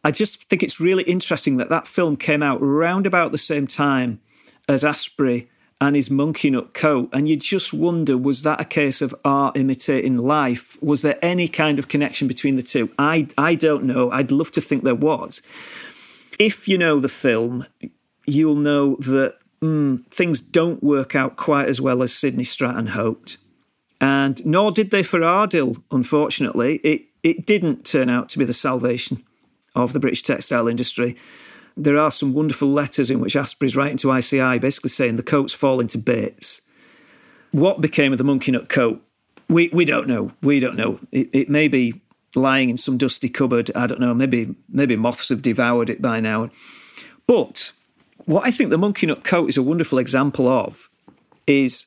I 0.04 0.10
just 0.10 0.48
think 0.48 0.62
it's 0.62 0.80
really 0.80 1.04
interesting 1.04 1.56
that 1.58 1.68
that 1.68 1.86
film 1.86 2.16
came 2.16 2.42
out 2.42 2.58
round 2.60 3.06
about 3.06 3.30
the 3.30 3.38
same 3.38 3.66
time 3.66 4.20
as 4.68 4.82
Astbury 4.82 5.48
and 5.80 5.94
his 5.94 6.10
monkey 6.10 6.50
nut 6.50 6.74
coat. 6.74 7.08
And 7.12 7.28
you 7.28 7.36
just 7.36 7.72
wonder 7.72 8.16
was 8.16 8.42
that 8.42 8.60
a 8.60 8.64
case 8.64 9.00
of 9.00 9.14
art 9.24 9.56
imitating 9.56 10.18
life? 10.18 10.76
Was 10.82 11.02
there 11.02 11.18
any 11.22 11.48
kind 11.48 11.78
of 11.78 11.88
connection 11.88 12.26
between 12.26 12.56
the 12.56 12.62
two? 12.62 12.90
I, 12.98 13.28
I 13.38 13.54
don't 13.54 13.84
know. 13.84 14.10
I'd 14.10 14.32
love 14.32 14.50
to 14.52 14.60
think 14.60 14.82
there 14.82 14.94
was. 14.94 15.40
If 16.38 16.66
you 16.66 16.78
know 16.78 16.98
the 16.98 17.08
film, 17.08 17.66
you'll 18.26 18.56
know 18.56 18.96
that 18.96 19.36
mm, 19.60 20.04
things 20.06 20.40
don't 20.40 20.82
work 20.82 21.14
out 21.14 21.36
quite 21.36 21.68
as 21.68 21.80
well 21.80 22.02
as 22.02 22.12
Sidney 22.12 22.44
Stratton 22.44 22.88
hoped. 22.88 23.38
And 24.00 24.44
nor 24.44 24.72
did 24.72 24.90
they 24.90 25.04
for 25.04 25.20
Ardil, 25.20 25.80
unfortunately. 25.92 26.76
It, 26.78 27.02
it 27.22 27.46
didn't 27.46 27.84
turn 27.84 28.10
out 28.10 28.28
to 28.30 28.38
be 28.38 28.44
the 28.44 28.52
salvation 28.52 29.22
of 29.74 29.92
the 29.92 30.00
British 30.00 30.22
textile 30.22 30.68
industry. 30.68 31.16
There 31.76 31.98
are 31.98 32.10
some 32.10 32.34
wonderful 32.34 32.70
letters 32.70 33.10
in 33.10 33.20
which 33.20 33.36
Astbury's 33.36 33.76
writing 33.76 33.96
to 33.98 34.12
ICI, 34.12 34.58
basically 34.58 34.90
saying 34.90 35.16
the 35.16 35.22
coats 35.22 35.54
fall 35.54 35.80
into 35.80 35.98
bits. 35.98 36.60
What 37.50 37.80
became 37.80 38.12
of 38.12 38.18
the 38.18 38.24
monkey 38.24 38.52
nut 38.52 38.68
coat? 38.68 39.02
We 39.48 39.70
we 39.72 39.84
don't 39.84 40.06
know. 40.06 40.32
We 40.42 40.60
don't 40.60 40.76
know. 40.76 41.00
It, 41.10 41.30
it 41.32 41.48
may 41.48 41.68
be 41.68 42.00
lying 42.34 42.70
in 42.70 42.76
some 42.76 42.98
dusty 42.98 43.28
cupboard. 43.28 43.70
I 43.74 43.86
don't 43.86 44.00
know. 44.00 44.14
Maybe 44.14 44.54
maybe 44.68 44.96
moths 44.96 45.28
have 45.28 45.42
devoured 45.42 45.90
it 45.90 46.00
by 46.00 46.20
now. 46.20 46.50
But 47.26 47.72
what 48.24 48.46
I 48.46 48.50
think 48.50 48.70
the 48.70 48.78
monkey 48.78 49.06
nut 49.06 49.24
coat 49.24 49.48
is 49.48 49.56
a 49.56 49.62
wonderful 49.62 49.98
example 49.98 50.48
of 50.48 50.90
is 51.46 51.86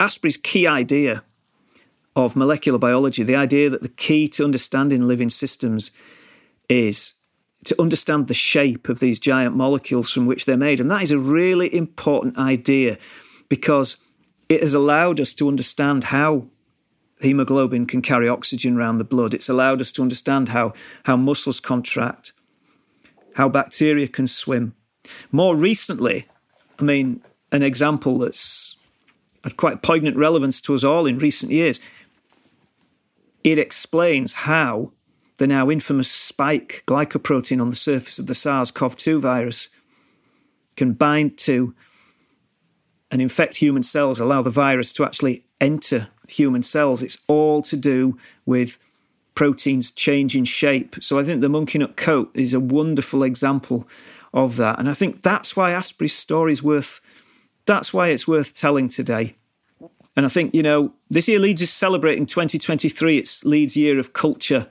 Astbury's 0.00 0.36
key 0.36 0.66
idea 0.66 1.22
of 2.14 2.34
molecular 2.34 2.78
biology, 2.78 3.22
the 3.22 3.36
idea 3.36 3.68
that 3.70 3.82
the 3.82 3.88
key 3.90 4.28
to 4.28 4.44
understanding 4.44 5.06
living 5.06 5.28
systems 5.28 5.90
is 6.68 7.14
to 7.64 7.80
understand 7.80 8.28
the 8.28 8.34
shape 8.34 8.88
of 8.88 9.00
these 9.00 9.18
giant 9.18 9.56
molecules 9.56 10.12
from 10.12 10.26
which 10.26 10.44
they're 10.44 10.56
made. 10.56 10.80
And 10.80 10.90
that 10.90 11.02
is 11.02 11.10
a 11.10 11.18
really 11.18 11.74
important 11.74 12.38
idea 12.38 12.98
because 13.48 13.98
it 14.48 14.60
has 14.60 14.74
allowed 14.74 15.20
us 15.20 15.34
to 15.34 15.48
understand 15.48 16.04
how 16.04 16.46
hemoglobin 17.20 17.86
can 17.86 18.02
carry 18.02 18.28
oxygen 18.28 18.76
around 18.76 18.98
the 18.98 19.04
blood. 19.04 19.34
It's 19.34 19.48
allowed 19.48 19.80
us 19.80 19.90
to 19.92 20.02
understand 20.02 20.50
how, 20.50 20.74
how 21.04 21.16
muscles 21.16 21.60
contract, 21.60 22.32
how 23.34 23.48
bacteria 23.48 24.06
can 24.06 24.26
swim. 24.26 24.74
More 25.32 25.56
recently, 25.56 26.28
I 26.78 26.82
mean, 26.82 27.22
an 27.52 27.62
example 27.62 28.18
that's 28.18 28.76
had 29.44 29.56
quite 29.56 29.82
poignant 29.82 30.16
relevance 30.16 30.60
to 30.60 30.74
us 30.74 30.82
all 30.82 31.06
in 31.06 31.18
recent 31.18 31.52
years, 31.52 31.80
it 33.44 33.58
explains 33.58 34.32
how 34.32 34.92
the 35.38 35.46
now 35.46 35.70
infamous 35.70 36.10
spike 36.10 36.82
glycoprotein 36.86 37.60
on 37.60 37.70
the 37.70 37.76
surface 37.76 38.18
of 38.18 38.26
the 38.26 38.34
SARS 38.34 38.70
CoV 38.70 38.96
2 38.96 39.20
virus 39.20 39.68
can 40.76 40.92
bind 40.92 41.36
to 41.38 41.74
and 43.10 43.22
infect 43.22 43.58
human 43.58 43.82
cells, 43.82 44.18
allow 44.18 44.42
the 44.42 44.50
virus 44.50 44.92
to 44.92 45.04
actually 45.04 45.44
enter 45.60 46.08
human 46.28 46.62
cells. 46.62 47.02
It's 47.02 47.18
all 47.28 47.62
to 47.62 47.76
do 47.76 48.18
with 48.44 48.78
proteins 49.34 49.90
changing 49.90 50.44
shape. 50.44 50.96
So 51.00 51.18
I 51.18 51.22
think 51.22 51.40
the 51.40 51.48
monkey 51.48 51.78
nut 51.78 51.96
coat 51.96 52.30
is 52.34 52.52
a 52.52 52.60
wonderful 52.60 53.22
example 53.22 53.86
of 54.34 54.56
that. 54.56 54.78
And 54.78 54.88
I 54.88 54.94
think 54.94 55.22
that's 55.22 55.56
why 55.56 55.72
Astbury's 55.72 56.14
story 56.14 56.52
is 56.52 56.62
worth 56.62 57.00
That's 57.66 57.92
why 57.92 58.08
it's 58.08 58.28
worth 58.28 58.54
telling 58.54 58.88
today. 58.88 59.36
And 60.16 60.24
I 60.24 60.28
think, 60.28 60.54
you 60.54 60.62
know, 60.62 60.94
this 61.10 61.28
year 61.28 61.38
Leeds 61.38 61.62
is 61.62 61.72
celebrating 61.72 62.24
2023, 62.24 63.18
it's 63.18 63.44
Leeds 63.44 63.76
Year 63.76 63.98
of 63.98 64.12
Culture. 64.12 64.68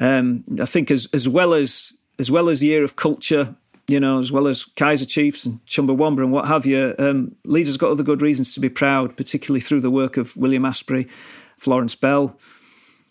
Um, 0.00 0.44
I 0.60 0.64
think 0.64 0.90
as, 0.90 1.06
as 1.12 1.28
well 1.28 1.52
as 1.54 1.92
as 2.18 2.30
well 2.30 2.48
as 2.48 2.62
Year 2.62 2.84
of 2.84 2.96
Culture, 2.96 3.54
you 3.86 4.00
know, 4.00 4.20
as 4.20 4.32
well 4.32 4.46
as 4.46 4.64
Kaiser 4.64 5.06
Chiefs 5.06 5.46
and 5.46 5.64
Chumbawamba 5.66 6.18
and 6.18 6.32
what 6.32 6.48
have 6.48 6.66
you, 6.66 6.94
um, 6.98 7.34
Leeds 7.44 7.68
has 7.68 7.76
got 7.76 7.90
other 7.90 8.02
good 8.02 8.20
reasons 8.20 8.52
to 8.54 8.60
be 8.60 8.68
proud, 8.68 9.16
particularly 9.16 9.60
through 9.60 9.80
the 9.80 9.90
work 9.90 10.16
of 10.16 10.36
William 10.36 10.64
Astbury, 10.64 11.08
Florence 11.56 11.94
Bell. 11.94 12.36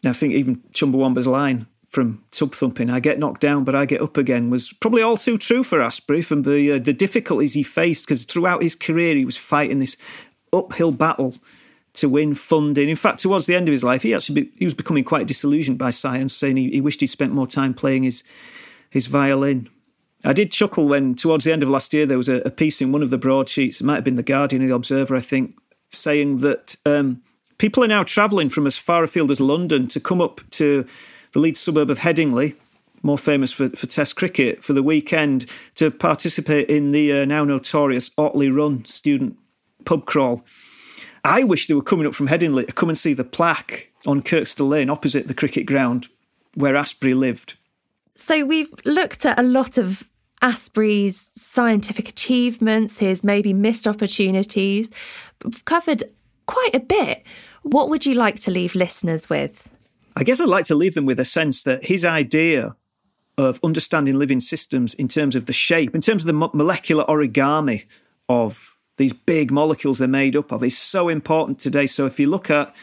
I 0.06 0.14
think 0.14 0.34
even 0.34 0.58
Chumbawamba's 0.74 1.28
line 1.28 1.66
from 1.90 2.24
tub 2.30 2.54
thumping, 2.54 2.92
I 2.92 3.00
get 3.00 3.18
knocked 3.18 3.42
down, 3.42 3.64
but 3.64 3.74
I 3.74 3.86
get 3.86 4.02
up 4.02 4.16
again, 4.16 4.52
was 4.52 4.72
probably 4.74 5.02
all 5.02 5.18
too 5.18 5.40
true 5.40 5.64
for 5.64 5.80
Astbury 5.80 6.24
from 6.24 6.44
the 6.44 6.74
uh, 6.74 6.80
the 6.80 6.94
difficulties 6.94 7.54
he 7.54 7.64
faced 7.64 8.06
because 8.06 8.26
throughout 8.26 8.62
his 8.62 8.76
career 8.76 9.16
he 9.16 9.26
was 9.26 9.38
fighting 9.38 9.80
this 9.80 9.98
uphill 10.54 10.92
battle 10.92 11.36
to 12.00 12.10
win 12.10 12.36
funding. 12.36 12.90
In 12.90 12.96
fact, 12.96 13.20
towards 13.20 13.46
the 13.46 13.56
end 13.56 13.68
of 13.68 13.72
his 13.72 13.84
life, 13.84 14.04
he 14.04 14.14
actually 14.14 14.42
be, 14.42 14.52
he 14.58 14.66
was 14.66 14.74
becoming 14.74 15.04
quite 15.04 15.28
disillusioned 15.28 15.78
by 15.78 15.90
science, 15.90 16.36
saying 16.36 16.58
he, 16.58 16.70
he 16.70 16.82
wished 16.82 17.02
he'd 17.02 17.08
spent 17.08 17.34
more 17.34 17.48
time 17.48 17.74
playing 17.74 18.04
his 18.04 18.24
his 18.90 19.08
violin. 19.08 19.70
I 20.26 20.34
did 20.34 20.52
chuckle 20.52 20.88
when 20.88 21.16
towards 21.16 21.46
the 21.46 21.54
end 21.54 21.64
of 21.64 21.70
last 21.70 21.94
year 21.94 22.06
there 22.06 22.18
was 22.18 22.28
a, 22.28 22.38
a 22.38 22.52
piece 22.52 22.82
in 22.82 22.92
one 22.92 23.04
of 23.04 23.10
the 23.10 23.18
broadsheets. 23.18 23.80
It 23.80 23.86
might 23.86 23.96
have 23.96 24.04
been 24.04 24.16
the 24.16 24.24
Guardian 24.24 24.64
or 24.64 24.68
the 24.68 24.76
Observer, 24.76 25.16
I 25.16 25.22
think, 25.22 25.56
saying 25.92 26.40
that 26.40 26.76
um, 26.86 27.22
people 27.58 27.84
are 27.84 27.88
now 27.88 28.04
travelling 28.04 28.50
from 28.50 28.68
as 28.68 28.78
far 28.78 29.04
afield 29.04 29.32
as 29.32 29.40
London 29.40 29.88
to 29.90 30.00
come 30.00 30.20
up 30.20 30.42
to 30.52 30.86
the 31.32 31.40
Leeds 31.40 31.60
suburb 31.60 31.90
of 31.90 32.00
Headingley, 32.00 32.56
more 33.02 33.18
famous 33.18 33.54
for, 33.54 33.70
for 33.70 33.88
Test 33.88 34.16
cricket, 34.16 34.64
for 34.64 34.74
the 34.74 34.84
weekend 34.84 35.46
to 35.76 35.92
participate 35.92 36.70
in 36.70 36.92
the 36.92 37.22
uh, 37.22 37.26
now 37.26 37.46
notorious 37.46 38.12
Otley 38.18 38.50
Run 38.50 38.84
student 38.86 39.38
pub 39.86 40.06
crawl. 40.06 40.44
I 41.24 41.44
wish 41.44 41.68
they 41.68 41.74
were 41.74 41.82
coming 41.82 42.08
up 42.08 42.14
from 42.14 42.28
Headingley 42.28 42.68
to 42.68 42.74
come 42.74 42.90
and 42.90 42.98
see 42.98 43.14
the 43.14 43.24
plaque 43.24 43.92
on 44.06 44.22
Kirkstall 44.22 44.70
Lane 44.70 44.90
opposite 44.90 45.28
the 45.28 45.34
cricket 45.34 45.66
ground 45.66 46.08
where 46.56 46.74
Astbury 46.74 47.18
lived. 47.18 47.58
So 48.16 48.46
we've 48.46 48.74
looked 48.86 49.26
at 49.26 49.40
a 49.40 49.44
lot 49.44 49.78
of 49.78 50.10
Astbury's 50.42 51.30
scientific 51.36 52.10
achievements, 52.10 52.98
his 52.98 53.24
maybe 53.24 53.54
missed 53.54 53.88
opportunities, 53.88 54.90
we've 55.44 55.66
covered 55.66 56.04
quite 56.46 56.74
a 56.74 56.80
bit. 56.80 57.24
What 57.64 57.90
would 57.90 58.06
you 58.06 58.16
like 58.16 58.40
to 58.42 58.52
leave 58.52 58.74
listeners 58.76 59.30
with? 59.30 59.68
I 60.16 60.24
guess 60.24 60.42
I'd 60.42 60.48
like 60.48 60.66
to 60.66 60.76
leave 60.76 60.96
them 60.96 61.06
with 61.06 61.20
a 61.20 61.26
sense 61.26 61.64
that 61.64 61.86
his 61.86 62.06
idea 62.06 62.76
of 63.38 63.60
understanding 63.64 64.18
living 64.18 64.40
systems 64.40 64.94
in 64.94 65.08
terms 65.08 65.36
of 65.36 65.46
the 65.46 65.54
shape, 65.54 65.96
in 65.96 66.02
terms 66.02 66.24
of 66.24 66.28
the 66.28 66.50
molecular 66.54 67.06
origami 67.06 67.86
of 68.28 68.78
these 69.00 69.14
big 69.14 69.50
molecules 69.50 69.98
they're 69.98 70.08
made 70.08 70.36
up 70.36 70.52
of, 70.52 70.64
is 70.64 70.78
so 70.78 71.10
important 71.10 71.58
today. 71.58 71.88
So 71.88 72.06
if 72.06 72.20
you 72.20 72.30
look 72.30 72.52
at 72.52 72.76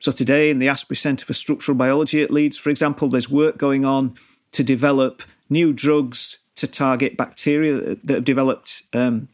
so 0.00 0.10
today 0.10 0.50
in 0.50 0.58
the 0.58 0.66
Astbury 0.66 0.96
Centre 0.96 1.24
for 1.24 1.32
Structural 1.32 1.78
Biology 1.78 2.24
at 2.24 2.32
Leeds, 2.32 2.58
for 2.58 2.70
example, 2.70 3.08
there's 3.08 3.30
work 3.30 3.56
going 3.56 3.84
on 3.84 4.16
to 4.50 4.64
develop 4.64 5.22
new 5.48 5.72
drugs 5.72 6.38
to 6.56 6.66
target 6.66 7.16
bacteria 7.16 7.94
that 8.02 8.14
have 8.14 8.24
developed 8.24 8.82
um, 8.92 9.28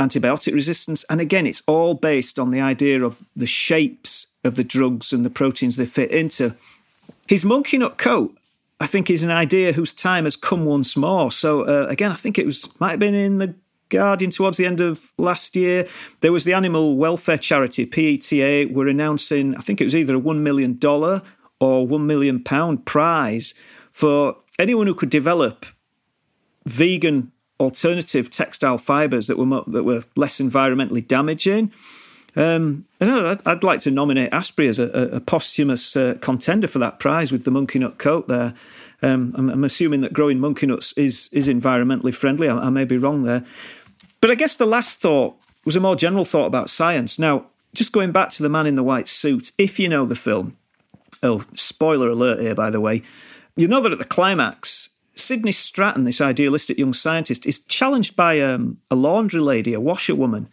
antibiotic 0.00 0.52
resistance. 0.52 1.04
And 1.08 1.20
again, 1.20 1.46
it's 1.46 1.62
all 1.68 1.94
based 1.94 2.40
on 2.40 2.50
the 2.50 2.60
idea 2.60 3.04
of 3.04 3.22
the 3.36 3.46
shapes 3.46 4.26
of 4.42 4.56
the 4.56 4.64
drugs 4.64 5.12
and 5.12 5.24
the 5.24 5.30
proteins 5.30 5.76
they 5.76 5.86
fit 5.86 6.10
into. 6.10 6.56
His 7.28 7.44
monkey 7.44 7.78
nut 7.78 7.98
coat, 7.98 8.36
I 8.80 8.86
think, 8.86 9.10
is 9.10 9.22
an 9.22 9.30
idea 9.30 9.72
whose 9.74 9.92
time 9.92 10.24
has 10.24 10.36
come 10.36 10.64
once 10.64 10.96
more. 10.96 11.30
So 11.30 11.62
uh, 11.62 11.86
again, 11.88 12.10
I 12.10 12.16
think 12.16 12.38
it 12.38 12.46
was 12.46 12.68
might 12.80 12.92
have 12.92 13.00
been 13.00 13.14
in 13.14 13.38
the 13.38 13.54
Guardian 13.90 14.30
towards 14.30 14.58
the 14.58 14.66
end 14.66 14.80
of 14.80 15.12
last 15.18 15.56
year. 15.56 15.86
There 16.20 16.32
was 16.32 16.44
the 16.44 16.52
animal 16.52 16.96
welfare 16.96 17.38
charity 17.38 17.86
PETA 17.86 18.68
were 18.72 18.88
announcing, 18.88 19.56
I 19.56 19.60
think 19.60 19.80
it 19.80 19.84
was 19.84 19.96
either 19.96 20.14
a 20.14 20.18
one 20.18 20.42
million 20.42 20.78
dollar 20.78 21.22
or 21.60 21.86
one 21.86 22.06
million 22.06 22.42
pound 22.42 22.86
prize 22.86 23.54
for 23.92 24.36
anyone 24.58 24.86
who 24.86 24.94
could 24.94 25.10
develop 25.10 25.66
vegan 26.66 27.32
alternative 27.60 28.30
textile 28.30 28.78
fibres 28.78 29.26
that 29.26 29.36
were 29.36 29.62
that 29.66 29.84
were 29.84 30.04
less 30.16 30.38
environmentally 30.38 31.06
damaging. 31.06 31.72
Um, 32.36 32.84
I'd, 33.00 33.40
I'd, 33.46 33.64
like 33.64 33.80
to 33.80 33.90
nominate 33.90 34.30
Astbury 34.30 34.68
as 34.68 34.78
a, 34.78 34.84
a 34.84 35.20
posthumous 35.20 35.96
uh, 35.96 36.14
contender 36.20 36.68
for 36.68 36.78
that 36.78 37.00
prize 37.00 37.32
with 37.32 37.44
the 37.44 37.50
monkey 37.50 37.80
nut 37.80 37.98
coat 37.98 38.28
there. 38.28 38.54
Um, 39.02 39.34
I'm, 39.36 39.48
I'm, 39.48 39.64
assuming 39.64 40.02
that 40.02 40.12
growing 40.12 40.38
monkey 40.38 40.66
nuts 40.66 40.92
is 40.92 41.30
is 41.32 41.48
environmentally 41.48 42.14
friendly. 42.14 42.48
I, 42.48 42.56
I 42.56 42.70
may 42.70 42.84
be 42.84 42.98
wrong 42.98 43.24
there, 43.24 43.44
but 44.20 44.30
I 44.30 44.34
guess 44.34 44.56
the 44.56 44.66
last 44.66 45.00
thought 45.00 45.36
was 45.64 45.76
a 45.76 45.80
more 45.80 45.96
general 45.96 46.24
thought 46.24 46.46
about 46.46 46.70
science. 46.70 47.18
Now, 47.18 47.46
just 47.74 47.92
going 47.92 48.12
back 48.12 48.30
to 48.30 48.42
the 48.42 48.48
man 48.48 48.66
in 48.66 48.74
the 48.74 48.82
white 48.82 49.08
suit, 49.08 49.52
if 49.58 49.78
you 49.78 49.88
know 49.88 50.04
the 50.04 50.16
film, 50.16 50.56
oh, 51.22 51.44
spoiler 51.54 52.08
alert 52.08 52.40
here, 52.40 52.54
by 52.54 52.70
the 52.70 52.80
way, 52.80 53.02
you 53.56 53.68
know 53.68 53.80
that 53.80 53.92
at 53.92 53.98
the 53.98 54.04
climax, 54.04 54.90
Sidney 55.14 55.52
Stratton, 55.52 56.04
this 56.04 56.20
idealistic 56.20 56.78
young 56.78 56.94
scientist, 56.94 57.44
is 57.44 57.58
challenged 57.60 58.16
by 58.16 58.40
um, 58.40 58.78
a 58.90 58.94
laundry 58.94 59.40
lady, 59.40 59.74
a 59.74 59.80
washerwoman. 59.80 60.48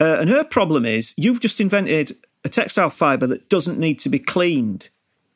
Uh, 0.00 0.16
and 0.20 0.28
her 0.28 0.44
problem 0.44 0.84
is 0.84 1.14
you've 1.16 1.40
just 1.40 1.60
invented 1.60 2.16
a 2.44 2.48
textile 2.48 2.90
fibre 2.90 3.26
that 3.26 3.48
doesn't 3.48 3.78
need 3.78 3.98
to 4.00 4.08
be 4.08 4.18
cleaned. 4.18 4.90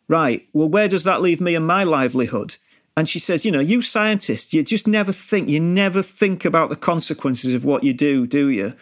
Right, 0.09 0.49
well, 0.53 0.69
where 0.69 0.89
does 0.89 1.05
that 1.05 1.23
leave 1.23 1.41
me 1.41 1.55
and 1.55 1.67
my 1.67 1.85
livelihood? 1.85 2.57
And 3.01 3.09
she 3.09 3.19
says, 3.19 3.47
you 3.47 3.51
know, 3.51 3.61
you 3.61 3.81
scientists, 3.81 4.53
you 4.53 4.63
just 4.63 4.87
never 4.87 5.11
think, 5.11 5.49
you 5.49 5.59
never 5.59 6.03
think 6.03 6.45
about 6.45 6.69
the 6.69 6.77
consequences 6.77 7.55
of 7.55 7.65
what 7.65 7.83
you 7.83 7.95
do, 7.95 8.27
do 8.27 8.51
you? 8.51 8.75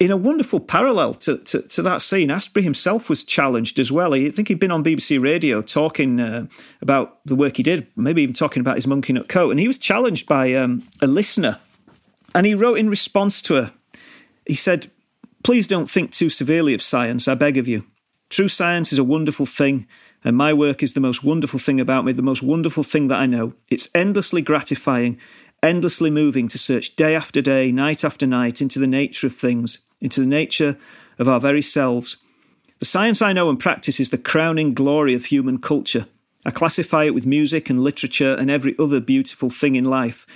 in 0.00 0.10
a 0.10 0.16
wonderful 0.16 0.60
parallel 0.60 1.12
to, 1.12 1.36
to, 1.36 1.60
to, 1.60 1.82
that 1.82 2.00
scene, 2.00 2.28
Astbury 2.28 2.62
himself 2.62 3.10
was 3.10 3.22
challenged 3.22 3.78
as 3.78 3.92
well. 3.92 4.14
I 4.14 4.30
think 4.30 4.48
he'd 4.48 4.58
been 4.58 4.70
on 4.70 4.82
BBC 4.82 5.22
Radio 5.22 5.60
talking 5.60 6.20
uh, 6.20 6.46
about 6.80 7.18
the 7.26 7.34
work 7.34 7.58
he 7.58 7.62
did, 7.62 7.86
maybe 7.96 8.22
even 8.22 8.34
talking 8.34 8.62
about 8.62 8.76
his 8.76 8.86
monkey 8.86 9.12
nut 9.12 9.28
coat, 9.28 9.50
and 9.50 9.60
he 9.60 9.66
was 9.66 9.76
challenged 9.76 10.26
by 10.26 10.54
um, 10.54 10.82
a 11.02 11.06
listener. 11.06 11.60
And 12.34 12.46
he 12.46 12.54
wrote 12.54 12.78
in 12.78 12.88
response 12.88 13.42
to 13.42 13.56
her, 13.56 13.72
he 14.46 14.54
said, 14.54 14.90
Please 15.42 15.66
don't 15.66 15.90
think 15.90 16.12
too 16.12 16.30
severely 16.30 16.72
of 16.72 16.82
science, 16.82 17.28
I 17.28 17.34
beg 17.34 17.58
of 17.58 17.68
you. 17.68 17.84
True 18.30 18.48
science 18.48 18.90
is 18.90 18.98
a 18.98 19.04
wonderful 19.04 19.44
thing, 19.44 19.86
and 20.24 20.36
my 20.36 20.52
work 20.52 20.82
is 20.82 20.94
the 20.94 21.00
most 21.00 21.22
wonderful 21.22 21.60
thing 21.60 21.80
about 21.80 22.04
me, 22.04 22.12
the 22.12 22.22
most 22.22 22.42
wonderful 22.42 22.82
thing 22.82 23.08
that 23.08 23.18
I 23.18 23.26
know. 23.26 23.52
It's 23.70 23.88
endlessly 23.94 24.42
gratifying 24.42 25.18
endlessly 25.64 26.10
moving 26.10 26.46
to 26.46 26.58
search 26.58 26.94
day 26.94 27.14
after 27.14 27.40
day, 27.40 27.72
night 27.72 28.04
after 28.04 28.26
night 28.26 28.60
into 28.60 28.78
the 28.78 28.86
nature 28.86 29.26
of 29.26 29.34
things, 29.34 29.78
into 30.00 30.20
the 30.20 30.26
nature 30.26 30.76
of 31.18 31.26
our 31.26 31.40
very 31.40 31.62
selves. 31.62 32.18
The 32.78 32.84
science 32.84 33.22
I 33.22 33.32
know 33.32 33.48
and 33.48 33.58
practice 33.58 33.98
is 33.98 34.10
the 34.10 34.18
crowning 34.18 34.74
glory 34.74 35.14
of 35.14 35.26
human 35.26 35.58
culture. 35.58 36.06
I 36.44 36.50
classify 36.50 37.04
it 37.04 37.14
with 37.14 37.24
music 37.24 37.70
and 37.70 37.82
literature 37.82 38.34
and 38.34 38.50
every 38.50 38.76
other 38.78 39.00
beautiful 39.00 39.48
thing 39.48 39.74
in 39.76 39.84
life. 39.84 40.26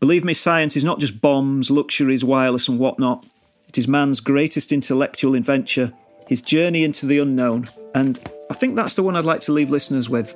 Believe 0.00 0.24
me, 0.24 0.34
science 0.34 0.76
is 0.76 0.82
not 0.82 0.98
just 0.98 1.20
bombs, 1.20 1.70
luxuries, 1.70 2.24
wireless, 2.24 2.68
and 2.68 2.80
whatnot. 2.80 3.26
It 3.68 3.78
is 3.78 3.86
man's 3.86 4.18
greatest 4.18 4.72
intellectual 4.72 5.36
adventure, 5.36 5.92
his 6.26 6.42
journey 6.42 6.84
into 6.84 7.06
the 7.06 7.18
unknown. 7.18 7.68
And 7.94 8.18
I 8.50 8.54
think 8.54 8.76
that's 8.76 8.94
the 8.94 9.02
one 9.02 9.16
I'd 9.16 9.24
like 9.24 9.40
to 9.40 9.52
leave 9.52 9.70
listeners 9.70 10.08
with. 10.08 10.34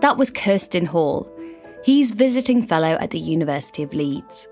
That 0.00 0.16
was 0.18 0.30
Kersten 0.30 0.86
Hall. 0.86 1.30
He's 1.82 2.10
visiting 2.12 2.66
fellow 2.66 2.96
at 3.00 3.10
the 3.10 3.18
University 3.18 3.82
of 3.82 3.92
Leeds. 3.94 4.46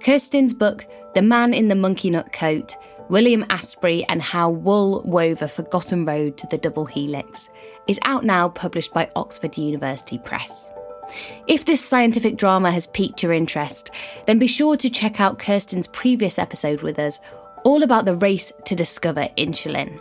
Kersten's 0.00 0.54
book, 0.54 0.86
The 1.14 1.22
Man 1.22 1.54
in 1.54 1.68
the 1.68 1.74
Monkey 1.74 2.10
Nut 2.10 2.32
Coat, 2.32 2.76
William 3.08 3.44
Astbury 3.44 4.04
and 4.08 4.22
How 4.22 4.50
Wool 4.50 5.02
Wove 5.04 5.42
a 5.42 5.48
Forgotten 5.48 6.04
Road 6.04 6.36
to 6.38 6.46
the 6.46 6.58
Double 6.58 6.86
Helix, 6.86 7.48
is 7.86 7.98
out 8.02 8.24
now, 8.24 8.48
published 8.48 8.92
by 8.92 9.10
Oxford 9.14 9.58
University 9.58 10.18
Press. 10.18 10.70
If 11.46 11.64
this 11.64 11.84
scientific 11.84 12.36
drama 12.36 12.70
has 12.70 12.86
piqued 12.86 13.22
your 13.22 13.32
interest, 13.32 13.90
then 14.26 14.38
be 14.38 14.46
sure 14.46 14.76
to 14.76 14.90
check 14.90 15.20
out 15.20 15.38
Kersten's 15.38 15.86
previous 15.86 16.38
episode 16.38 16.82
with 16.82 16.98
us, 16.98 17.20
all 17.64 17.82
about 17.82 18.04
the 18.04 18.16
race 18.16 18.52
to 18.66 18.74
discover 18.74 19.28
insulin. 19.38 20.00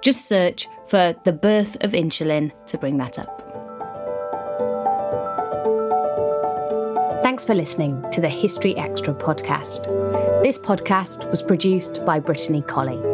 Just 0.00 0.26
search 0.26 0.66
for 0.86 1.14
The 1.24 1.32
Birth 1.32 1.76
of 1.82 1.92
Insulin 1.92 2.52
to 2.66 2.78
bring 2.78 2.98
that 2.98 3.18
up. 3.18 3.40
Thanks 7.22 7.44
for 7.44 7.54
listening 7.54 8.04
to 8.12 8.20
the 8.20 8.28
History 8.28 8.76
Extra 8.76 9.14
podcast. 9.14 9.84
This 10.42 10.58
podcast 10.58 11.28
was 11.30 11.42
produced 11.42 12.04
by 12.04 12.20
Brittany 12.20 12.60
Colley. 12.60 13.13